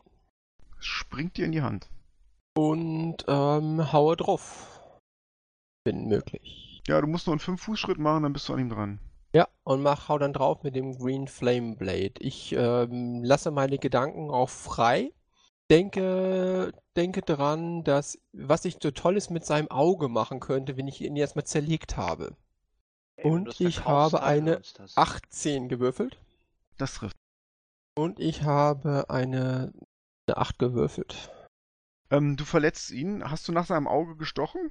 springt 0.79 1.37
dir 1.37 1.47
in 1.47 1.53
die 1.53 1.63
Hand. 1.63 1.89
und 2.57 3.25
ähm, 3.29 3.93
haue 3.93 4.17
drauf. 4.17 4.81
Wenn 5.85 6.07
möglich. 6.07 6.83
Ja, 6.89 7.01
du 7.01 7.07
musst 7.07 7.27
noch 7.27 7.33
einen 7.33 7.41
5-Fuß-Schritt 7.41 7.99
machen, 7.99 8.23
dann 8.23 8.33
bist 8.33 8.49
du 8.49 8.55
an 8.55 8.61
ihm 8.61 8.71
dran. 8.71 8.99
Ja, 9.35 9.47
und 9.65 9.83
mach, 9.83 10.09
hau 10.09 10.19
dann 10.19 10.33
drauf 10.33 10.63
mit 10.63 10.75
dem 10.75 10.97
Green 10.97 11.29
Flame 11.29 11.77
Blade. 11.77 12.15
Ich 12.21 12.55
ähm, 12.57 13.23
lasse 13.23 13.51
meine 13.51 13.79
Gedanken 13.79 14.31
auch 14.31 14.49
frei. 14.49 15.13
Denke, 15.71 16.73
denke 16.97 17.23
dran, 17.23 17.83
dass 17.83 18.19
was 18.33 18.65
ich 18.65 18.79
so 18.81 18.91
Tolles 18.91 19.31
mit 19.31 19.45
seinem 19.45 19.71
Auge 19.71 20.09
machen 20.09 20.41
könnte, 20.41 20.77
wenn 20.77 20.87
ich 20.87 21.01
ihn 21.01 21.17
erstmal 21.17 21.45
zerlegt 21.45 21.97
habe. 21.97 22.37
Ey, 23.17 23.31
Und 23.31 23.61
ich 23.61 23.85
habe 23.85 24.23
eine 24.23 24.55
lohnt's 24.55 24.75
das. 24.75 24.97
18 24.97 25.69
gewürfelt. 25.69 26.19
Das 26.79 26.95
trifft. 26.95 27.17
Und 27.97 28.21
ich 28.21 28.43
habe 28.43 29.09
eine, 29.09 29.73
eine 30.29 30.37
8 30.37 30.59
gewürfelt. 30.59 31.31
Ähm, 32.11 32.37
du 32.37 32.45
verletzt 32.45 32.91
ihn. 32.91 33.29
Hast 33.29 33.49
du 33.49 33.53
nach 33.53 33.67
seinem 33.67 33.89
Auge 33.89 34.17
gestochen? 34.17 34.71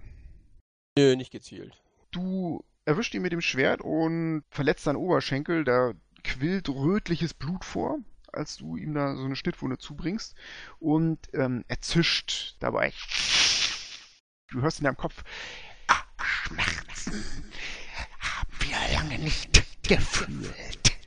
Nö, 0.98 1.16
nicht 1.16 1.32
gezielt. 1.32 1.82
Du 2.12 2.64
erwischt 2.86 3.14
ihn 3.16 3.22
mit 3.22 3.34
dem 3.34 3.42
Schwert 3.42 3.82
und 3.82 4.44
verletzt 4.50 4.84
seinen 4.84 4.98
Oberschenkel. 4.98 5.64
Da 5.64 5.94
quillt 6.24 6.70
rötliches 6.70 7.34
Blut 7.34 7.66
vor, 7.66 8.00
als 8.36 8.58
du 8.58 8.76
ihm 8.78 8.94
da 8.94 9.16
so 9.16 9.24
eine 9.26 9.36
Schnittwunde 9.36 9.78
zubringst. 9.78 10.36
Und 10.80 11.20
ähm, 11.34 11.64
er 11.68 11.82
zischt 11.82 12.56
dabei. 12.60 12.92
Du 14.50 14.62
hörst 14.62 14.80
in 14.80 14.86
deinem 14.86 14.98
Kopf, 14.98 15.24
Ah, 15.88 16.04
Schmerzen 16.24 17.24
haben 18.20 18.50
wir 18.60 18.78
lange 18.96 19.20
nicht 19.20 19.50
gefühlt. 19.88 20.98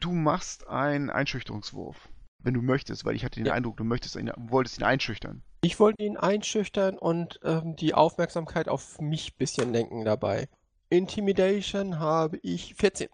du 0.00 0.12
machst 0.12 0.66
einen 0.68 1.10
Einschüchterungswurf. 1.10 2.08
Wenn 2.42 2.54
du 2.54 2.62
möchtest, 2.62 3.04
weil 3.04 3.16
ich 3.16 3.24
hatte 3.24 3.38
den 3.40 3.46
Ja. 3.46 3.52
Eindruck, 3.54 3.76
du 3.76 3.84
möchtest 3.84 4.16
ihn, 4.16 4.30
wolltest 4.36 4.78
ihn 4.78 4.84
einschüchtern. 4.84 5.42
Ich 5.62 5.78
wollte 5.78 6.02
ihn 6.02 6.16
einschüchtern 6.16 6.96
und 6.96 7.38
ähm, 7.44 7.76
die 7.76 7.92
Aufmerksamkeit 7.92 8.68
auf 8.68 8.98
mich 9.00 9.36
bisschen 9.36 9.72
lenken 9.72 10.04
dabei. 10.06 10.48
Intimidation 10.88 11.98
habe 11.98 12.38
ich 12.38 12.74
14. 12.76 13.08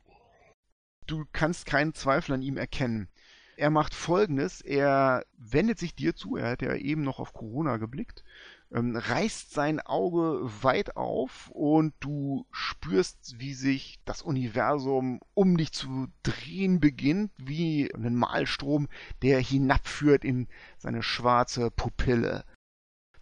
Du 1.06 1.24
kannst 1.32 1.66
keinen 1.66 1.92
Zweifel 1.94 2.34
an 2.34 2.42
ihm 2.42 2.56
erkennen. 2.56 3.08
Er 3.56 3.70
macht 3.70 3.94
folgendes, 3.94 4.60
er 4.60 5.24
wendet 5.38 5.78
sich 5.78 5.94
dir 5.94 6.14
zu, 6.14 6.36
er 6.36 6.50
hat 6.50 6.62
ja 6.62 6.74
eben 6.74 7.02
noch 7.02 7.18
auf 7.18 7.32
Corona 7.32 7.78
geblickt, 7.78 8.22
ähm, 8.70 8.94
reißt 8.96 9.50
sein 9.50 9.80
Auge 9.80 10.40
weit 10.62 10.96
auf 10.96 11.50
und 11.52 11.94
du 12.00 12.46
spürst, 12.50 13.38
wie 13.38 13.54
sich 13.54 13.98
das 14.04 14.20
Universum 14.20 15.20
um 15.32 15.56
dich 15.56 15.72
zu 15.72 16.08
drehen 16.22 16.80
beginnt, 16.80 17.32
wie 17.38 17.90
ein 17.94 18.14
Malstrom, 18.14 18.88
der 19.22 19.40
hinabführt 19.40 20.24
in 20.24 20.48
seine 20.76 21.02
schwarze 21.02 21.70
Pupille. 21.70 22.44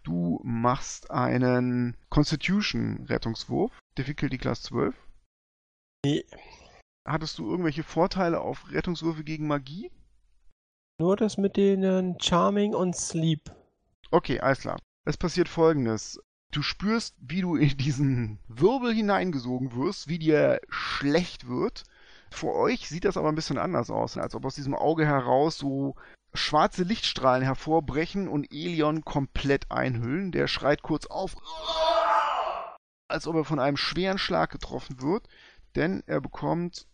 Du 0.03 0.41
machst 0.43 1.11
einen 1.11 1.95
Constitution-Rettungswurf, 2.09 3.71
Difficulty 3.97 4.37
Class 4.37 4.63
12. 4.63 4.95
Nee, 6.05 6.25
Hattest 7.07 7.37
du 7.37 7.47
irgendwelche 7.47 7.83
Vorteile 7.83 8.41
auf 8.41 8.71
Rettungswürfe 8.71 9.23
gegen 9.23 9.45
Magie? 9.45 9.91
Nur 10.99 11.15
das 11.15 11.37
mit 11.37 11.57
den 11.57 12.15
Charming 12.21 12.73
und 12.73 12.95
Sleep. 12.95 13.51
Okay, 14.11 14.39
alles 14.39 14.61
klar. 14.61 14.77
Es 15.05 15.17
passiert 15.17 15.49
folgendes. 15.49 16.19
Du 16.51 16.61
spürst, 16.61 17.15
wie 17.19 17.41
du 17.41 17.55
in 17.55 17.75
diesen 17.77 18.39
Wirbel 18.47 18.93
hineingesogen 18.93 19.75
wirst, 19.75 20.07
wie 20.07 20.19
dir 20.19 20.61
schlecht 20.69 21.47
wird. 21.47 21.83
Vor 22.31 22.55
euch 22.55 22.87
sieht 22.87 23.05
das 23.05 23.17
aber 23.17 23.29
ein 23.29 23.35
bisschen 23.35 23.57
anders 23.57 23.89
aus, 23.89 24.17
als 24.17 24.35
ob 24.35 24.45
aus 24.45 24.55
diesem 24.55 24.73
Auge 24.73 25.05
heraus 25.05 25.57
so 25.57 25.95
schwarze 26.33 26.83
Lichtstrahlen 26.83 27.43
hervorbrechen 27.43 28.27
und 28.27 28.51
Elion 28.51 29.03
komplett 29.03 29.71
einhüllen. 29.71 30.31
Der 30.31 30.47
schreit 30.47 30.81
kurz 30.81 31.07
auf, 31.07 31.35
als 33.07 33.27
ob 33.27 33.35
er 33.35 33.45
von 33.45 33.59
einem 33.59 33.77
schweren 33.77 34.17
Schlag 34.17 34.51
getroffen 34.51 35.01
wird, 35.01 35.27
denn 35.75 36.03
er 36.07 36.21
bekommt 36.21 36.87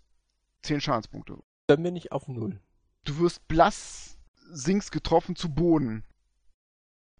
10 0.63 0.81
Schadenspunkte. 0.81 1.37
Dann 1.67 1.83
bin 1.83 1.95
ich 1.95 2.11
auf 2.11 2.27
Null. 2.27 2.59
Du 3.03 3.17
wirst 3.17 3.47
blass, 3.47 4.17
sinkst 4.51 4.91
getroffen 4.91 5.35
zu 5.35 5.53
Boden. 5.53 6.03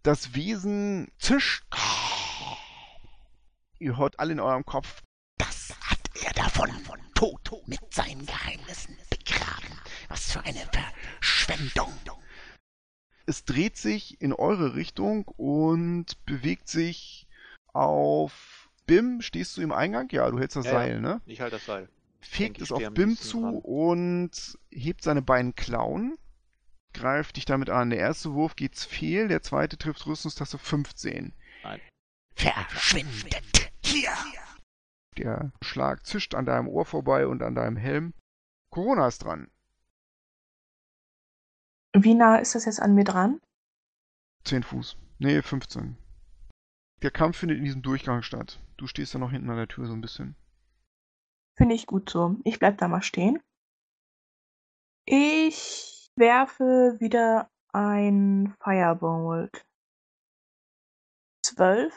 Das 0.04 0.36
Wesen 0.36 1.12
zischt. 1.18 1.64
Ihr 3.80 3.98
hört 3.98 4.20
alle 4.20 4.34
in 4.34 4.40
eurem 4.40 4.66
Kopf. 4.66 5.02
Das 5.38 5.76
hat 5.82 6.00
er 6.24 6.34
davon 6.34 6.70
von 6.86 7.00
Toto 7.16 7.64
mit 7.66 7.80
seinen 7.92 8.26
Geheimnissen 8.26 8.96
begraben. 9.10 9.80
Was 10.08 10.32
für 10.32 10.42
eine 10.42 10.68
Verschwendung. 10.72 11.92
Es 13.26 13.44
dreht 13.46 13.78
sich 13.78 14.22
in 14.22 14.34
eure 14.34 14.76
Richtung 14.76 15.28
und 15.38 16.24
bewegt 16.26 16.68
sich 16.68 17.28
auf 17.74 18.70
Bim. 18.86 19.22
Stehst 19.22 19.58
du 19.58 19.62
im 19.62 19.72
Eingang? 19.72 20.10
Ja, 20.12 20.30
du 20.30 20.38
hältst 20.38 20.58
das 20.58 20.66
Ja, 20.66 20.74
ja. 20.74 20.78
Seil, 20.78 21.02
ne? 21.02 21.22
Ich 21.26 21.42
halte 21.42 21.56
das 21.56 21.66
Seil. 21.66 21.90
Fegt 22.22 22.62
es 22.62 22.72
auf 22.72 22.94
Bim 22.94 23.18
zu 23.18 23.42
dran. 23.42 23.56
und 23.64 24.58
hebt 24.70 25.04
seine 25.04 25.22
beiden 25.22 25.56
Klauen. 25.56 26.18
Greift 26.94 27.38
dich 27.38 27.46
damit 27.46 27.70
an. 27.70 27.90
Der 27.90 28.00
erste 28.00 28.34
Wurf 28.34 28.56
geht's 28.56 28.86
fehl, 28.86 29.28
der 29.28 29.42
zweite 29.42 29.78
trifft 29.78 30.06
Rüstungstaste 30.06 30.58
15. 30.58 31.34
Verschwindet. 32.36 33.72
Hier. 33.84 34.12
Der 35.18 35.52
Schlag 35.62 36.06
zischt 36.06 36.36
an 36.36 36.46
deinem 36.46 36.68
Ohr 36.68 36.86
vorbei 36.86 37.28
und 37.28 37.42
an 37.42 37.56
deinem 37.56 37.78
Helm. 37.78 38.14
Corona 38.72 39.08
ist 39.08 39.24
dran. 39.24 39.50
Wie 41.94 42.14
nah 42.14 42.38
ist 42.38 42.56
das 42.56 42.66
jetzt 42.66 42.82
an 42.82 42.96
mir 42.96 43.04
dran? 43.04 43.40
10 44.46 44.64
Fuß. 44.64 44.98
Nee, 45.20 45.42
15. 45.42 45.98
Der 47.02 47.12
Kampf 47.12 47.38
findet 47.38 47.58
in 47.58 47.66
diesem 47.66 47.82
Durchgang 47.82 48.22
statt. 48.22 48.62
Du 48.78 48.88
stehst 48.88 49.14
da 49.14 49.20
noch 49.20 49.32
hinten 49.32 49.50
an 49.50 49.58
der 49.58 49.68
Tür 49.68 49.88
so 49.88 49.94
ein 49.94 50.02
bisschen. 50.02 50.36
Finde 51.62 51.76
ich 51.76 51.86
gut 51.86 52.10
so. 52.10 52.38
Ich 52.44 52.58
bleib 52.58 52.80
da 52.80 52.88
mal 52.88 53.04
stehen. 53.04 53.40
Ich 55.06 56.10
werfe 56.16 56.96
wieder 56.98 57.52
ein 57.72 58.56
Firebolt. 58.64 59.64
Zwölf. 61.46 61.94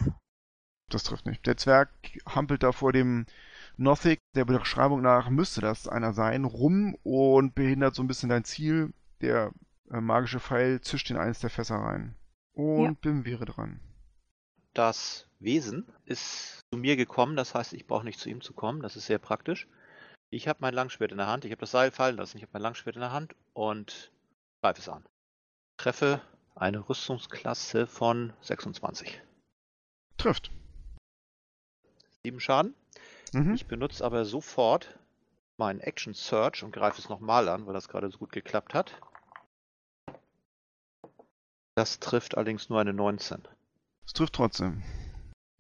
Das 0.91 1.05
trifft 1.05 1.25
nicht. 1.25 1.47
Der 1.47 1.57
Zwerg 1.57 1.89
hampelt 2.29 2.63
da 2.63 2.73
vor 2.73 2.93
dem 2.93 3.25
Nothik, 3.79 4.21
der 4.35 4.45
Beschreibung 4.45 5.01
nach 5.01 5.31
müsste 5.31 5.63
das 5.63 5.89
einer 5.89 6.13
sein, 6.13 6.45
rum 6.45 6.95
und 7.03 7.55
behindert 7.55 7.95
so 7.95 8.03
ein 8.03 8.07
bisschen 8.07 8.29
dein 8.29 8.45
Ziel. 8.45 8.93
Der 9.23 9.51
äh, 9.91 10.03
magische 10.03 10.41
Pfeil 10.41 10.83
zischt 10.83 11.11
in 11.11 11.17
eines 11.17 11.41
der 11.41 11.49
Fässer 11.49 11.77
rein. 11.77 12.17
Und 12.53 12.85
Ja. 12.85 12.93
Bim 13.01 13.25
wäre 13.25 13.47
dran. 13.47 13.81
Das 14.75 15.27
Wesen 15.39 15.87
ist 16.05 16.61
zu 16.73 16.79
mir 16.79 16.97
gekommen, 16.97 17.37
das 17.37 17.55
heißt, 17.55 17.73
ich 17.73 17.87
brauche 17.87 18.05
nicht 18.05 18.19
zu 18.19 18.29
ihm 18.29 18.41
zu 18.41 18.53
kommen, 18.53 18.83
das 18.83 18.97
ist 18.97 19.07
sehr 19.07 19.19
praktisch. 19.19 19.69
Ich 20.31 20.49
habe 20.49 20.59
mein 20.63 20.75
Langschwert 20.75 21.13
in 21.13 21.19
der 21.19 21.29
Hand. 21.29 21.45
Ich 21.45 21.53
habe 21.53 21.61
das 21.61 21.71
Seil 21.71 21.93
fallen 21.93 22.17
lassen. 22.17 22.39
Ich 22.39 22.43
habe 22.43 22.51
mein 22.55 22.63
Langschwert 22.63 22.97
in 22.97 23.03
der 23.03 23.13
Hand 23.13 23.37
und 23.53 24.11
greife 24.61 24.81
es 24.81 24.89
an. 24.89 25.05
Treffe 25.77 26.21
eine 26.57 26.89
Rüstungsklasse 26.89 27.87
von 27.87 28.33
26. 28.41 29.23
Trifft. 30.17 30.51
Sieben 32.25 32.41
Schaden. 32.41 32.75
Mhm. 33.33 33.55
Ich 33.55 33.67
benutze 33.67 34.05
aber 34.05 34.25
sofort 34.25 34.99
meinen 35.57 35.81
Action 35.81 36.15
Search 36.15 36.65
und 36.65 36.73
greife 36.73 37.01
es 37.01 37.09
nochmal 37.09 37.49
an, 37.49 37.67
weil 37.67 37.75
das 37.75 37.89
gerade 37.89 38.11
so 38.11 38.19
gut 38.19 38.33
geklappt 38.33 38.75
hat. 38.75 39.01
Das 41.77 42.01
trifft 42.01 42.37
allerdings 42.37 42.69
nur 42.69 42.81
eine 42.81 42.93
19. 42.93 43.43
Es 44.07 44.13
trifft 44.13 44.35
trotzdem. 44.35 44.83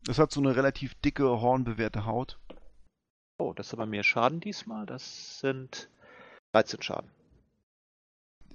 Es 0.08 0.18
hat 0.18 0.30
so 0.32 0.40
eine 0.40 0.54
relativ 0.54 0.94
dicke, 0.96 1.24
hornbewehrte 1.24 2.04
Haut. 2.04 2.38
Oh, 3.38 3.52
das 3.52 3.68
ist 3.68 3.74
aber 3.74 3.86
mehr 3.86 4.02
Schaden 4.02 4.40
diesmal. 4.40 4.86
Das 4.86 5.40
sind 5.40 5.88
13 6.52 6.82
Schaden. 6.82 7.10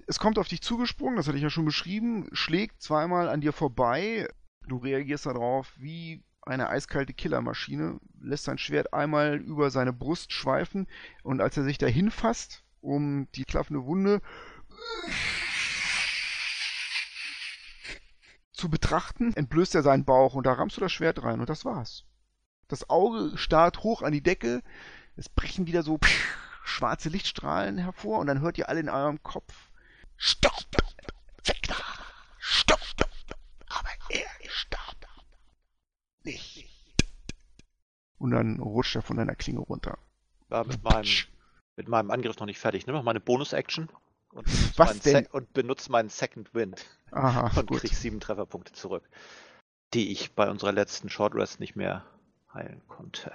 Es 0.06 0.18
kommt 0.18 0.38
auf 0.38 0.48
dich 0.48 0.62
zugesprungen, 0.62 1.16
das 1.16 1.28
hatte 1.28 1.36
ich 1.36 1.42
ja 1.42 1.50
schon 1.50 1.64
beschrieben, 1.64 2.28
schlägt 2.32 2.82
zweimal 2.82 3.28
an 3.28 3.40
dir 3.40 3.52
vorbei. 3.52 4.28
Du 4.66 4.78
reagierst 4.78 5.26
darauf 5.26 5.72
wie 5.76 6.22
eine 6.42 6.68
eiskalte 6.68 7.12
Killermaschine, 7.12 8.00
lässt 8.20 8.44
sein 8.44 8.58
Schwert 8.58 8.92
einmal 8.92 9.36
über 9.36 9.70
seine 9.70 9.92
Brust 9.92 10.32
schweifen 10.32 10.88
und 11.22 11.40
als 11.40 11.56
er 11.56 11.64
sich 11.64 11.78
dahin 11.78 12.10
fasst, 12.10 12.64
um 12.80 13.28
die 13.34 13.44
klaffende 13.44 13.84
Wunde 13.84 14.20
zu 18.60 18.68
betrachten, 18.68 19.32
entblößt 19.34 19.74
er 19.74 19.82
seinen 19.82 20.04
Bauch 20.04 20.34
und 20.34 20.46
da 20.46 20.52
rammst 20.52 20.76
du 20.76 20.82
das 20.82 20.92
Schwert 20.92 21.22
rein 21.22 21.40
und 21.40 21.48
das 21.48 21.64
war's. 21.64 22.04
Das 22.68 22.88
Auge 22.90 23.36
starrt 23.36 23.82
hoch 23.82 24.02
an 24.02 24.12
die 24.12 24.22
Decke, 24.22 24.62
es 25.16 25.28
brechen 25.28 25.66
wieder 25.66 25.82
so 25.82 25.98
schwarze 26.64 27.08
Lichtstrahlen 27.08 27.78
hervor 27.78 28.18
und 28.18 28.26
dann 28.26 28.40
hört 28.40 28.58
ihr 28.58 28.68
alle 28.68 28.80
in 28.80 28.88
eurem 28.88 29.22
Kopf 29.22 29.70
Stopp! 30.16 30.52
Weg 31.44 31.62
da! 31.66 31.74
Stopp! 32.38 32.78
Aber 33.68 33.88
er 34.10 34.28
starb 34.50 35.06
nicht. 36.22 36.68
und 38.18 38.32
dann 38.32 38.60
rutscht 38.60 38.94
er 38.94 39.02
von 39.02 39.16
deiner 39.16 39.34
Klinge 39.34 39.60
runter. 39.60 39.96
War 40.50 40.66
mit 40.66 40.84
meinem, 40.84 41.08
mit 41.76 41.88
meinem 41.88 42.10
Angriff 42.10 42.38
noch 42.38 42.46
nicht 42.46 42.58
fertig. 42.58 42.86
Nimm 42.86 42.94
noch 42.94 43.02
meine 43.02 43.20
Bonus-Action 43.20 43.88
und, 44.32 44.44
benutze 44.46 44.78
Was 44.78 44.88
meinen 44.88 45.00
denn? 45.02 45.26
Und 45.26 45.52
benutze 45.52 45.90
meinen 45.92 46.08
Second 46.08 46.54
Wind 46.54 46.86
Aha, 47.10 47.58
und 47.58 47.66
gut. 47.66 47.80
krieg 47.80 47.94
sieben 47.94 48.20
Trefferpunkte 48.20 48.72
zurück, 48.72 49.08
die 49.94 50.10
ich 50.12 50.34
bei 50.34 50.48
unserer 50.50 50.72
letzten 50.72 51.08
Short 51.10 51.34
Rest 51.34 51.60
nicht 51.60 51.76
mehr 51.76 52.04
heilen 52.52 52.82
konnte. 52.88 53.32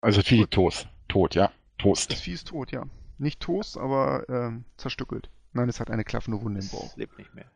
Also 0.00 0.22
viel 0.22 0.46
Toast. 0.46 0.88
Tot, 1.08 1.34
ja. 1.34 1.46
Das 1.48 1.54
Toast. 1.78 2.12
Vieh 2.14 2.32
ist 2.32 2.48
tot, 2.48 2.72
ja. 2.72 2.84
Nicht 3.18 3.40
Toast, 3.40 3.76
aber 3.76 4.28
ähm, 4.28 4.64
zerstückelt. 4.76 5.30
Nein, 5.52 5.68
es 5.68 5.80
hat 5.80 5.90
eine 5.90 6.04
klaffende 6.04 6.40
Wunde 6.42 6.60
im 6.60 6.68
Bauch. 6.68 6.86
Es 6.86 6.96
lebt 6.96 7.18
nicht 7.18 7.34
mehr. 7.34 7.50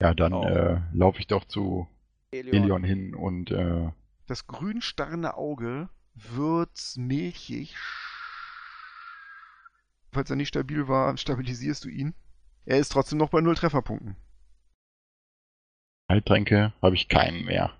Ja, 0.00 0.14
dann 0.14 0.32
Oh. 0.32 0.44
äh, 0.44 0.80
laufe 0.92 1.18
ich 1.20 1.26
doch 1.26 1.44
zu 1.44 1.88
Elion 2.30 2.84
hin 2.84 3.14
und 3.14 3.50
äh, 3.50 3.90
Das 4.26 4.46
grün 4.46 4.80
starrende 4.82 5.36
Auge 5.36 5.88
wird 6.14 6.94
milchig. 6.96 7.76
Falls 10.12 10.30
er 10.30 10.36
nicht 10.36 10.48
stabil 10.48 10.86
war, 10.88 11.16
stabilisierst 11.16 11.84
du 11.84 11.88
ihn. 11.88 12.14
Er 12.66 12.78
ist 12.78 12.90
trotzdem 12.92 13.18
noch 13.18 13.30
bei 13.30 13.40
null 13.40 13.56
Trefferpunkten. 13.56 14.16
Heiltränke 16.10 16.72
habe 16.80 16.94
ich 16.94 17.08
keinen 17.08 17.44
mehr. 17.44 17.76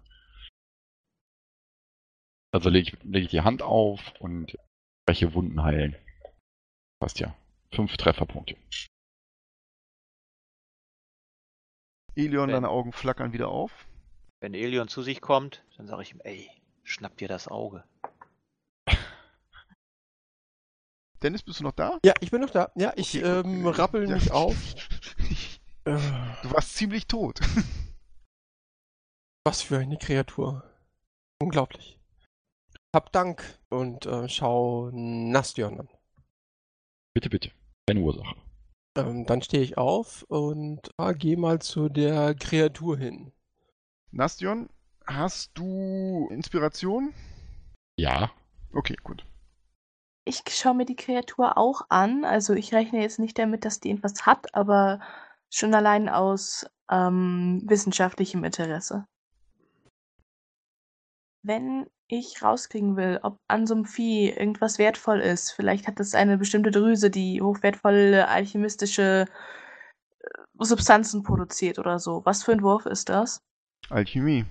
Also 2.52 2.70
lege 2.70 2.90
ich, 2.96 3.02
leg 3.04 3.24
ich 3.24 3.30
die 3.30 3.40
Hand 3.42 3.62
auf 3.62 4.00
und 4.20 4.56
spreche 5.02 5.34
Wunden 5.34 5.62
heilen. 5.62 5.96
Passt 7.00 7.18
ja. 7.20 7.36
Fünf 7.72 7.96
Trefferpunkte. 7.96 8.56
Elion, 12.16 12.48
Wenn- 12.48 12.54
deine 12.54 12.68
Augen 12.68 12.92
flackern 12.92 13.32
wieder 13.32 13.48
auf. 13.48 13.86
Wenn 14.40 14.54
Elion 14.54 14.88
zu 14.88 15.02
sich 15.02 15.20
kommt, 15.20 15.64
dann 15.76 15.86
sage 15.86 16.02
ich 16.02 16.12
ihm, 16.12 16.20
ey, 16.22 16.50
schnapp 16.82 17.16
dir 17.16 17.28
das 17.28 17.48
Auge. 17.48 17.84
Dennis, 21.24 21.42
bist 21.42 21.60
du 21.60 21.64
noch 21.64 21.72
da? 21.72 21.98
Ja, 22.04 22.12
ich 22.20 22.30
bin 22.30 22.42
noch 22.42 22.50
da. 22.50 22.70
Ja, 22.76 22.92
ich 22.96 23.16
Okay, 23.16 23.24
ähm, 23.40 23.66
rappel 23.66 24.06
Ja. 24.08 24.14
mich 24.14 24.30
auf. 24.30 24.54
Äh, 25.86 25.98
Du 26.42 26.50
warst 26.50 26.76
ziemlich 26.76 27.06
tot. 27.06 27.40
was 29.44 29.60
für 29.60 29.76
eine 29.78 29.98
Kreatur. 29.98 30.62
Unglaublich. 31.38 32.00
Hab 32.96 33.12
Dank 33.12 33.58
und 33.68 34.06
äh, 34.06 34.26
schau 34.30 34.88
Nastion 34.94 35.80
an. 35.80 35.88
Bitte, 37.12 37.28
bitte. 37.28 37.50
Keine 37.86 38.00
Ursache. 38.00 38.34
Ähm, 38.96 39.26
dann 39.26 39.42
stehe 39.42 39.62
ich 39.62 39.76
auf 39.76 40.22
und 40.28 40.80
äh, 40.96 41.12
gehe 41.14 41.36
mal 41.36 41.60
zu 41.60 41.90
der 41.90 42.34
Kreatur 42.34 42.96
hin. 42.96 43.32
Nastion, 44.10 44.70
hast 45.06 45.50
du 45.52 46.28
Inspiration? 46.30 47.12
Ja. 47.98 48.30
Okay, 48.72 48.96
gut. 49.04 49.26
Ich 50.26 50.42
schaue 50.48 50.74
mir 50.74 50.86
die 50.86 50.96
Kreatur 50.96 51.58
auch 51.58 51.82
an. 51.90 52.24
Also 52.24 52.54
ich 52.54 52.72
rechne 52.72 53.02
jetzt 53.02 53.18
nicht 53.18 53.38
damit, 53.38 53.64
dass 53.64 53.80
die 53.80 53.90
irgendwas 53.90 54.24
hat, 54.26 54.54
aber 54.54 55.00
schon 55.50 55.74
allein 55.74 56.08
aus 56.08 56.66
ähm, 56.90 57.62
wissenschaftlichem 57.66 58.42
Interesse. 58.44 59.06
Wenn 61.42 61.86
ich 62.08 62.42
rauskriegen 62.42 62.96
will, 62.96 63.20
ob 63.22 63.38
an 63.48 63.66
so 63.66 63.74
einem 63.74 63.84
Vieh 63.84 64.30
irgendwas 64.30 64.78
wertvoll 64.78 65.20
ist, 65.20 65.50
vielleicht 65.50 65.86
hat 65.86 66.00
es 66.00 66.14
eine 66.14 66.38
bestimmte 66.38 66.70
Drüse, 66.70 67.10
die 67.10 67.40
hochwertvolle 67.42 68.28
alchemistische 68.28 69.26
äh, 70.20 70.28
Substanzen 70.58 71.22
produziert 71.22 71.78
oder 71.78 71.98
so. 71.98 72.24
Was 72.24 72.42
für 72.42 72.52
ein 72.52 72.62
Wurf 72.62 72.86
ist 72.86 73.08
das? 73.08 73.42
Alchemie. 73.90 74.46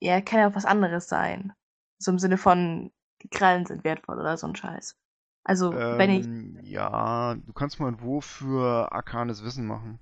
Ja, 0.00 0.20
kann 0.20 0.40
ja 0.40 0.48
auch 0.48 0.54
was 0.54 0.64
anderes 0.64 1.08
sein. 1.08 1.52
So 1.98 2.10
im 2.10 2.18
Sinne 2.18 2.36
von, 2.36 2.92
die 3.24 3.28
Krallen 3.28 3.66
sind 3.66 3.82
wertvoll 3.84 4.18
oder 4.20 4.36
so 4.36 4.46
ein 4.46 4.54
Scheiß. 4.56 4.96
Also, 5.44 5.72
wenn 5.98 6.10
ich. 6.10 6.26
Ähm, 6.26 6.58
ja, 6.62 7.34
du 7.34 7.52
kannst 7.52 7.80
mal 7.80 7.88
einen 7.88 8.00
Wurf 8.00 8.24
für 8.24 8.92
arkanes 8.92 9.42
Wissen 9.44 9.66
machen. 9.66 9.98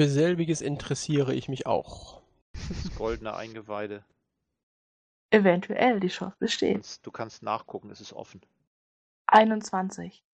Für 0.00 0.08
selbiges 0.08 0.62
interessiere 0.62 1.34
ich 1.34 1.48
mich 1.48 1.66
auch. 1.66 2.22
Das 2.68 2.94
goldene 2.94 3.34
Eingeweide. 3.34 4.04
Eventuell 5.32 6.00
die 6.00 6.08
Chance 6.08 6.36
Du 6.40 6.46
besteht. 6.46 6.74
kannst, 6.74 7.06
du 7.06 7.10
kannst 7.10 7.42
nachgucken, 7.42 7.90
es 7.90 8.00
ist 8.00 8.12
offen. 8.12 8.40
21. 9.28 10.24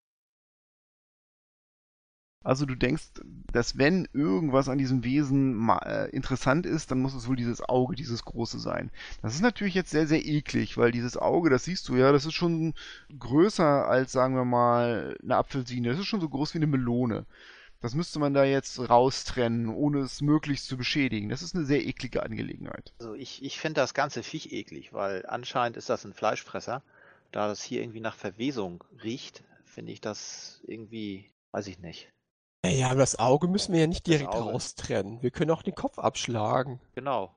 Also 2.46 2.64
du 2.64 2.76
denkst, 2.76 3.06
dass 3.52 3.76
wenn 3.76 4.06
irgendwas 4.12 4.68
an 4.68 4.78
diesem 4.78 5.02
Wesen 5.02 5.68
äh, 5.68 6.08
interessant 6.10 6.64
ist, 6.64 6.92
dann 6.92 7.00
muss 7.00 7.12
es 7.12 7.26
wohl 7.26 7.34
dieses 7.34 7.60
Auge, 7.60 7.96
dieses 7.96 8.24
große 8.24 8.60
sein. 8.60 8.92
Das 9.20 9.34
ist 9.34 9.40
natürlich 9.40 9.74
jetzt 9.74 9.90
sehr, 9.90 10.06
sehr 10.06 10.24
eklig, 10.24 10.76
weil 10.76 10.92
dieses 10.92 11.16
Auge, 11.16 11.50
das 11.50 11.64
siehst 11.64 11.88
du 11.88 11.96
ja, 11.96 12.12
das 12.12 12.24
ist 12.24 12.34
schon 12.34 12.74
größer 13.18 13.88
als, 13.88 14.12
sagen 14.12 14.36
wir 14.36 14.44
mal, 14.44 15.18
eine 15.24 15.34
Apfelsine. 15.34 15.88
Das 15.88 15.98
ist 15.98 16.06
schon 16.06 16.20
so 16.20 16.28
groß 16.28 16.54
wie 16.54 16.58
eine 16.58 16.68
Melone. 16.68 17.26
Das 17.80 17.96
müsste 17.96 18.20
man 18.20 18.32
da 18.32 18.44
jetzt 18.44 18.78
raustrennen, 18.78 19.68
ohne 19.68 19.98
es 19.98 20.20
möglichst 20.20 20.68
zu 20.68 20.76
beschädigen. 20.76 21.28
Das 21.28 21.42
ist 21.42 21.56
eine 21.56 21.64
sehr 21.64 21.84
eklige 21.84 22.22
Angelegenheit. 22.22 22.92
Also 23.00 23.14
ich, 23.14 23.42
ich 23.42 23.58
finde 23.58 23.80
das 23.80 23.92
ganze 23.92 24.22
Viech 24.22 24.52
eklig, 24.52 24.92
weil 24.92 25.26
anscheinend 25.26 25.76
ist 25.76 25.88
das 25.88 26.04
ein 26.04 26.14
Fleischfresser. 26.14 26.84
Da 27.32 27.48
das 27.48 27.64
hier 27.64 27.82
irgendwie 27.82 27.98
nach 27.98 28.14
Verwesung 28.14 28.84
riecht, 29.02 29.42
finde 29.64 29.90
ich 29.90 30.00
das 30.00 30.62
irgendwie, 30.68 31.28
weiß 31.50 31.66
ich 31.66 31.80
nicht. 31.80 32.12
Ja, 32.70 32.88
aber 32.90 33.00
das 33.00 33.18
Auge 33.18 33.48
müssen 33.48 33.72
wir 33.72 33.80
ja 33.80 33.86
nicht 33.86 34.06
direkt 34.06 34.34
raustrennen. 34.34 35.22
Wir 35.22 35.30
können 35.30 35.50
auch 35.50 35.62
den 35.62 35.74
Kopf 35.74 35.98
abschlagen. 35.98 36.80
Genau. 36.94 37.34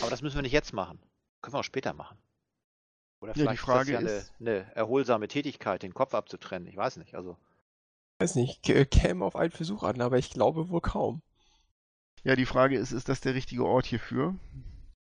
Aber 0.00 0.10
das 0.10 0.22
müssen 0.22 0.36
wir 0.36 0.42
nicht 0.42 0.52
jetzt 0.52 0.72
machen. 0.72 0.98
Können 1.42 1.54
wir 1.54 1.60
auch 1.60 1.64
später 1.64 1.92
machen. 1.92 2.18
Oder 3.20 3.32
die 3.32 3.40
vielleicht 3.40 3.60
Frage 3.62 3.92
ist 3.96 4.02
das 4.02 4.12
ist- 4.12 4.32
ja 4.40 4.46
eine, 4.46 4.60
eine 4.60 4.74
erholsame 4.76 5.28
Tätigkeit, 5.28 5.82
den 5.82 5.94
Kopf 5.94 6.14
abzutrennen. 6.14 6.68
Ich 6.68 6.76
weiß 6.76 6.96
nicht. 6.98 7.14
Also 7.14 7.36
Weiß 8.18 8.34
nicht, 8.34 8.62
k- 8.62 8.84
käme 8.86 9.24
auf 9.24 9.36
einen 9.36 9.50
Versuch 9.52 9.82
an, 9.82 10.00
aber 10.00 10.18
ich 10.18 10.30
glaube 10.30 10.68
wohl 10.70 10.80
kaum. 10.80 11.22
Ja, 12.24 12.34
die 12.34 12.46
Frage 12.46 12.76
ist, 12.78 12.92
ist 12.92 13.08
das 13.08 13.20
der 13.20 13.34
richtige 13.34 13.64
Ort 13.64 13.86
hierfür? 13.86 14.34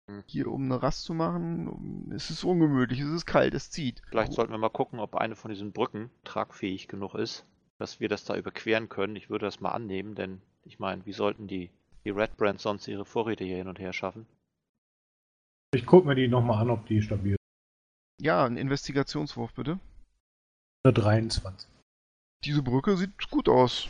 Hm. 0.09 0.23
Hier, 0.27 0.47
um 0.47 0.63
eine 0.65 0.83
Rast 0.83 1.03
zu 1.03 1.13
machen? 1.13 2.11
Es 2.15 2.29
ist 2.29 2.43
ungemütlich, 2.43 2.99
es 2.99 3.09
ist 3.09 3.25
kalt, 3.25 3.53
es 3.53 3.71
zieht. 3.71 4.01
vielleicht 4.09 4.33
sollten 4.33 4.51
wir 4.53 4.57
mal 4.59 4.69
gucken, 4.69 4.99
ob 4.99 5.15
eine 5.15 5.35
von 5.35 5.49
diesen 5.49 5.71
Brücken 5.71 6.11
tragfähig 6.23 6.87
genug 6.87 7.15
ist, 7.15 7.45
dass 7.77 7.99
wir 7.99 8.09
das 8.09 8.23
da 8.25 8.35
überqueren 8.35 8.89
können. 8.89 9.15
Ich 9.15 9.29
würde 9.29 9.45
das 9.45 9.59
mal 9.59 9.71
annehmen, 9.71 10.15
denn 10.15 10.41
ich 10.63 10.79
meine, 10.79 11.05
wie 11.05 11.13
sollten 11.13 11.47
die, 11.47 11.69
die 12.03 12.09
Red 12.09 12.37
Brands 12.37 12.63
sonst 12.63 12.87
ihre 12.87 13.05
Vorräte 13.05 13.43
hier 13.43 13.57
hin 13.57 13.67
und 13.67 13.79
her 13.79 13.93
schaffen? 13.93 14.25
Ich 15.73 15.85
gucke 15.85 16.07
mir 16.07 16.15
die 16.15 16.27
nochmal 16.27 16.61
an, 16.61 16.69
ob 16.69 16.85
die 16.87 17.01
stabil 17.01 17.33
ist. 17.33 18.25
Ja, 18.25 18.45
ein 18.45 18.57
Investigationswurf 18.57 19.53
bitte. 19.53 19.79
Eine 20.85 20.93
23. 20.93 21.69
Diese 22.45 22.61
Brücke 22.63 22.95
sieht 22.95 23.29
gut 23.29 23.49
aus. 23.49 23.89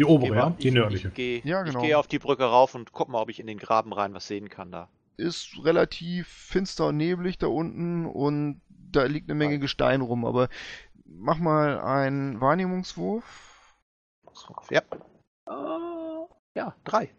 Die 0.00 0.04
obere, 0.04 0.30
Geh 0.30 0.36
ja? 0.36 0.48
mal- 0.50 0.56
Die 0.58 0.68
ich, 0.68 0.74
nördliche. 0.74 1.08
Ich 1.08 1.14
gehe 1.14 1.40
Ja, 1.44 1.62
genau. 1.62 1.82
geh 1.82 1.94
auf 1.94 2.06
die 2.06 2.18
Brücke 2.18 2.44
rauf 2.44 2.74
und 2.74 2.92
guck 2.92 3.08
mal, 3.08 3.20
ob 3.20 3.30
ich 3.30 3.40
in 3.40 3.46
den 3.46 3.58
Graben 3.58 3.92
rein 3.92 4.12
was 4.12 4.26
sehen 4.26 4.48
kann 4.48 4.70
da. 4.72 4.88
Ist 5.16 5.56
relativ 5.64 6.28
finster 6.28 6.88
und 6.88 6.98
neblig 6.98 7.38
da 7.38 7.46
unten 7.46 8.04
und 8.04 8.60
da 8.68 9.04
liegt 9.04 9.30
eine 9.30 9.38
Menge. 9.38 9.58
Gestein 9.58 10.00
rum, 10.02 10.24
aber 10.26 10.48
mach 11.08 11.38
mal 11.38 11.80
einen 11.80 12.40
Wahrnehmungswurf. 12.40 13.74
Ja. 14.70 14.82
Äh, 15.48 16.26
ja, 16.54 16.74
drei. 16.84 17.14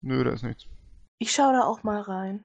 Nö, 0.00 0.22
da 0.24 0.32
ist 0.32 0.42
nichts. 0.42 0.66
Ich 1.18 1.32
schaue 1.32 1.54
da 1.54 1.64
auch 1.64 1.82
mal 1.82 2.00
rein. 2.00 2.44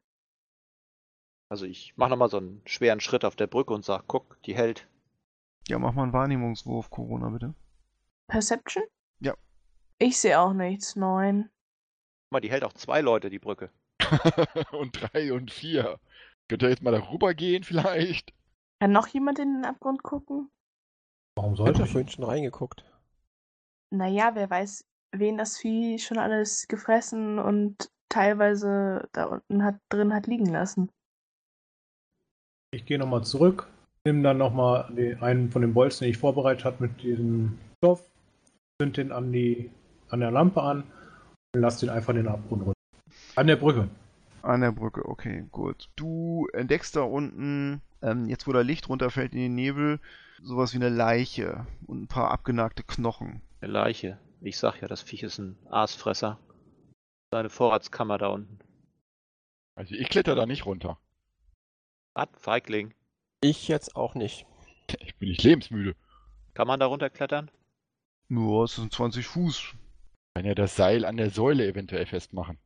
Also 1.49 1.65
ich 1.65 1.97
mache 1.97 2.11
nochmal 2.11 2.29
so 2.29 2.37
einen 2.37 2.61
schweren 2.65 2.99
Schritt 2.99 3.25
auf 3.25 3.35
der 3.35 3.47
Brücke 3.47 3.73
und 3.73 3.83
sag, 3.83 4.05
guck, 4.07 4.41
die 4.43 4.55
hält. 4.55 4.87
Ja, 5.67 5.79
mach 5.79 5.93
mal 5.93 6.03
einen 6.03 6.13
Wahrnehmungswurf, 6.13 6.89
Corona, 6.89 7.29
bitte. 7.29 7.55
Perception? 8.27 8.83
Ja. 9.19 9.35
Ich 9.97 10.17
sehe 10.19 10.39
auch 10.39 10.53
nichts. 10.53 10.95
Neun. 10.95 11.49
Guck 12.23 12.31
mal, 12.31 12.39
die 12.39 12.51
hält 12.51 12.63
auch 12.63 12.73
zwei 12.73 13.01
Leute, 13.01 13.29
die 13.29 13.39
Brücke. 13.39 13.71
und 14.71 14.91
drei 14.91 15.33
und 15.33 15.51
vier. 15.51 15.99
Könnt 16.47 16.63
ihr 16.63 16.69
jetzt 16.69 16.83
mal 16.83 16.91
darüber 16.91 17.33
gehen 17.33 17.63
vielleicht? 17.63 18.33
Kann 18.79 18.91
noch 18.91 19.07
jemand 19.07 19.39
in 19.39 19.55
den 19.55 19.65
Abgrund 19.65 20.03
gucken? 20.03 20.49
Warum 21.35 21.53
Ich 21.53 21.57
sollte 21.57 21.79
habe 21.79 21.87
ich? 21.87 21.91
vorhin 21.91 22.09
schon 22.09 22.25
reingeguckt. 22.25 22.85
Naja, 23.91 24.31
wer 24.35 24.49
weiß, 24.49 24.85
wen 25.13 25.37
das 25.37 25.57
Vieh 25.57 25.97
schon 25.99 26.17
alles 26.17 26.67
gefressen 26.67 27.39
und 27.39 27.89
teilweise 28.09 29.07
da 29.13 29.25
unten 29.25 29.63
hat, 29.63 29.77
drin 29.89 30.13
hat 30.13 30.27
liegen 30.27 30.45
lassen. 30.47 30.89
Ich 32.71 32.85
gehe 32.85 32.99
nochmal 32.99 33.23
zurück, 33.23 33.67
nehme 34.05 34.21
dann 34.23 34.37
nochmal 34.37 34.85
einen 35.21 35.51
von 35.51 35.61
den 35.61 35.73
Bolzen, 35.73 36.05
den 36.05 36.11
ich 36.11 36.17
vorbereitet 36.17 36.65
habe 36.65 36.83
mit 36.83 37.01
diesem 37.01 37.57
Stoff, 37.77 38.03
zünd 38.79 38.97
den 38.97 39.11
an, 39.11 39.31
die, 39.31 39.71
an 40.09 40.19
der 40.19 40.31
Lampe 40.31 40.61
an 40.61 40.83
und 41.55 41.61
lass 41.61 41.79
den 41.79 41.89
einfach 41.89 42.11
in 42.11 42.17
den 42.17 42.27
Abgrund 42.27 42.61
runter. 42.63 42.73
An 43.35 43.47
der 43.47 43.55
Brücke. 43.55 43.89
An 44.43 44.61
der 44.61 44.71
Brücke, 44.71 45.05
okay, 45.05 45.45
gut. 45.51 45.89
Du 45.95 46.47
entdeckst 46.53 46.95
da 46.95 47.01
unten, 47.01 47.81
ähm, 48.01 48.27
jetzt 48.29 48.47
wo 48.47 48.51
da 48.53 48.61
Licht 48.61 48.87
runterfällt 48.87 49.33
in 49.33 49.39
den 49.39 49.55
Nebel, 49.55 49.99
sowas 50.43 50.73
wie 50.73 50.77
eine 50.77 50.89
Leiche 50.89 51.65
und 51.87 52.03
ein 52.03 52.07
paar 52.07 52.31
abgenagte 52.31 52.83
Knochen. 52.83 53.41
Eine 53.61 53.71
Leiche. 53.71 54.19
Ich 54.41 54.57
sag 54.57 54.81
ja, 54.81 54.87
das 54.87 55.01
Viech 55.01 55.23
ist 55.23 55.37
ein 55.37 55.57
Aasfresser. 55.69 56.39
Seine 57.31 57.49
Vorratskammer 57.49 58.17
da 58.17 58.27
unten. 58.27 58.59
Also 59.75 59.95
ich 59.95 60.09
kletter 60.09 60.35
da 60.35 60.45
nicht 60.45 60.65
runter. 60.65 60.97
Was? 62.13 62.29
Feigling. 62.37 62.93
Ich 63.41 63.67
jetzt 63.67 63.95
auch 63.95 64.15
nicht. 64.15 64.45
Ich 65.01 65.15
bin 65.17 65.29
nicht 65.29 65.43
lebensmüde. 65.43 65.95
Kann 66.55 66.65
man 66.65 66.79
da 66.79 66.87
runterklettern? 66.87 67.51
Nur, 68.27 68.63
es 68.63 68.75
sind 68.75 68.91
20 68.91 69.27
Fuß. 69.27 69.75
Kann 70.33 70.45
ja 70.45 70.55
das 70.55 70.75
Seil 70.75 71.05
an 71.05 71.15
der 71.15 71.29
Säule 71.29 71.67
eventuell 71.67 72.07
festmachen. 72.07 72.57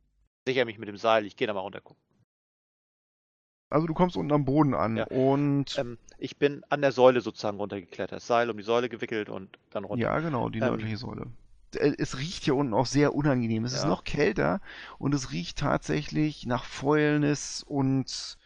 Sicher 0.46 0.64
mich 0.64 0.78
mit 0.78 0.88
dem 0.88 0.96
Seil, 0.96 1.26
ich 1.26 1.36
gehe 1.36 1.46
da 1.46 1.52
mal 1.52 1.60
runter 1.60 1.82
gucken. 1.82 2.02
Also 3.74 3.88
du 3.88 3.94
kommst 3.94 4.16
unten 4.16 4.32
am 4.32 4.44
Boden 4.44 4.72
an 4.72 4.98
Ja. 4.98 5.04
und 5.06 5.76
Ähm, 5.76 5.98
ich 6.18 6.36
bin 6.38 6.62
an 6.70 6.80
der 6.80 6.92
Säule 6.92 7.20
sozusagen 7.20 7.56
runtergeklettert. 7.56 8.22
Seil 8.22 8.48
um 8.48 8.56
die 8.56 8.62
Säule 8.62 8.88
gewickelt 8.88 9.28
und 9.28 9.58
dann 9.70 9.82
runter. 9.82 10.04
ja, 10.04 10.20
genau, 10.20 10.48
die 10.48 10.60
Ähm, 10.60 10.66
nördliche 10.68 10.96
Säule. 10.96 11.26
Äh, 11.74 11.92
Es 11.98 12.16
riecht 12.18 12.44
hier 12.44 12.54
unten 12.54 12.72
auch 12.72 12.86
sehr 12.86 13.16
unangenehm. 13.16 13.64
Es 13.64 13.72
ist 13.72 13.82
Ja. 13.82 13.88
noch 13.88 14.04
kälter 14.04 14.60
und 14.98 15.12
es 15.12 15.32
riecht 15.32 15.58
tatsächlich 15.58 16.46
nach 16.46 16.62
Fäulnis 16.64 17.64
und 17.66 18.38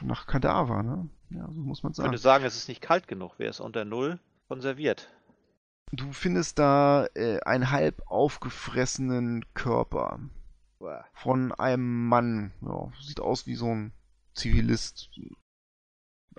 nach 0.00 0.26
Kadaver, 0.26 0.82
ne? 0.82 1.08
Ja, 1.30 1.46
so 1.46 1.60
muss 1.60 1.84
man 1.84 1.92
Ich 1.92 1.98
würde 1.98 2.08
sagen. 2.08 2.18
sagen, 2.18 2.44
es 2.44 2.56
ist 2.56 2.66
nicht 2.68 2.80
kalt 2.82 3.06
genug. 3.06 3.34
Wer 3.38 3.50
ist 3.50 3.60
unter 3.60 3.84
Null 3.84 4.18
konserviert? 4.48 5.08
Du 5.92 6.12
findest 6.12 6.58
da 6.58 7.06
äh, 7.14 7.38
einen 7.42 7.70
halb 7.70 8.02
aufgefressenen 8.06 9.44
Körper 9.54 10.18
von 11.14 11.52
einem 11.52 12.08
Mann. 12.08 12.52
Ja, 12.60 12.90
sieht 13.00 13.20
aus 13.20 13.46
wie 13.46 13.54
so 13.54 13.66
ein 13.72 13.92
Zivilist. 14.34 15.10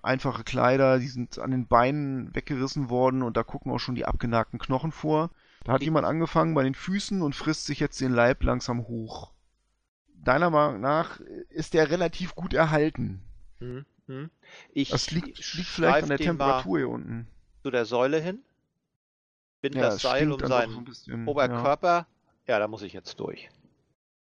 Einfache 0.02 0.44
Kleider, 0.44 1.00
die 1.00 1.08
sind 1.08 1.39
an 1.39 1.52
den 1.52 1.68
Beinen 1.68 2.36
weggerissen 2.36 2.89
worden 2.89 3.22
und 3.22 3.38
da 3.38 3.44
gucken 3.44 3.72
auch 3.72 3.80
schon 3.80 3.96
die 3.96 4.06
abgenagten 4.06 4.60
Knochen 4.60 4.91
vor. 4.91 5.30
Da 5.64 5.74
hat 5.74 5.84
jemand 5.84 6.06
angefangen 6.06 6.54
bei 6.56 6.64
den 6.64 6.76
Füßen 6.76 7.22
und 7.22 7.36
frisst 7.36 7.66
sich 7.66 7.80
jetzt 7.80 8.02
den 8.02 8.12
Leib 8.12 8.44
langsam 8.44 8.88
hoch. 8.88 9.32
Deiner 10.16 10.50
Meinung 10.50 10.82
nach 10.82 11.20
ist 11.50 11.74
der 11.74 11.89
relativ 11.89 12.36
gut 12.36 12.54
erhalten. 12.54 13.22
Hm, 13.60 13.86
hm. 14.08 14.30
Ich 14.74 14.89
Das 14.89 15.12
liegt, 15.12 15.38
liegt 15.56 15.68
vielleicht 15.68 16.04
an 16.04 16.10
der 16.10 16.18
Temperatur 16.18 16.78
hier 16.78 16.89
unten. 16.89 17.28
Zu 17.62 17.72
der 17.72 17.86
Säule 17.86 18.20
hin. 18.20 18.39
Bind 19.62 19.76
Ja, 19.76 19.84
das 19.84 20.02
Seil 20.02 20.30
um 20.30 20.39
seinen 20.39 20.72
so 20.74 20.82
bisschen, 20.82 21.28
Oberkörper. 21.28 22.06
Ja. 22.48 22.60
da 22.60 22.68
muss 22.68 22.82
ich 22.82 22.91
jetzt 22.91 23.18
durch. 23.22 23.50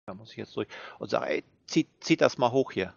Da 0.06 0.14
muss 0.14 0.30
ich 0.30 0.38
jetzt 0.38 0.56
durch. 0.56 0.68
Und 0.98 1.10
sag, 1.10 1.28
ey, 1.28 1.44
zieht, 1.66 1.88
zieht 2.00 2.22
das 2.22 2.38
mal 2.38 2.52
hoch 2.52 2.72
hier. 2.72 2.94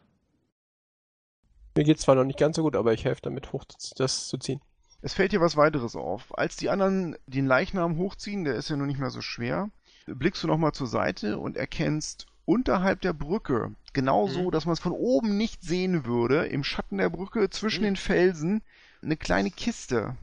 Mir 1.75 1.83
geht 1.83 1.99
zwar 1.99 2.15
noch 2.15 2.23
nicht 2.25 2.39
ganz 2.39 2.55
so 2.55 2.63
gut, 2.63 2.75
aber 2.75 2.93
ich 2.93 3.05
helfe 3.05 3.21
damit, 3.21 3.53
hoch 3.53 3.63
das 3.95 4.27
zu 4.27 4.37
ziehen. 4.37 4.61
Es 5.01 5.13
fällt 5.13 5.31
dir 5.31 5.39
was 5.39 5.55
weiteres 5.55 5.95
auf. 5.95 6.37
Als 6.37 6.57
die 6.57 6.69
anderen 6.69 7.15
den 7.25 7.45
Leichnam 7.45 7.97
hochziehen, 7.97 8.43
der 8.43 8.55
ist 8.55 8.69
ja 8.69 8.75
nun 8.75 8.87
nicht 8.87 8.99
mehr 8.99 9.11
so 9.11 9.21
schwer, 9.21 9.69
blickst 10.07 10.43
du 10.43 10.47
nochmal 10.47 10.73
zur 10.73 10.87
Seite 10.87 11.39
und 11.39 11.55
erkennst 11.55 12.25
unterhalb 12.45 12.99
der 13.01 13.13
Brücke, 13.13 13.75
genau 13.93 14.27
so, 14.27 14.47
Mhm. 14.47 14.51
dass 14.51 14.65
man 14.65 14.73
es 14.73 14.79
von 14.79 14.91
oben 14.91 15.37
nicht 15.37 15.63
sehen 15.63 16.05
würde, 16.05 16.47
im 16.47 16.63
Schatten 16.63 16.97
der 16.97 17.09
Brücke 17.09 17.49
zwischen 17.49 17.81
Mhm. 17.81 17.85
den 17.87 17.95
Felsen, 17.95 18.61
eine 19.01 19.15
kleine 19.15 19.51
Kiste. 19.51 20.17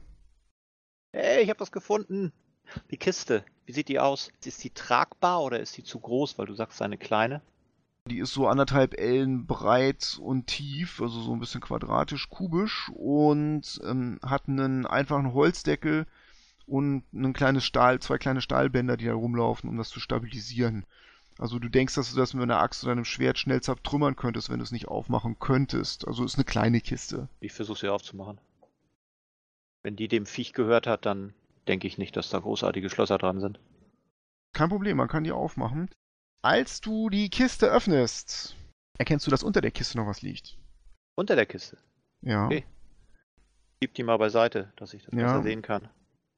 Hey, 1.12 1.42
ich 1.42 1.48
habe 1.48 1.60
was 1.60 1.72
gefunden. 1.72 2.32
Die 2.90 2.96
Kiste. 2.98 3.44
Wie 3.64 3.72
sieht 3.72 3.88
die 3.88 4.00
aus? 4.00 4.30
Ist 4.44 4.62
die 4.62 4.70
tragbar 4.70 5.42
oder 5.42 5.60
ist 5.60 5.76
die 5.76 5.84
zu 5.84 6.00
groß, 6.00 6.36
weil 6.36 6.46
du 6.46 6.54
sagst, 6.54 6.82
eine 6.82 6.98
kleine? 6.98 7.40
Die 8.06 8.18
ist 8.18 8.32
so 8.32 8.46
anderthalb 8.46 8.98
Ellen 8.98 9.46
breit 9.46 10.18
und 10.22 10.46
tief, 10.46 11.00
also 11.00 11.20
so 11.20 11.32
ein 11.32 11.40
bisschen 11.40 11.60
quadratisch, 11.60 12.28
kubisch 12.28 12.90
und 12.94 13.80
ähm, 13.84 14.20
hat 14.22 14.48
einen 14.48 14.86
einfachen 14.86 15.34
Holzdeckel 15.34 16.06
und 16.66 17.04
ein 17.12 17.32
kleines 17.32 17.64
Stahl, 17.64 17.98
zwei 18.00 18.18
kleine 18.18 18.40
Stahlbänder, 18.40 18.96
die 18.96 19.06
da 19.06 19.14
rumlaufen, 19.14 19.68
um 19.68 19.76
das 19.76 19.88
zu 19.88 19.98
stabilisieren. 19.98 20.86
Also 21.38 21.58
du 21.58 21.68
denkst, 21.68 21.94
dass 21.94 22.12
du 22.12 22.16
das 22.16 22.32
mit 22.32 22.42
einer 22.42 22.60
Axt 22.60 22.84
oder 22.84 22.92
einem 22.92 23.04
Schwert 23.04 23.38
schnell 23.38 23.60
zertrümmern 23.60 24.16
könntest, 24.16 24.50
wenn 24.50 24.58
du 24.58 24.62
es 24.62 24.72
nicht 24.72 24.88
aufmachen 24.88 25.38
könntest. 25.38 26.06
Also 26.06 26.24
ist 26.24 26.36
eine 26.36 26.44
kleine 26.44 26.80
Kiste. 26.80 27.28
Ich 27.40 27.52
versuche 27.52 27.78
sie 27.78 27.88
aufzumachen. 27.88 28.40
Wenn 29.82 29.96
die 29.96 30.08
dem 30.08 30.26
Viech 30.26 30.52
gehört 30.52 30.86
hat, 30.86 31.06
dann 31.06 31.34
denke 31.68 31.86
ich 31.86 31.98
nicht, 31.98 32.16
dass 32.16 32.30
da 32.30 32.38
großartige 32.38 32.88
Schlösser 32.88 33.18
dran 33.18 33.40
sind. 33.40 33.60
Kein 34.52 34.68
Problem, 34.68 34.96
man 34.96 35.08
kann 35.08 35.24
die 35.24 35.32
aufmachen. 35.32 35.90
Als 36.46 36.80
du 36.80 37.10
die 37.10 37.28
Kiste 37.28 37.66
öffnest, 37.66 38.54
erkennst 38.98 39.26
du, 39.26 39.32
dass 39.32 39.42
unter 39.42 39.60
der 39.60 39.72
Kiste 39.72 39.98
noch 39.98 40.06
was 40.06 40.22
liegt. 40.22 40.56
Unter 41.16 41.34
der 41.34 41.44
Kiste. 41.44 41.76
Ja. 42.22 42.46
Okay. 42.46 42.64
Gib 43.80 43.94
die 43.94 44.04
mal 44.04 44.16
beiseite, 44.16 44.72
dass 44.76 44.94
ich 44.94 45.02
das 45.02 45.12
Ja. 45.12 45.26
besser 45.26 45.42
sehen 45.42 45.60
kann. 45.62 45.88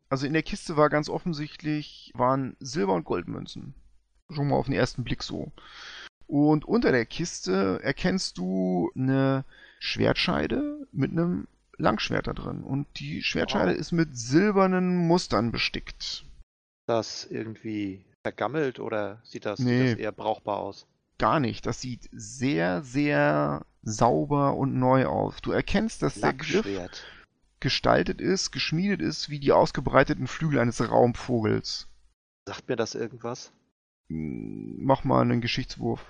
Also 0.08 0.26
in 0.26 0.32
der 0.32 0.42
Kiste 0.42 0.78
war 0.78 0.88
ganz 0.88 1.10
offensichtlich, 1.10 2.10
waren 2.14 2.56
Silber- 2.58 2.94
und 2.94 3.04
Goldmünzen. 3.04 3.74
Schon 4.32 4.48
mal 4.48 4.56
auf 4.56 4.64
den 4.64 4.74
ersten 4.76 5.04
Blick 5.04 5.22
so. 5.22 5.52
Und 6.26 6.64
unter 6.64 6.90
der 6.90 7.04
Kiste 7.04 7.78
erkennst 7.82 8.38
du 8.38 8.90
eine 8.96 9.44
Schwertscheide 9.78 10.88
mit 10.90 11.10
einem 11.10 11.48
Langschwert 11.76 12.28
da 12.28 12.32
drin. 12.32 12.62
Und 12.62 12.86
die 12.98 13.22
Schwertscheide 13.22 13.72
Wow. 13.72 13.78
ist 13.78 13.92
mit 13.92 14.16
silbernen 14.16 15.06
Mustern 15.06 15.52
bestickt. 15.52 16.24
Das 16.86 17.26
irgendwie 17.26 18.06
vergammelt 18.28 18.78
oder 18.78 19.20
sieht 19.24 19.46
das, 19.46 19.58
Nee. 19.58 19.78
sieht 19.80 19.92
das 19.92 19.98
eher 20.00 20.12
brauchbar 20.12 20.58
aus? 20.58 20.86
Gar 21.18 21.40
nicht. 21.40 21.64
Das 21.66 21.80
sieht 21.80 22.08
sehr, 22.12 22.82
sehr 22.82 23.64
sauber 23.82 24.54
und 24.54 24.78
neu 24.78 25.06
aus. 25.06 25.40
Du 25.40 25.50
erkennst, 25.50 26.02
dass 26.02 26.20
der 26.20 26.34
Griff 26.34 26.66
gestaltet 27.60 28.20
ist, 28.20 28.52
geschmiedet 28.52 29.00
ist 29.00 29.30
wie 29.30 29.40
die 29.40 29.52
ausgebreiteten 29.52 30.26
Flügel 30.26 30.58
eines 30.60 30.86
Raumvogels. 30.88 31.88
Sagt 32.46 32.68
mir 32.68 32.76
das 32.76 32.94
irgendwas? 32.94 33.50
Hm, 34.10 34.76
Mach 34.84 35.04
mal 35.04 35.22
einen 35.22 35.40
Geschichtswurf. 35.40 36.04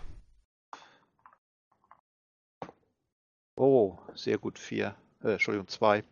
Oh, 3.57 3.99
sehr 4.15 4.39
gut. 4.39 4.59
Vier. 4.59 4.95
Äh, 5.23 5.33
Entschuldigung, 5.33 5.69
zwei. 5.69 6.05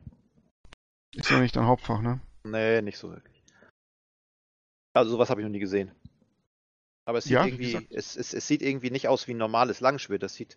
Ist 1.14 1.30
ja 1.30 1.38
nicht 1.40 1.54
dein 1.57 1.66
Hauptfach, 1.66 2.00
ne? 2.00 2.20
Nee, 2.44 2.80
nicht 2.82 2.98
so 2.98 3.11
wirklich. 3.11 3.36
Also 4.97 5.11
sowas 5.11 5.30
habe 5.30 5.40
ich 5.40 5.44
noch 5.44 5.53
nie 5.53 5.59
gesehen. 5.59 5.92
Aber 7.05 7.18
es 7.18 7.24
sieht 7.24 7.34
Ja, 7.34 7.44
wie 7.44 7.51
irgendwie, 7.51 7.86
es, 7.94 8.16
es, 8.16 8.34
es 8.34 8.49
sieht 8.49 8.62
irgendwie 8.62 8.90
nicht 8.90 9.09
aus 9.09 9.28
wie 9.28 9.34
ein 9.34 9.38
normales 9.38 9.80
Langschwert. 9.80 10.22
Das 10.22 10.34
sieht 10.34 10.57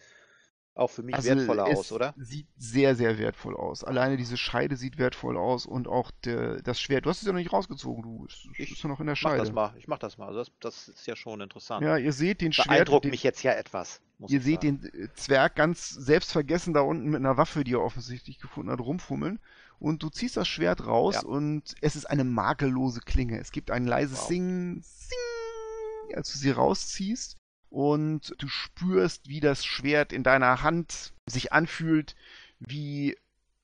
auch 0.75 0.89
für 0.89 1.03
mich 1.03 1.21
wertvoller 1.23 1.67
es 1.67 1.79
aus, 1.79 1.91
oder? 1.91 2.13
Sieht 2.17 2.47
sehr, 2.57 2.95
sehr 2.95 3.19
wertvoll 3.19 3.55
aus. 3.55 3.83
Alleine 3.83 4.15
diese 4.15 4.37
Scheide 4.37 4.77
sieht 4.77 4.97
wertvoll 4.97 5.37
aus 5.37 5.65
und 5.65 5.89
auch 5.89 6.09
der, 6.23 6.61
das 6.61 6.79
Schwert. 6.79 7.05
Du 7.05 7.09
hast 7.09 7.19
es 7.19 7.27
ja 7.27 7.33
noch 7.33 7.39
nicht 7.39 7.51
rausgezogen, 7.51 8.01
du. 8.01 8.25
Es 8.27 8.47
Ich 8.57 8.71
ist 8.71 8.81
ja 8.81 8.87
noch 8.87 9.01
in 9.01 9.07
der 9.07 9.13
Ich 9.13 9.21
mach 9.21 9.31
Scheide. 9.31 9.43
das 9.43 9.51
mal. 9.51 9.73
Ich 9.77 9.87
mach 9.87 9.99
das 9.99 10.17
mal. 10.17 10.27
Also 10.27 10.39
das, 10.39 10.51
das 10.61 10.87
ist 10.87 11.05
ja 11.05 11.17
schon 11.17 11.41
interessant. 11.41 11.83
Ja, 11.83 11.97
ihr 11.97 12.13
seht 12.13 12.39
den 12.39 12.53
Schwert. 12.53 12.67
Beeindruckt 12.69 13.05
mich 13.05 13.23
jetzt 13.23 13.43
ja 13.43 13.51
etwas. 13.51 14.01
Ihr 14.27 14.41
seht 14.41 14.63
den 14.63 14.83
äh, 14.85 15.13
Zwerg 15.15 15.55
ganz 15.55 15.89
selbstvergessen 15.89 16.73
da 16.73 16.81
unten 16.81 17.09
mit 17.09 17.17
einer 17.17 17.35
Waffe, 17.35 17.65
die 17.65 17.73
er 17.73 17.81
offensichtlich 17.81 18.39
gefunden 18.39 18.71
hat, 18.71 18.79
rumfummeln. 18.79 19.39
Und 19.79 20.03
du 20.03 20.09
ziehst 20.09 20.37
das 20.37 20.47
Schwert 20.47 20.85
raus 20.85 21.15
Ja. 21.15 21.21
und 21.23 21.75
es 21.81 21.95
ist 21.95 22.05
eine 22.05 22.23
makellose 22.23 22.99
Klinge. 23.01 23.39
Es 23.39 23.51
gibt 23.51 23.71
ein 23.71 23.85
leises 23.87 24.19
Wow. 24.19 24.27
Sing, 24.27 24.81
Sing, 24.83 26.15
als 26.15 26.31
du 26.31 26.37
sie 26.37 26.51
rausziehst 26.51 27.37
und 27.69 28.33
du 28.39 28.47
spürst, 28.47 29.27
wie 29.29 29.39
das 29.39 29.65
Schwert 29.65 30.11
in 30.13 30.23
deiner 30.23 30.61
Hand 30.63 31.13
sich 31.27 31.53
anfühlt 31.53 32.15
wie 32.59 33.17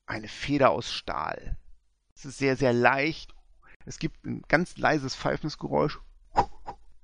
eine 0.05 0.27
Feder 0.27 0.69
aus 0.71 0.91
Stahl. 0.91 1.57
Es 2.15 2.25
ist 2.25 2.37
sehr, 2.37 2.55
sehr 2.55 2.71
leicht. 2.73 3.33
Es 3.85 3.99
gibt 3.99 4.25
ein 4.25 4.41
ganz 4.47 4.77
leises 4.77 5.15
pfeifendes 5.15 5.57
Geräusch, 5.57 5.99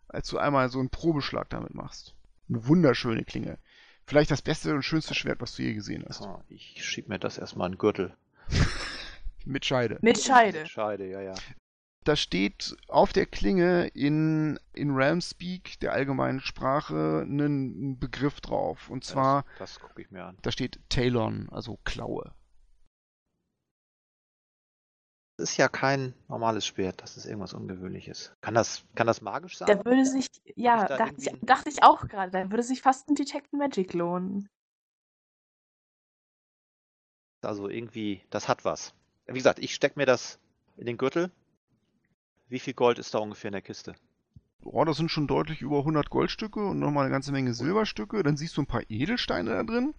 als 0.08 0.28
du 0.30 0.38
einmal 0.38 0.70
so 0.70 0.80
einen 0.80 0.90
Probeschlag 0.90 1.50
damit 1.50 1.74
machst. 1.74 2.16
Eine 2.50 2.66
wunderschöne 2.68 3.24
Klinge. 3.26 3.58
Vielleicht 4.06 4.32
das 4.32 4.42
beste 4.42 4.74
und 4.74 4.84
schönste 4.84 5.14
Schwert, 5.16 5.42
was 5.42 5.56
du 5.56 5.64
je 5.64 5.74
gesehen 5.74 6.06
hast. 6.08 6.20
So, 6.20 6.42
ich 6.50 6.84
schieb 6.84 7.08
mir 7.10 7.20
das 7.20 7.38
erstmal 7.38 7.68
in 7.68 7.74
den 7.74 7.78
Gürtel. 7.80 8.16
Mit 9.46 9.66
Scheide. 9.66 9.98
Mit 10.02 10.20
Scheide. 10.20 10.66
Scheide, 10.68 11.08
ja, 11.10 11.22
ja. 11.22 11.34
Da 12.04 12.16
steht 12.16 12.76
auf 12.88 13.14
der 13.14 13.28
Klinge 13.28 13.88
in, 13.90 14.60
in 14.74 14.92
Realmspeak, 14.96 15.80
der 15.82 15.94
allgemeinen 15.94 16.40
Sprache, 16.40 17.22
ein 17.28 18.00
Begriff 18.00 18.42
drauf. 18.42 18.90
Und 18.90 19.04
zwar, 19.04 19.44
Das, 19.60 19.76
das 19.76 19.80
gucke 19.80 20.02
ich 20.02 20.10
mir 20.10 20.26
an. 20.26 20.38
da 20.42 20.52
steht 20.52 20.80
Talon, 20.90 21.48
also 21.52 21.78
Klaue. 21.84 22.34
Das 25.38 25.52
ist 25.52 25.58
ja 25.58 25.68
kein 25.70 26.14
normales 26.28 26.66
Schwert, 26.66 27.02
das 27.02 27.18
ist 27.18 27.26
irgendwas 27.26 27.54
Ungewöhnliches. 27.54 28.34
Kann 28.42 28.54
das, 28.54 28.84
kann 28.96 29.08
das 29.08 29.22
magisch 29.22 29.58
sein? 29.58 29.68
Da 29.68 29.86
würde 29.86 30.06
sich, 30.06 30.28
ja, 30.56 30.86
da 30.86 30.98
dachte 30.98 31.16
ich, 31.18 31.32
dachte 31.42 31.70
ich 31.70 31.84
auch 31.84 32.08
gerade, 32.08 32.32
da 32.32 32.52
würde 32.52 32.64
sich 32.64 32.82
fast 32.82 33.10
ein 33.10 33.16
Detect 33.16 33.54
Magic 33.54 33.94
lohnen. 33.94 34.50
Also 37.44 37.70
irgendwie, 37.70 38.24
das 38.30 38.48
hat 38.48 38.66
was. 38.66 38.94
Wie 39.28 39.34
gesagt, 39.34 39.60
ich 39.60 39.76
steck 39.76 39.98
mir 39.98 40.06
das 40.06 40.40
in 40.78 40.86
den 40.86 40.98
Gürtel. 40.98 41.32
Wie 42.50 42.60
viel 42.60 42.74
Gold 42.74 43.00
ist 43.00 43.14
da 43.14 43.20
ungefähr 43.20 43.50
in 43.50 43.54
der 43.54 43.62
Kiste? 43.62 43.96
Oh, 44.64 44.84
das 44.86 44.98
sind 44.98 45.10
schon 45.10 45.28
deutlich 45.28 45.62
über 45.62 45.80
100 45.80 46.10
Goldstücke 46.10 46.64
und 46.64 46.80
nochmal 46.80 47.06
eine 47.06 47.12
ganze 47.12 47.32
Menge 47.32 47.54
Silberstücke. 47.54 48.22
Dann 48.24 48.38
siehst 48.38 48.58
du 48.58 48.62
ein 48.62 48.68
paar 48.68 48.84
Edelsteine 48.90 49.52
da 49.52 49.64
drin, 49.64 49.94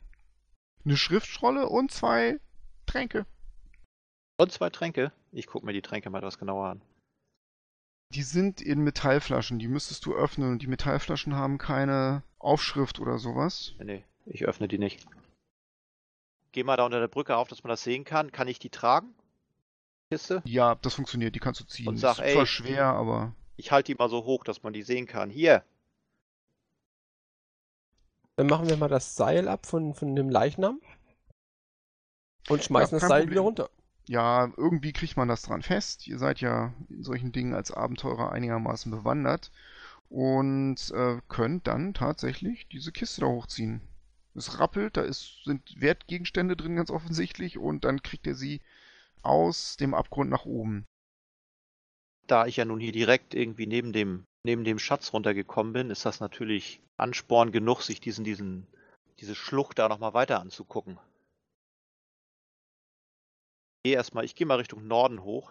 eine 0.84 0.96
Schriftrolle 0.96 1.68
und 1.68 1.90
zwei 1.90 2.38
Tränke. 2.86 3.26
Und 4.36 4.52
zwei 4.52 4.70
Tränke. 4.70 5.12
Ich 5.32 5.46
gucke 5.46 5.66
mir 5.66 5.72
die 5.72 5.82
Tränke 5.82 6.10
mal 6.10 6.18
etwas 6.18 6.38
genauer 6.38 6.68
an. 6.68 6.82
Die 8.10 8.22
sind 8.22 8.60
in 8.60 8.84
Metallflaschen, 8.84 9.58
die 9.58 9.68
müsstest 9.68 10.04
du 10.04 10.14
öffnen 10.14 10.52
und 10.52 10.62
die 10.62 10.66
Metallflaschen 10.66 11.34
haben 11.34 11.56
keine 11.56 12.22
Aufschrift 12.38 13.00
oder 13.00 13.18
sowas. 13.18 13.74
Nee, 13.78 14.04
ich 14.26 14.44
öffne 14.44 14.68
die 14.68 14.78
nicht. 14.78 15.06
Geh 16.52 16.64
mal 16.64 16.76
da 16.76 16.84
unter 16.86 17.00
der 17.00 17.08
Brücke 17.08 17.36
auf, 17.36 17.48
dass 17.48 17.62
man 17.64 17.70
das 17.70 17.82
sehen 17.82 18.04
kann. 18.04 18.30
Kann 18.32 18.48
ich 18.48 18.58
die 18.58 18.70
tragen? 18.70 19.14
Kiste? 20.10 20.44
Ja, 20.44 20.74
das 20.76 20.94
funktioniert, 20.94 21.34
die 21.34 21.40
kannst 21.40 21.60
du 21.60 21.64
ziehen. 21.64 21.88
Und 21.88 21.96
sag, 21.98 22.18
ist 22.18 22.28
zwar 22.28 22.42
ey. 22.42 22.46
schwer, 22.46 22.84
aber 22.86 23.34
Ich 23.56 23.72
halte 23.72 23.92
die 23.92 23.98
mal 23.98 24.08
so 24.10 24.24
hoch, 24.24 24.44
dass 24.44 24.62
man 24.62 24.72
die 24.72 24.82
sehen 24.82 25.06
kann. 25.06 25.30
Hier. 25.30 25.64
Dann 28.36 28.46
machen 28.48 28.68
wir 28.68 28.76
mal 28.76 28.88
das 28.88 29.16
Seil 29.16 29.48
ab 29.48 29.64
von, 29.66 29.94
von 29.94 30.14
dem 30.14 30.28
Leichnam 30.28 30.80
und 32.48 32.62
schmeißen 32.64 32.96
Ja, 32.96 33.00
das 33.00 33.06
Seil 33.06 33.22
Problem. 33.22 33.30
wieder 33.30 33.40
runter. 33.42 33.70
ja, 34.06 34.52
irgendwie 34.56 34.92
kriegt 34.92 35.16
man 35.16 35.28
das 35.28 35.42
dran 35.42 35.62
fest. 35.62 36.06
Ihr 36.06 36.18
seid 36.18 36.40
ja 36.40 36.72
in 36.88 37.02
solchen 37.02 37.32
Dingen 37.32 37.54
als 37.54 37.70
Abenteurer 37.72 38.32
einigermaßen 38.32 38.90
bewandert 38.92 39.50
und 40.08 40.90
äh, 40.92 41.20
könnt 41.28 41.66
dann 41.66 41.94
tatsächlich 41.94 42.68
diese 42.68 42.92
Kiste 42.92 43.22
da 43.22 43.28
hochziehen. 43.28 43.80
Es 44.34 44.58
rappelt, 44.58 44.96
da 44.96 45.02
ist, 45.02 45.44
sind 45.44 45.80
Wertgegenstände 45.80 46.56
drin, 46.56 46.76
ganz 46.76 46.90
offensichtlich, 46.90 47.58
und 47.58 47.84
dann 47.84 48.02
kriegt 48.02 48.26
ihr 48.26 48.34
sie 48.34 48.60
aus 49.22 49.76
dem 49.76 49.94
Abgrund 49.94 50.30
nach 50.30 50.46
oben. 50.46 50.86
Da 52.26 52.46
ich 52.46 52.56
ja 52.56 52.64
nun 52.64 52.80
hier 52.80 52.92
direkt 52.92 53.34
irgendwie 53.34 53.66
neben 53.66 53.92
dem, 53.92 54.24
neben 54.44 54.64
dem 54.64 54.78
Schatz 54.78 55.12
runtergekommen 55.12 55.72
bin, 55.72 55.90
ist 55.90 56.06
das 56.06 56.20
natürlich 56.20 56.80
Ansporn 56.96 57.52
genug, 57.52 57.82
sich 57.82 58.00
diesen, 58.00 58.24
diesen, 58.24 58.66
diese 59.18 59.34
Schlucht 59.34 59.78
da 59.78 59.88
nochmal 59.88 60.14
weiter 60.14 60.40
anzugucken. 60.40 60.98
Ich 63.84 63.90
gehe 63.90 63.96
erstmal, 63.96 64.24
ich 64.24 64.34
gehe 64.34 64.46
mal 64.46 64.58
Richtung 64.58 64.86
Norden 64.86 65.22
hoch. 65.22 65.50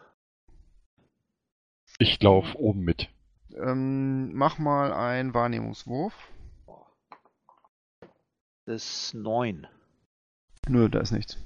Ich 1.99 2.21
laufe 2.21 2.57
oben 2.57 2.81
mit. 2.81 3.09
Ähm, 3.53 4.33
mach 4.33 4.57
mal 4.57 4.93
einen 4.93 5.33
Wahrnehmungswurf. 5.33 6.13
Das 8.65 8.83
ist 9.07 9.13
neun. 9.13 9.67
Nö, 10.67 10.89
da 10.89 10.99
ist 10.99 11.11
nichts. 11.11 11.37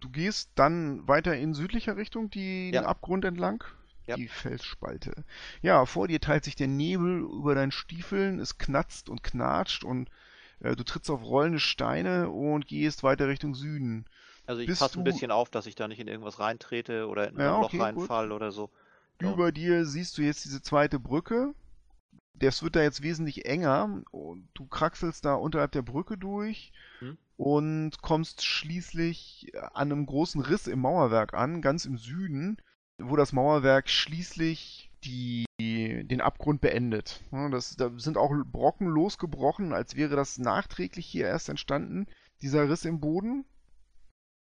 Du 0.00 0.10
gehst 0.10 0.50
dann 0.56 1.06
weiter 1.08 1.34
in 1.36 1.54
südlicher 1.54 1.96
Richtung, 1.96 2.30
die 2.30 2.70
Ja. 2.70 2.82
den 2.82 2.86
Abgrund 2.86 3.24
entlang. 3.24 3.64
Ja. 4.06 4.16
Die 4.16 4.28
Felsspalte. 4.28 5.24
Ja, 5.62 5.84
vor 5.84 6.06
dir 6.06 6.20
teilt 6.20 6.44
sich 6.44 6.54
der 6.54 6.68
Nebel 6.68 7.20
über 7.22 7.54
deinen 7.56 7.72
Stiefeln, 7.72 8.38
es 8.38 8.56
knatzt 8.56 9.08
und 9.08 9.24
knatscht 9.24 9.82
und 9.82 10.10
äh, 10.60 10.76
du 10.76 10.84
trittst 10.84 11.10
auf 11.10 11.22
rollende 11.24 11.58
Steine 11.58 12.30
und 12.30 12.68
gehst 12.68 13.02
weiter 13.02 13.26
Richtung 13.26 13.54
Süden. 13.56 14.04
Also 14.46 14.60
ich 14.60 14.68
Bist 14.68 14.80
passe 14.80 15.00
ein 15.00 15.04
du- 15.04 15.10
bisschen 15.10 15.32
auf, 15.32 15.50
dass 15.50 15.66
ich 15.66 15.74
da 15.74 15.88
nicht 15.88 15.98
in 15.98 16.06
irgendwas 16.06 16.38
reintrete 16.38 17.08
oder 17.08 17.28
in 17.28 17.36
Ja, 17.36 17.54
ein 17.56 17.60
Loch 17.62 17.66
okay, 17.66 17.78
gut. 17.78 17.86
reinfall 17.86 18.30
oder 18.30 18.52
so. 18.52 18.70
Ja. 19.20 19.32
Über 19.32 19.50
dir 19.50 19.84
siehst 19.86 20.16
du 20.18 20.22
jetzt 20.22 20.44
diese 20.44 20.62
zweite 20.62 21.00
Brücke. 21.00 21.52
Das 22.38 22.62
wird 22.62 22.76
da 22.76 22.82
jetzt 22.82 23.02
wesentlich 23.02 23.46
enger. 23.46 24.02
Du 24.54 24.66
kraxelst 24.66 25.24
da 25.24 25.34
unterhalb 25.34 25.72
der 25.72 25.82
Brücke 25.82 26.18
durch 26.18 26.72
Hm. 27.00 27.16
und 27.36 28.00
kommst 28.02 28.44
schließlich 28.44 29.52
an 29.74 29.92
einem 29.92 30.06
großen 30.06 30.40
Riss 30.40 30.66
im 30.66 30.80
Mauerwerk 30.80 31.34
an, 31.34 31.62
ganz 31.62 31.84
im 31.84 31.98
Süden, 31.98 32.56
wo 32.98 33.16
das 33.16 33.32
Mauerwerk 33.32 33.88
schließlich 33.88 34.90
die, 35.04 35.44
den 35.60 36.20
Abgrund 36.20 36.60
beendet. 36.60 37.22
Das, 37.50 37.76
da 37.76 37.90
sind 37.96 38.16
auch 38.16 38.32
Brocken 38.44 38.88
losgebrochen, 38.88 39.72
als 39.72 39.94
wäre 39.96 40.16
das 40.16 40.38
nachträglich 40.38 41.06
hier 41.06 41.26
erst 41.26 41.48
entstanden, 41.48 42.06
dieser 42.42 42.68
Riss 42.68 42.84
im 42.84 43.00
Boden. 43.00 43.44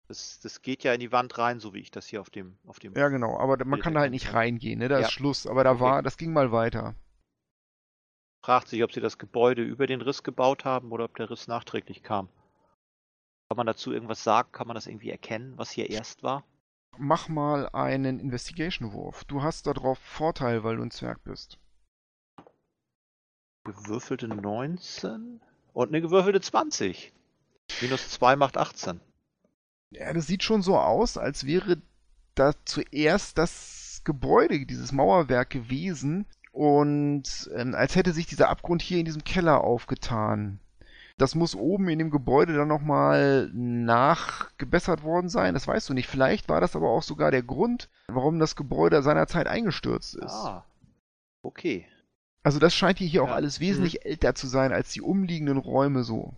Das, 0.09 0.41
das 0.41 0.61
geht 0.63 0.83
ja 0.83 0.93
in 0.93 1.01
die 1.01 1.13
Wand 1.13 1.39
rein, 1.39 1.61
so 1.61 1.73
wie 1.73 1.79
ich 1.79 1.93
das 1.93 2.09
hier 2.09 2.21
auf 2.21 2.31
dem, 2.31 2.59
auf 2.67 2.81
dem. 2.81 2.95
Ja, 2.97 3.09
genau, 3.09 3.39
aber 3.39 3.65
man 3.65 3.81
kann 3.81 3.95
da 3.95 4.01
halt 4.01 4.11
nicht 4.11 4.35
reingehen, 4.35 4.81
ne? 4.81 4.89
Da 4.89 4.99
Ja. 4.99 5.07
ist 5.07 5.13
Schluss. 5.13 5.47
Aber 5.47 5.63
da 5.63 5.73
Okay. 5.73 5.81
war, 5.81 6.03
das 6.03 6.17
ging 6.17 6.33
mal 6.33 6.51
weiter. 6.51 6.97
Fragt 8.51 8.67
sich, 8.67 8.83
ob 8.83 8.93
sie 8.93 9.01
das 9.01 9.17
Gebäude 9.17 9.63
über 9.63 9.87
den 9.87 10.01
Riss 10.01 10.25
gebaut 10.25 10.65
haben 10.65 10.91
oder 10.91 11.05
ob 11.05 11.17
der 11.17 11.31
Riss 11.31 11.47
nachträglich 11.47 12.03
kam. 12.03 12.29
Kann 13.49 13.57
man 13.57 13.69
dazu 13.69 13.93
irgendwas 13.93 14.25
sagen? 14.25 14.51
Kann 14.51 14.67
man 14.67 14.75
das 14.75 14.89
irgendwie 14.89 15.11
erkennen, 15.11 15.57
was 15.57 15.71
hier 15.71 15.89
erst 15.89 16.25
war? 16.25 16.43
Mach 16.99 17.29
mal 17.29 17.69
einen 17.69 18.19
Investigation-Wurf. 18.19 19.23
Du 19.27 19.45
hast 19.45 19.69
darauf 19.69 20.01
Vorteil, 20.01 20.65
weil 20.65 20.79
du 20.79 20.83
ein 20.83 20.91
Zwerg 20.91 21.23
bist. 21.23 21.61
Gewürfelte 23.63 24.27
19 24.27 25.41
und 25.73 25.89
eine 25.89 26.01
gewürfelte 26.01 26.41
20. 26.41 27.13
Minus 27.81 28.11
2 28.11 28.35
macht 28.35 28.57
18. 28.57 29.01
Ja, 29.91 30.13
das 30.13 30.27
sieht 30.27 30.43
schon 30.43 30.63
so 30.63 30.77
aus, 30.77 31.19
als 31.19 31.47
wäre 31.47 31.81
da 32.35 32.55
zuerst 32.65 33.39
das 33.39 34.03
Gebäude, 34.03 34.67
dieses 34.67 34.91
Mauerwerk 34.91 35.51
gewesen 35.51 36.27
und 36.53 37.51
ähm, 37.55 37.75
als 37.75 37.97
hätte 37.97 38.13
sich 38.13 38.27
dieser 38.27 38.49
Abgrund 38.49 38.83
hier 38.83 38.99
in 38.99 39.05
diesem 39.05 39.25
Keller 39.25 39.63
aufgetan. 39.63 40.61
Das 41.19 41.35
muss 41.35 41.55
oben 41.55 41.89
in 41.91 41.99
dem 41.99 42.11
Gebäude 42.11 42.55
dann 42.55 42.69
nochmal 42.69 43.51
nachgebessert 43.53 45.03
worden 45.03 45.29
sein, 45.29 45.53
das 45.53 45.67
weißt 45.69 45.89
du 45.91 45.95
nicht. 45.95 46.09
Vielleicht 46.09 46.49
war 46.49 46.63
das 46.63 46.75
aber 46.75 46.89
auch 46.89 47.03
sogar 47.03 47.31
der 47.31 47.43
Grund, 47.43 47.91
warum 48.09 48.39
das 48.39 48.57
Gebäude 48.57 49.03
seinerzeit 49.03 49.47
eingestürzt 49.47 50.15
ist. 50.15 50.33
Ah. 50.33 50.65
Okay. 51.43 51.87
Also 52.43 52.59
das 52.59 52.75
scheint 52.75 52.99
hier, 52.99 53.07
hier 53.09 53.23
auch 53.23 53.29
Ja. 53.29 53.35
alles 53.35 53.61
wesentlich 53.61 54.07
älter 54.07 54.35
zu 54.35 54.47
sein 54.47 54.73
als 54.73 54.93
die 54.93 55.03
umliegenden 55.03 55.59
Räume 55.59 56.05
so. 56.05 56.35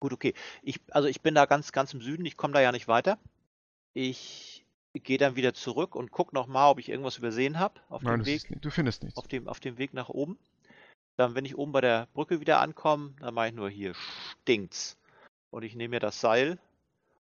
Gut, 0.00 0.14
okay. 0.14 0.32
Ich, 0.62 0.80
also 0.90 1.06
ich 1.08 1.20
bin 1.20 1.34
da 1.34 1.44
ganz, 1.44 1.72
ganz 1.72 1.92
im 1.92 2.00
Süden, 2.00 2.24
ich 2.24 2.38
komme 2.38 2.54
da 2.54 2.60
ja 2.60 2.72
nicht 2.72 2.88
weiter. 2.88 3.18
Ich 3.92 4.63
gehe 5.02 5.18
dann 5.18 5.34
wieder 5.36 5.54
zurück 5.54 5.96
und 5.96 6.10
gucke 6.12 6.34
nochmal, 6.34 6.70
ob 6.70 6.78
ich 6.78 6.88
irgendwas 6.88 7.18
übersehen 7.18 7.58
habe 7.58 7.80
auf 7.88 8.02
Nein, 8.02 8.20
dem 8.20 8.26
Weg. 8.26 8.48
nicht- 8.50 8.64
du 8.64 8.70
findest 8.70 9.02
nichts. 9.02 9.18
auf 9.18 9.26
dem, 9.26 9.48
auf 9.48 9.58
dem 9.60 9.78
Weg 9.78 9.92
nach 9.94 10.08
oben. 10.08 10.38
Dann, 11.16 11.34
wenn 11.34 11.44
ich 11.44 11.56
oben 11.58 11.72
bei 11.72 11.80
der 11.80 12.06
Brücke 12.14 12.40
wieder 12.40 12.60
ankomme, 12.60 13.14
dann 13.20 13.34
mache 13.34 13.48
ich 13.48 13.54
nur 13.54 13.68
hier 13.70 13.94
stinkt's. 14.42 14.96
Und 15.50 15.62
ich 15.62 15.74
nehme 15.76 15.90
mir 15.96 16.00
das 16.00 16.20
Seil 16.20 16.58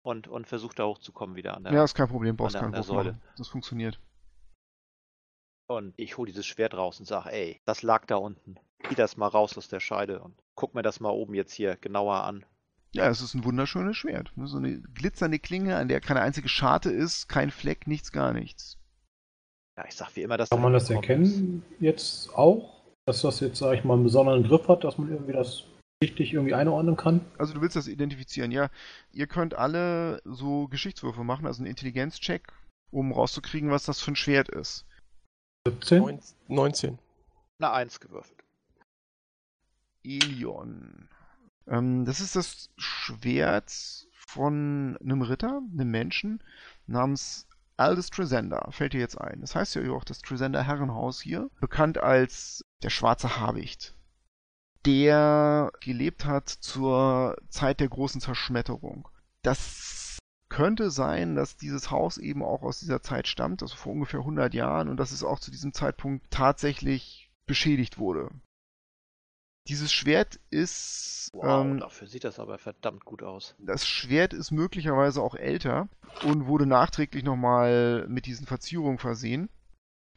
und, 0.02 0.28
und 0.28 0.48
versuche 0.48 0.76
da 0.76 0.86
hochzukommen 0.86 1.36
wieder 1.36 1.56
an 1.56 1.64
der. 1.64 1.74
Ja, 1.74 1.84
ist 1.84 1.94
kein 1.96 2.08
Problem, 2.08 2.36
brauchst 2.38 2.56
keinen 2.58 2.74
Wurf 2.76 2.86
Säule. 2.86 3.12
machen. 3.14 3.22
Das 3.38 3.48
funktioniert. 3.50 4.00
Und 5.68 5.94
ich 5.98 6.18
hole 6.18 6.28
dieses 6.32 6.46
Schwert 6.46 6.74
raus 6.74 7.00
und 7.00 7.06
sage, 7.06 7.32
ey, 7.32 7.62
das 7.66 7.82
lag 7.84 8.06
da 8.06 8.16
unten. 8.18 8.58
Zieh 8.88 8.96
das 8.96 9.16
mal 9.18 9.28
raus 9.28 9.58
aus 9.58 9.70
der 9.70 9.80
Scheide 9.80 10.22
und 10.22 10.36
guck 10.56 10.76
mir 10.76 10.82
das 10.82 11.00
mal 11.00 11.10
oben 11.10 11.34
jetzt 11.34 11.54
hier 11.54 11.78
genauer 11.78 12.24
an. 12.24 12.46
Ja, 12.94 13.10
es 13.10 13.22
ist 13.22 13.34
ein 13.34 13.44
wunderschönes 13.44 13.98
Schwert. 13.98 14.32
ne? 14.36 14.48
So 14.48 14.58
eine 14.58 14.80
glitzernde 14.80 15.40
Klinge, 15.40 15.78
an 15.78 15.88
der 15.88 16.00
keine 16.00 16.22
einzige 16.22 16.48
Scharte 16.48 16.92
ist, 16.92 17.28
kein 17.28 17.50
Fleck, 17.50 17.88
nichts, 17.88 18.12
gar 18.12 18.34
nichts. 18.34 18.78
Ja, 19.76 19.86
ich 19.88 19.96
sag 19.96 20.16
wie 20.16 20.22
immer, 20.22 20.38
dass 20.38 20.52
Kann 20.52 20.62
man 20.62 20.74
das 20.74 20.90
erkennen 20.92 21.64
jetzt 21.80 22.34
auch? 22.36 22.84
Dass 23.06 23.22
das 23.22 23.40
jetzt, 23.40 23.58
sag 23.58 23.74
ich 23.74 23.84
mal, 23.84 23.96
einen 23.96 24.04
besonderen 24.04 24.44
Griff 24.44 24.68
hat, 24.68 24.84
dass 24.84 25.00
man 25.00 25.10
irgendwie 25.10 25.34
das 25.34 25.64
richtig 26.04 26.34
irgendwie 26.34 26.54
einordnen 26.54 26.96
kann? 26.96 27.22
Also 27.40 27.56
du 27.56 27.62
willst 27.62 27.76
das 27.76 27.88
identifizieren, 27.88 28.52
ja. 28.52 28.70
Ihr 29.12 29.26
könnt 29.26 29.56
alle 29.56 30.22
so 30.24 30.68
Geschichtswürfe 30.68 31.24
machen, 31.24 31.48
also 31.48 31.62
einen 31.62 31.72
Intelligenzcheck, 31.72 32.54
um 32.92 33.12
rauszukriegen, 33.12 33.72
was 33.72 33.86
das 33.86 34.00
für 34.02 34.12
ein 34.12 34.16
Schwert 34.16 34.50
ist. 34.50 34.86
17? 35.68 36.20
19. 36.50 37.00
Eine 37.60 37.72
Eins 37.72 38.00
gewürfelt. 38.00 38.44
Elion. 40.04 41.10
Ähm, 41.68 42.06
das 42.06 42.20
ist 42.20 42.36
das 42.36 42.70
Schwert 42.78 44.08
von 44.12 44.98
einem 45.02 45.22
Ritter, 45.22 45.62
einem 45.72 45.92
Menschen, 45.92 46.44
namens 46.88 47.48
Aldous 47.78 48.10
Tresender. 48.10 48.68
Fällt 48.72 48.94
dir 48.94 49.00
jetzt 49.00 49.20
ein. 49.20 49.42
Das 49.42 49.56
heißt 49.56 49.76
ja 49.76 49.92
auch 49.92 50.04
das 50.04 50.22
Tresender 50.22 50.64
Herrenhaus 50.64 51.22
hier, 51.22 51.50
bekannt 51.60 51.98
als 51.98 52.66
der 52.84 52.90
schwarze 52.90 53.40
Habicht, 53.40 53.96
der 54.86 55.72
gelebt 55.82 56.26
hat 56.26 56.50
zur 56.50 57.38
Zeit 57.50 57.80
der 57.80 57.90
großen 57.90 58.22
Zerschmetterung. 58.22 59.08
Das 59.42 60.20
könnte 60.50 60.92
sein, 60.92 61.36
dass 61.36 61.58
dieses 61.58 61.90
Haus 61.90 62.18
eben 62.20 62.44
auch 62.44 62.62
aus 62.62 62.80
dieser 62.80 63.02
Zeit 63.02 63.28
stammt, 63.28 63.64
also 63.64 63.76
vor 63.76 63.94
ungefähr 63.94 64.20
100 64.20 64.54
Jahren, 64.54 64.88
und 64.88 64.98
dass 64.98 65.12
es 65.12 65.24
auch 65.24 65.40
zu 65.40 65.50
diesem 65.50 65.74
Zeitpunkt 65.74 66.30
tatsächlich 66.30 67.32
beschädigt 67.48 67.98
wurde. 67.98 68.30
Dieses 69.68 69.94
Schwert 69.94 70.40
ist. 70.50 71.30
Wow, 71.34 71.66
ähm, 71.66 71.80
dafür 71.80 72.08
sieht 72.08 72.24
das 72.26 72.40
aber 72.40 72.58
verdammt 72.58 73.06
gut 73.06 73.24
aus. 73.24 73.56
das 73.60 73.88
Schwert 73.88 74.34
ist 74.34 74.52
möglicherweise 74.52 75.22
auch 75.22 75.36
älter 75.36 75.88
und 76.26 76.48
wurde 76.48 76.66
nachträglich 76.66 77.24
nochmal 77.24 78.06
mit 78.08 78.26
diesen 78.26 78.46
Verzierungen 78.46 78.98
versehen. 78.98 79.50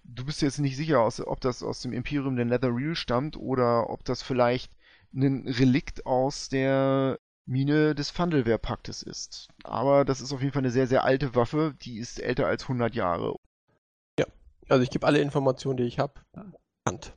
Du 0.03 0.25
bist 0.25 0.43
jetzt 0.43 0.59
nicht 0.59 0.77
sicher, 0.77 1.05
ob 1.05 1.41
das 1.41 1.63
aus 1.63 1.81
dem 1.81 1.93
Imperium 1.93 2.37
der 2.37 2.45
Netherreal 2.45 2.95
stammt 2.95 3.37
oder 3.37 3.91
ob 3.91 4.05
das 4.05 4.23
vielleicht 4.23 4.73
ein 5.15 5.47
Relikt 5.49 6.07
aus 6.07 6.49
der 6.49 7.19
Mine 7.45 7.95
des 7.95 8.11
Fandelwehr-Paktes 8.11 9.03
ist. 9.03 9.49
Aber 9.65 10.05
das 10.05 10.21
ist 10.21 10.33
auf 10.33 10.41
jeden 10.41 10.53
Fall 10.53 10.63
eine 10.63 10.71
sehr, 10.71 10.87
sehr 10.87 11.05
alte 11.05 11.35
Waffe, 11.35 11.75
die 11.83 11.99
ist 11.99 12.21
älter 12.21 12.47
als 12.47 12.65
100 12.65 12.95
Jahre. 12.95 13.37
Also 14.69 14.83
ich 14.83 14.91
gebe 14.91 15.07
alle 15.07 15.21
Informationen, 15.21 15.77
die 15.77 15.85
ich 15.85 15.99
habe. 15.99 16.15
Hand. 16.89 17.17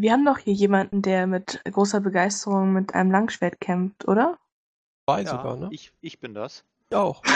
Wir 0.00 0.12
haben 0.12 0.24
doch 0.24 0.38
hier 0.38 0.52
jemanden, 0.52 1.02
der 1.02 1.26
mit 1.26 1.60
großer 1.64 2.00
Begeisterung 2.00 2.72
mit 2.72 2.94
einem 2.94 3.10
Langschwert 3.10 3.60
kämpft, 3.60 4.06
oder? 4.06 4.38
Zwei 5.08 5.22
Ja, 5.22 5.30
sogar, 5.30 5.56
ne? 5.56 5.68
ich, 5.72 5.92
ich 6.00 6.20
bin 6.20 6.34
das. 6.34 6.64
Ich 6.88 6.96
auch. 6.96 7.22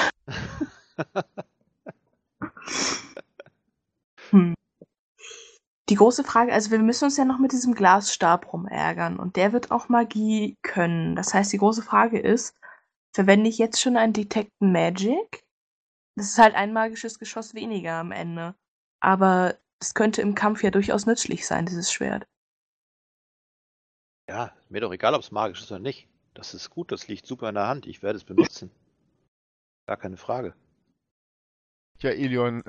Hm. 4.30 4.54
Die 5.90 5.94
große 5.94 6.24
Frage, 6.24 6.54
also 6.54 6.70
wir 6.70 6.78
müssen 6.78 7.04
uns 7.04 7.18
ja 7.18 7.26
noch 7.26 7.38
mit 7.38 7.52
diesem 7.52 7.74
Glasstab 7.74 8.50
rumärgern 8.52 9.18
und 9.18 9.36
der 9.36 9.52
wird 9.52 9.70
auch 9.70 9.90
Magie 9.90 10.56
können. 10.62 11.16
Das 11.16 11.34
heißt, 11.34 11.52
die 11.52 11.58
große 11.58 11.82
Frage 11.82 12.18
ist, 12.18 12.56
verwende 13.12 13.50
ich 13.50 13.58
jetzt 13.58 13.80
schon 13.80 13.98
ein 13.98 14.14
Detect 14.14 14.52
Magic? 14.60 15.44
Das 16.16 16.28
ist 16.28 16.38
halt 16.38 16.54
ein 16.54 16.72
magisches 16.72 17.18
Geschoss 17.18 17.54
weniger 17.54 17.94
am 17.94 18.10
Ende. 18.10 18.54
Aber 19.00 19.58
es 19.80 19.92
könnte 19.92 20.22
im 20.22 20.34
Kampf 20.34 20.62
ja 20.62 20.70
durchaus 20.70 21.04
nützlich 21.04 21.46
sein, 21.46 21.66
dieses 21.66 21.92
Schwert. 21.92 22.26
Ja, 24.28 24.54
mir 24.68 24.80
doch 24.80 24.92
egal, 24.92 25.14
ob 25.14 25.22
es 25.22 25.30
magisch 25.30 25.60
ist 25.60 25.70
oder 25.70 25.80
nicht. 25.80 26.08
Das 26.34 26.54
ist 26.54 26.70
gut, 26.70 26.92
das 26.92 27.08
liegt 27.08 27.26
super 27.26 27.48
in 27.48 27.54
der 27.54 27.66
Hand. 27.66 27.86
Ich 27.86 28.02
werde 28.02 28.16
es 28.16 28.24
benutzen. 28.24 28.70
Gar 29.86 29.96
keine 29.96 30.16
Frage. 30.16 30.54
Ja, 32.00 32.10
Elion, 32.10 32.62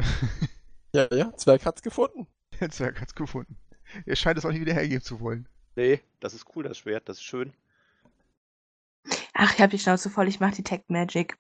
Ja, 0.96 1.08
ja, 1.12 1.36
Zwerg 1.36 1.66
hat's 1.66 1.82
gefunden. 1.82 2.28
der 2.60 2.70
Zwerg 2.70 3.02
hat's 3.02 3.16
gefunden. 3.16 3.58
Er 4.06 4.16
scheint 4.16 4.38
es 4.38 4.46
auch 4.46 4.52
nicht 4.52 4.62
wieder 4.62 4.74
hergeben 4.74 5.04
zu 5.04 5.20
wollen. 5.20 5.48
Nee, 5.76 6.02
das 6.20 6.36
ist 6.36 6.46
cool, 6.56 6.64
das 6.64 6.78
Schwert, 6.78 7.10
das 7.10 7.18
ist 7.18 7.24
schön. 7.24 7.54
Ach, 9.34 9.54
ich 9.54 9.62
hab 9.62 9.72
die 9.72 9.80
Schnauze 9.80 10.10
voll, 10.12 10.28
ich 10.28 10.40
mach 10.40 10.54
Detect 10.54 10.90
Magic. 10.90 11.36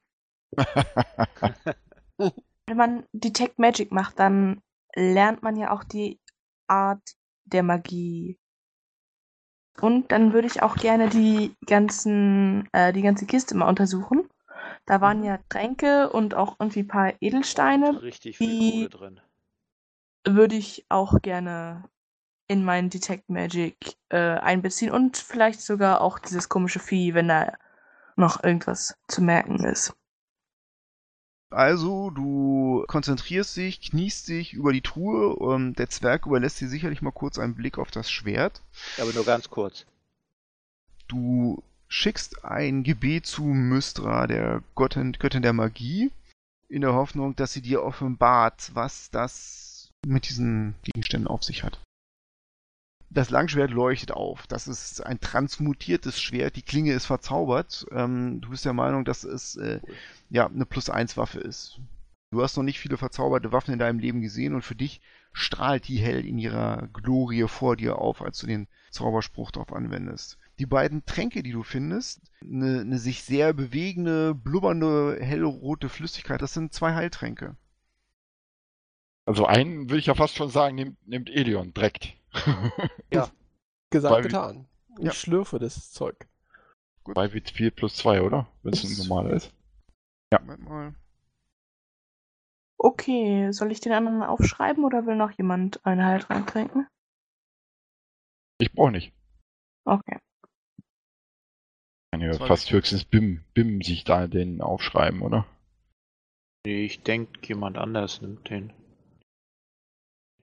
Wenn 2.17 2.77
man 2.77 3.05
Detect 3.11 3.59
Magic 3.59 3.91
macht, 3.91 4.17
dann 4.19 4.61
lernt 4.95 5.43
man 5.43 5.55
ja 5.55 5.71
auch 5.71 5.83
die 5.83 6.19
Art 6.67 7.15
der 7.45 7.61
Magie. 7.61 8.39
Und 9.81 10.11
dann 10.11 10.33
würde 10.33 10.47
ich 10.47 10.61
auch 10.61 10.75
gerne 10.75 11.09
die 11.09 11.55
ganzen, 11.65 12.69
äh, 12.73 12.93
die 12.93 13.01
ganze 13.01 13.25
Kiste 13.25 13.55
mal 13.55 13.67
untersuchen. 13.67 14.29
Da 14.85 15.01
waren 15.01 15.23
ja 15.23 15.39
Tränke 15.49 16.09
und 16.09 16.35
auch 16.35 16.57
irgendwie 16.59 16.81
ein 16.81 16.87
paar 16.87 17.13
Edelsteine. 17.21 18.01
Richtig 18.01 18.37
viel 18.37 18.47
Die- 18.47 18.71
Kohle 18.71 18.89
drin. 18.89 19.21
Würde 20.25 20.55
ich 20.55 20.85
auch 20.89 21.21
gerne 21.21 21.83
in 22.47 22.63
meinen 22.63 22.89
Detect 22.89 23.29
Magic 23.29 23.75
äh, 24.09 24.17
einbeziehen 24.17 24.91
und 24.91 25.17
vielleicht 25.17 25.61
sogar 25.61 26.01
auch 26.01 26.19
dieses 26.19 26.47
komische 26.49 26.79
Vieh, 26.79 27.13
wenn 27.13 27.27
da 27.27 27.53
noch 28.15 28.43
irgendwas 28.43 28.97
zu 29.07 29.21
merken 29.21 29.63
ist. 29.65 29.93
Also, 31.53 32.09
du 32.09 32.83
konzentrierst 32.87 33.55
dich, 33.55 33.79
kniest 33.79 34.27
dich 34.27 34.53
über 34.53 34.73
die 34.73 34.81
Truhe 34.81 35.35
und 35.35 35.75
der 35.75 35.89
Zwerg 35.89 36.25
überlässt 36.25 36.59
dir 36.59 36.67
sicherlich 36.67 37.01
mal 37.01 37.11
kurz 37.11 37.37
einen 37.37 37.53
Blick 37.53 37.77
auf 37.77 37.91
das 37.91 38.09
Schwert. 38.09 38.61
Aber 38.99 39.13
nur 39.13 39.23
ganz 39.23 39.49
kurz. 39.49 39.85
Du 41.07 41.61
schickst 41.87 42.43
ein 42.43 42.83
Gebet 42.83 43.27
zu 43.27 43.43
Mystra, 43.43 44.25
der 44.25 44.63
Gottin, 44.73 45.13
Göttin 45.13 45.43
der 45.43 45.53
Magie, 45.53 46.11
in 46.69 46.81
der 46.81 46.93
Hoffnung, 46.93 47.35
dass 47.35 47.53
sie 47.53 47.61
dir 47.61 47.83
offenbart, 47.83 48.71
was 48.73 49.11
das 49.11 49.91
mit 50.05 50.27
diesen 50.27 50.73
Gegenständen 50.83 51.27
auf 51.27 51.43
sich 51.43 51.63
hat. 51.63 51.79
Das 53.13 53.29
Langschwert 53.29 53.69
leuchtet 53.69 54.11
auf. 54.11 54.47
Das 54.47 54.67
ist 54.67 55.05
ein 55.05 55.19
transmutiertes 55.19 56.19
Schwert. 56.19 56.55
Die 56.55 56.63
Klinge 56.63 56.93
ist 56.93 57.05
verzaubert. 57.05 57.85
Ähm, 57.91 58.41
du 58.41 58.49
bist 58.49 58.65
der 58.65 58.73
Meinung, 58.73 59.05
dass 59.05 59.23
es 59.23 59.55
äh, 59.55 59.79
ja 60.29 60.47
eine 60.47 60.65
Plus-1-Waffe 60.65 61.39
ist. 61.39 61.79
Du 62.31 62.41
hast 62.41 62.57
noch 62.57 62.63
nicht 62.63 62.79
viele 62.79 62.97
verzauberte 62.97 63.51
Waffen 63.51 63.73
in 63.73 63.79
deinem 63.79 63.99
Leben 63.99 64.21
gesehen 64.21 64.55
und 64.55 64.63
für 64.63 64.73
dich 64.73 64.99
strahlt 65.33 65.87
die 65.87 65.97
hell 65.97 66.25
in 66.25 66.39
ihrer 66.39 66.87
Glorie 66.91 67.47
vor 67.47 67.75
dir 67.75 67.99
auf, 67.99 68.23
als 68.23 68.39
du 68.39 68.47
den 68.47 68.67
Zauberspruch 68.89 69.51
darauf 69.51 69.71
anwendest. 69.71 70.39
Die 70.57 70.65
beiden 70.65 71.05
Tränke, 71.05 71.43
die 71.43 71.51
du 71.51 71.61
findest, 71.61 72.21
eine, 72.41 72.81
eine 72.81 72.97
sich 72.97 73.23
sehr 73.23 73.53
bewegende, 73.53 74.33
blubbernde, 74.33 75.19
hellrote 75.21 75.89
Flüssigkeit, 75.89 76.41
das 76.41 76.55
sind 76.55 76.73
zwei 76.73 76.95
Heiltränke. 76.95 77.55
Also 79.25 79.45
einen 79.45 79.89
würde 79.89 79.99
ich 79.99 80.07
ja 80.07 80.15
fast 80.15 80.35
schon 80.35 80.49
sagen, 80.49 80.75
nimmt, 80.75 81.07
nimmt 81.07 81.29
Elion 81.29 81.73
direkt. 81.73 82.15
Gesagt, 83.89 84.15
Weil- 84.15 84.23
getan. 84.23 84.67
Ich 84.97 85.05
Ja. 85.05 85.11
schlürfe 85.11 85.59
das 85.59 85.91
Zeug. 85.91 86.27
2 87.05 87.33
wie 87.33 87.41
4 87.41 87.71
plus 87.71 87.95
2, 87.95 88.21
oder? 88.21 88.47
Wenn 88.63 88.73
es 88.73 88.83
ein 88.83 89.07
normaler 89.07 89.33
ist. 89.35 89.53
Ja. 90.31 90.39
Moment 90.39 90.63
mal. 90.63 90.95
Okay, 92.77 93.51
soll 93.51 93.71
ich 93.71 93.81
den 93.81 93.91
anderen 93.93 94.23
aufschreiben 94.23 94.83
oder 94.83 95.05
will 95.05 95.15
noch 95.15 95.31
jemand 95.31 95.85
einen 95.85 96.03
Heiltrank 96.05 96.47
trinken? 96.47 96.87
Ich 98.59 98.71
brauche 98.73 98.91
nicht. 98.91 99.13
Okay. 99.85 100.19
Kann 102.11 102.21
ja 102.21 102.33
fast 102.33 102.71
höchstens 102.71 103.05
Bim, 103.05 103.43
Bim 103.53 103.81
sich 103.81 104.03
da 104.03 104.27
den 104.27 104.61
aufschreiben, 104.61 105.21
oder? 105.21 105.45
Nee, 106.65 106.85
ich 106.85 107.03
denke, 107.03 107.47
jemand 107.47 107.77
anders 107.77 108.21
nimmt 108.21 108.49
den. 108.49 108.71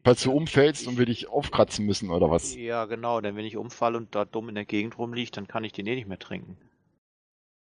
Falls 0.03 0.22
du 0.22 0.32
umfällst 0.32 0.86
und 0.86 0.98
wir 0.98 1.07
dich 1.07 1.28
aufkratzen 1.28 1.84
müssen, 1.84 2.11
oder 2.11 2.30
was? 2.30 2.55
Ja, 2.55 2.86
genau, 2.86 3.20
denn 3.20 3.36
wenn 3.36 3.44
ich 3.44 3.57
umfalle 3.57 3.98
und 3.98 4.14
da 4.14 4.24
dumm 4.24 4.48
in 4.48 4.55
der 4.55 4.64
Gegend 4.64 4.98
rumliegt, 4.98 5.36
dann 5.36 5.46
kann 5.46 5.64
ich 5.64 5.72
den 5.72 5.86
eh 5.86 5.94
nicht 5.94 6.09
mehr 6.09 6.18
trinken. 6.18 6.57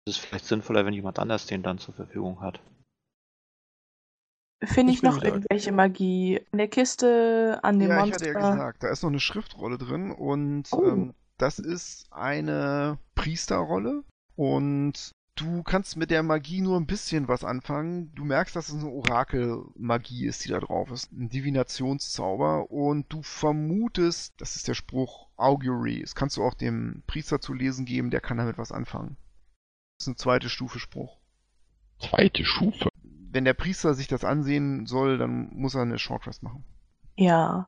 Es 0.05 0.17
ist 0.17 0.25
vielleicht 0.25 0.45
sinnvoller, 0.45 0.85
wenn 0.85 0.93
jemand 0.93 1.19
anders 1.19 1.47
den 1.47 1.63
dann 1.63 1.79
zur 1.79 1.93
Verfügung 1.93 2.41
hat. 2.41 2.61
Finde 4.63 4.91
ich, 4.91 4.99
Ich 4.99 5.03
noch 5.03 5.21
irgendwelche 5.21 5.71
Magie 5.71 6.39
in 6.51 6.57
der 6.57 6.67
Kiste, 6.67 7.59
an 7.63 7.79
dem 7.79 7.89
Ja, 7.89 7.95
ich 7.97 8.11
Monster? 8.11 8.15
hatte 8.15 8.39
ja 8.39 8.51
gesagt, 8.51 8.83
da 8.83 8.89
ist 8.89 9.03
noch 9.03 9.09
eine 9.09 9.19
Schriftrolle 9.19 9.77
drin 9.77 10.11
und 10.11 10.67
Oh. 10.71 10.83
ähm, 10.83 11.13
das 11.37 11.59
ist 11.59 12.07
eine 12.11 12.97
Priesterrolle 13.13 14.03
und 14.35 15.11
du 15.37 15.63
kannst 15.63 15.95
mit 15.95 16.11
der 16.11 16.23
Magie 16.23 16.61
nur 16.61 16.77
ein 16.77 16.87
bisschen 16.87 17.27
was 17.27 17.43
anfangen. 17.43 18.13
Du 18.15 18.25
merkst, 18.25 18.55
dass 18.55 18.69
es 18.69 18.75
eine 18.75 18.89
Orakelmagie 18.89 20.25
ist, 20.25 20.43
die 20.43 20.49
da 20.49 20.59
drauf 20.59 20.91
ist, 20.91 21.11
ein 21.11 21.29
Divinationszauber 21.29 22.69
und 22.71 23.05
du 23.09 23.21
vermutest, 23.21 24.33
das 24.37 24.55
ist 24.55 24.67
der 24.67 24.73
Spruch 24.73 25.29
Augury, 25.37 26.01
das 26.01 26.15
kannst 26.15 26.37
du 26.37 26.43
auch 26.43 26.55
dem 26.55 27.03
Priester 27.07 27.39
zu 27.39 27.53
lesen 27.53 27.85
geben, 27.85 28.09
der 28.09 28.21
kann 28.21 28.37
damit 28.37 28.57
was 28.57 28.71
anfangen. 28.71 29.17
Das 29.97 30.05
ist 30.05 30.07
eine 30.07 30.15
zweite 30.17 30.49
Stufe 30.49 30.79
Spruch. 30.79 31.19
Zweite 31.99 32.43
Stufe. 32.43 32.89
Wenn 33.03 33.45
der 33.45 33.53
Priester 33.53 33.93
sich 33.93 34.07
das 34.07 34.23
ansehen 34.23 34.85
soll, 34.85 35.17
dann 35.17 35.49
muss 35.53 35.75
er 35.75 35.83
eine 35.83 35.99
Short 35.99 36.27
Rest 36.27 36.43
machen. 36.43 36.63
Ja. 37.15 37.67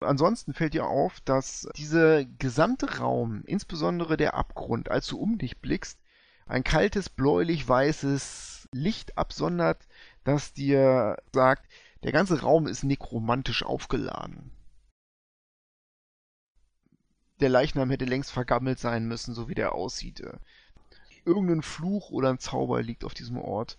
Ansonsten 0.00 0.52
fällt 0.52 0.74
dir 0.74 0.86
auf, 0.86 1.20
dass 1.20 1.68
dieser 1.76 2.24
gesamte 2.24 2.98
Raum, 2.98 3.42
insbesondere 3.46 4.16
der 4.16 4.34
Abgrund, 4.34 4.90
als 4.90 5.06
du 5.06 5.18
um 5.18 5.38
dich 5.38 5.60
blickst, 5.60 6.01
ein 6.46 6.64
kaltes, 6.64 7.08
bläulich-weißes 7.10 8.68
Licht 8.72 9.18
absondert, 9.18 9.86
das 10.24 10.52
dir 10.52 11.16
sagt, 11.32 11.68
der 12.04 12.12
ganze 12.12 12.40
Raum 12.42 12.66
ist 12.66 12.84
nekromantisch 12.84 13.62
aufgeladen. 13.64 14.52
der 17.40 17.48
Leichnam 17.50 17.90
hätte 17.90 18.04
längst 18.06 18.32
vergammelt 18.32 18.78
sein 18.78 19.06
müssen, 19.06 19.34
so 19.34 19.48
wie 19.48 19.54
der 19.54 19.74
aussieht. 19.74 20.22
Irgendein 21.24 21.62
Fluch 21.62 22.10
oder 22.10 22.30
ein 22.30 22.38
Zauber 22.38 22.82
liegt 22.82 23.04
auf 23.04 23.14
diesem 23.14 23.38
Ort. 23.38 23.76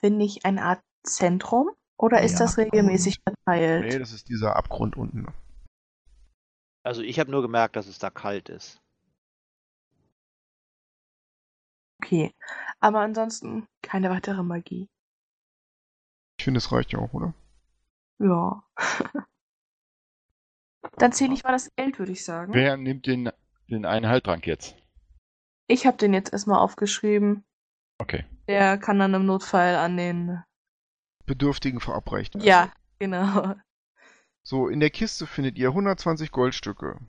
Finde 0.00 0.24
ich 0.24 0.44
eine 0.46 0.62
Art 0.62 0.80
Zentrum 1.04 1.70
oder 1.98 2.22
ist 2.22 2.38
Ja, 2.38 2.40
das 2.40 2.56
regelmäßig 2.58 3.18
Nee, 3.74 3.98
verteilt? 3.98 4.00
das 4.00 4.12
ist 4.12 4.28
dieser 4.28 4.56
Abgrund 4.56 4.96
unten. 4.96 5.26
Also 6.84 7.02
ich 7.02 7.18
habe 7.20 7.30
nur 7.30 7.42
gemerkt, 7.42 7.76
dass 7.76 7.86
es 7.86 7.98
da 7.98 8.08
kalt 8.10 8.48
ist. 8.48 8.80
Okay. 12.06 12.32
Aber 12.78 13.00
ansonsten 13.00 13.66
keine 13.82 14.10
weitere 14.10 14.42
Magie. 14.44 14.88
Ich 16.38 16.44
finde, 16.44 16.58
es 16.58 16.70
reicht 16.70 16.92
ja 16.92 17.00
auch, 17.00 17.12
oder? 17.12 17.34
Ja. 18.18 18.62
Dann 20.98 21.12
zähle 21.12 21.34
ich 21.34 21.42
mal 21.42 21.50
das 21.52 21.74
Geld, 21.74 21.98
würde 21.98 22.12
ich 22.12 22.24
sagen. 22.24 22.54
Wer 22.54 22.76
nimmt 22.76 23.06
den, 23.06 23.30
den 23.68 23.84
einen 23.84 24.06
Heiltrank 24.06 24.46
jetzt? 24.46 24.76
Ich 25.66 25.84
habe 25.84 25.96
den 25.96 26.14
jetzt 26.14 26.32
erstmal 26.32 26.60
aufgeschrieben. 26.60 27.44
Okay. 27.98 28.24
Der 28.46 28.78
kann 28.78 29.00
dann 29.00 29.14
im 29.14 29.26
Notfall 29.26 29.74
an 29.74 29.96
den. 29.96 30.42
Bedürftigen 31.24 31.80
verabreicht. 31.80 32.34
werden. 32.36 32.46
Ja, 32.46 32.72
genau. 33.00 33.56
So, 34.44 34.68
in 34.68 34.78
der 34.78 34.90
Kiste 34.90 35.26
findet 35.26 35.58
ihr 35.58 35.70
120 35.70 36.30
Goldstücke, 36.30 37.00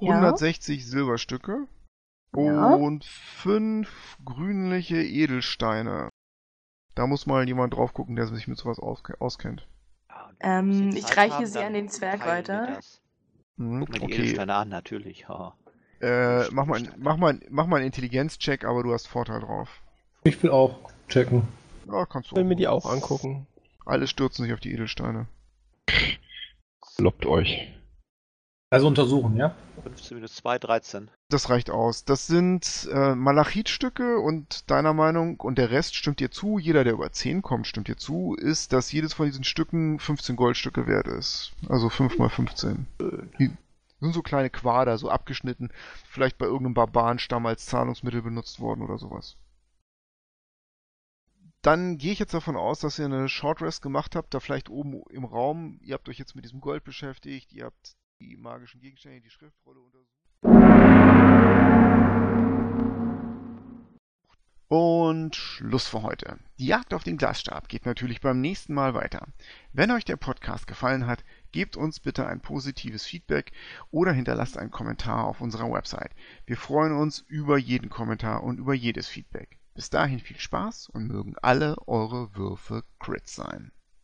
Ja. 0.00 0.16
160 0.16 0.86
Silberstücke 0.86 1.66
Ja. 2.36 2.74
und 2.74 3.04
5 3.04 4.18
grünliche 4.24 4.96
Edelsteine. 5.02 6.08
Da 6.94 7.06
muss 7.06 7.26
mal 7.26 7.46
jemand 7.46 7.74
drauf 7.74 7.92
gucken, 7.94 8.16
der 8.16 8.26
sich 8.26 8.46
mit 8.46 8.58
sowas 8.58 8.78
auske- 8.78 9.18
auskennt. 9.20 9.66
Ja, 10.08 10.30
Ähm, 10.40 10.90
ich 10.94 11.16
reiche 11.16 11.34
haben, 11.36 11.46
sie 11.46 11.58
an 11.58 11.72
den 11.72 11.88
Zwerg 11.88 12.24
weiter. 12.26 12.78
Mhm, 13.56 13.80
Guck 13.80 13.88
mir 13.90 13.98
die 13.98 14.04
okay, 14.04 14.14
Edelsteine 14.14 14.54
an, 14.54 14.68
natürlich. 14.68 15.28
haha. 15.28 15.56
äh, 16.00 16.48
mach, 16.52 16.66
mal, 16.66 16.82
mach, 16.98 17.16
mal, 17.16 17.40
mach 17.50 17.66
mal 17.66 17.76
einen 17.76 17.86
Intelligenzcheck, 17.86 18.64
aber 18.64 18.82
du 18.82 18.92
hast 18.92 19.06
Vorteil 19.06 19.40
drauf. 19.40 19.82
Ich 20.24 20.42
will 20.42 20.50
auch 20.50 20.78
checken. 21.08 21.42
Ja, 21.86 22.06
kannst 22.06 22.30
du. 22.30 22.34
Ich 22.34 22.36
will 22.38 22.44
mir 22.44 22.56
die 22.56 22.68
auch 22.68 22.86
angucken. 22.86 23.46
Alle 23.86 24.06
stürzen 24.06 24.44
sich 24.44 24.52
auf 24.54 24.60
die 24.60 24.72
Edelsteine. 24.72 25.26
Lobt 26.98 27.26
euch. 27.26 27.72
Also 28.70 28.86
untersuchen, 28.86 29.36
ja? 29.36 29.54
15 29.82 30.16
minus 30.16 30.36
2, 30.36 30.58
13. 30.58 31.10
Das 31.30 31.48
reicht 31.48 31.70
aus. 31.70 32.04
Das 32.04 32.26
sind 32.26 32.88
äh, 32.92 33.14
Malachitstücke 33.14 34.18
und 34.18 34.68
deiner 34.68 34.92
Meinung, 34.92 35.38
und 35.38 35.58
der 35.58 35.70
Rest 35.70 35.94
stimmt 35.94 36.18
dir 36.18 36.32
zu, 36.32 36.58
jeder, 36.58 36.82
der 36.82 36.94
über 36.94 37.12
10 37.12 37.40
kommt, 37.40 37.68
stimmt 37.68 37.86
dir 37.86 37.96
zu, 37.96 38.34
ist, 38.34 38.72
dass 38.72 38.90
jedes 38.90 39.14
von 39.14 39.26
diesen 39.26 39.44
Stücken 39.44 40.00
15 40.00 40.34
Goldstücke 40.34 40.88
wert 40.88 41.06
ist. 41.06 41.52
Also 41.68 41.88
5 41.88 42.18
mal 42.18 42.30
15. 42.30 42.84
Die 43.38 43.52
sind 44.00 44.12
so 44.12 44.22
kleine 44.22 44.50
Quader, 44.50 44.98
so 44.98 45.08
abgeschnitten, 45.08 45.70
vielleicht 46.08 46.36
bei 46.36 46.46
irgendeinem 46.46 46.74
Barbarenstamm 46.74 47.46
als 47.46 47.64
Zahlungsmittel 47.66 48.22
benutzt 48.22 48.58
worden 48.58 48.82
oder 48.82 48.98
sowas. 48.98 49.36
Dann 51.62 51.96
gehe 51.98 52.12
ich 52.12 52.18
jetzt 52.18 52.34
davon 52.34 52.56
aus, 52.56 52.80
dass 52.80 52.98
ihr 52.98 53.04
eine 53.04 53.28
Short 53.28 53.62
Rest 53.62 53.82
gemacht 53.82 54.16
habt, 54.16 54.34
da 54.34 54.40
vielleicht 54.40 54.68
oben 54.68 55.04
im 55.10 55.24
Raum. 55.24 55.78
Ihr 55.82 55.94
habt 55.94 56.08
euch 56.08 56.18
jetzt 56.18 56.34
mit 56.34 56.44
diesem 56.44 56.60
Gold 56.60 56.82
beschäftigt, 56.82 57.52
ihr 57.52 57.66
habt 57.66 57.96
die 58.18 58.36
magischen 58.36 58.80
Gegenstände, 58.80 59.20
die 59.20 59.30
Schriftrolle 59.30 59.78
untersucht. 59.78 60.19
Und 64.68 65.34
Schluss 65.34 65.88
für 65.88 66.02
heute. 66.02 66.38
Die 66.58 66.66
Jagd 66.66 66.94
auf 66.94 67.02
den 67.02 67.16
Glasstab 67.16 67.68
geht 67.68 67.86
natürlich 67.86 68.20
beim 68.20 68.40
nächsten 68.40 68.72
Mal 68.72 68.94
weiter. 68.94 69.26
Wenn 69.72 69.90
euch 69.90 70.04
der 70.04 70.16
Podcast 70.16 70.68
gefallen 70.68 71.06
hat, 71.06 71.24
gebt 71.50 71.76
uns 71.76 71.98
bitte 71.98 72.26
ein 72.26 72.40
positives 72.40 73.04
Feedback 73.04 73.50
oder 73.90 74.12
hinterlasst 74.12 74.56
einen 74.56 74.70
Kommentar 74.70 75.24
auf 75.24 75.40
unserer 75.40 75.72
Website. 75.72 76.12
Wir 76.46 76.56
freuen 76.56 76.92
uns 76.92 77.18
über 77.26 77.58
jeden 77.58 77.90
Kommentar 77.90 78.44
und 78.44 78.58
über 78.58 78.72
jedes 78.74 79.08
Feedback. 79.08 79.58
Bis 79.74 79.90
dahin 79.90 80.20
viel 80.20 80.38
Spaß 80.38 80.88
und 80.88 81.08
mögen 81.08 81.34
alle 81.42 81.76
eure 81.88 82.36
Würfe 82.36 82.84
Crits 83.00 83.34
sein. 83.34 83.72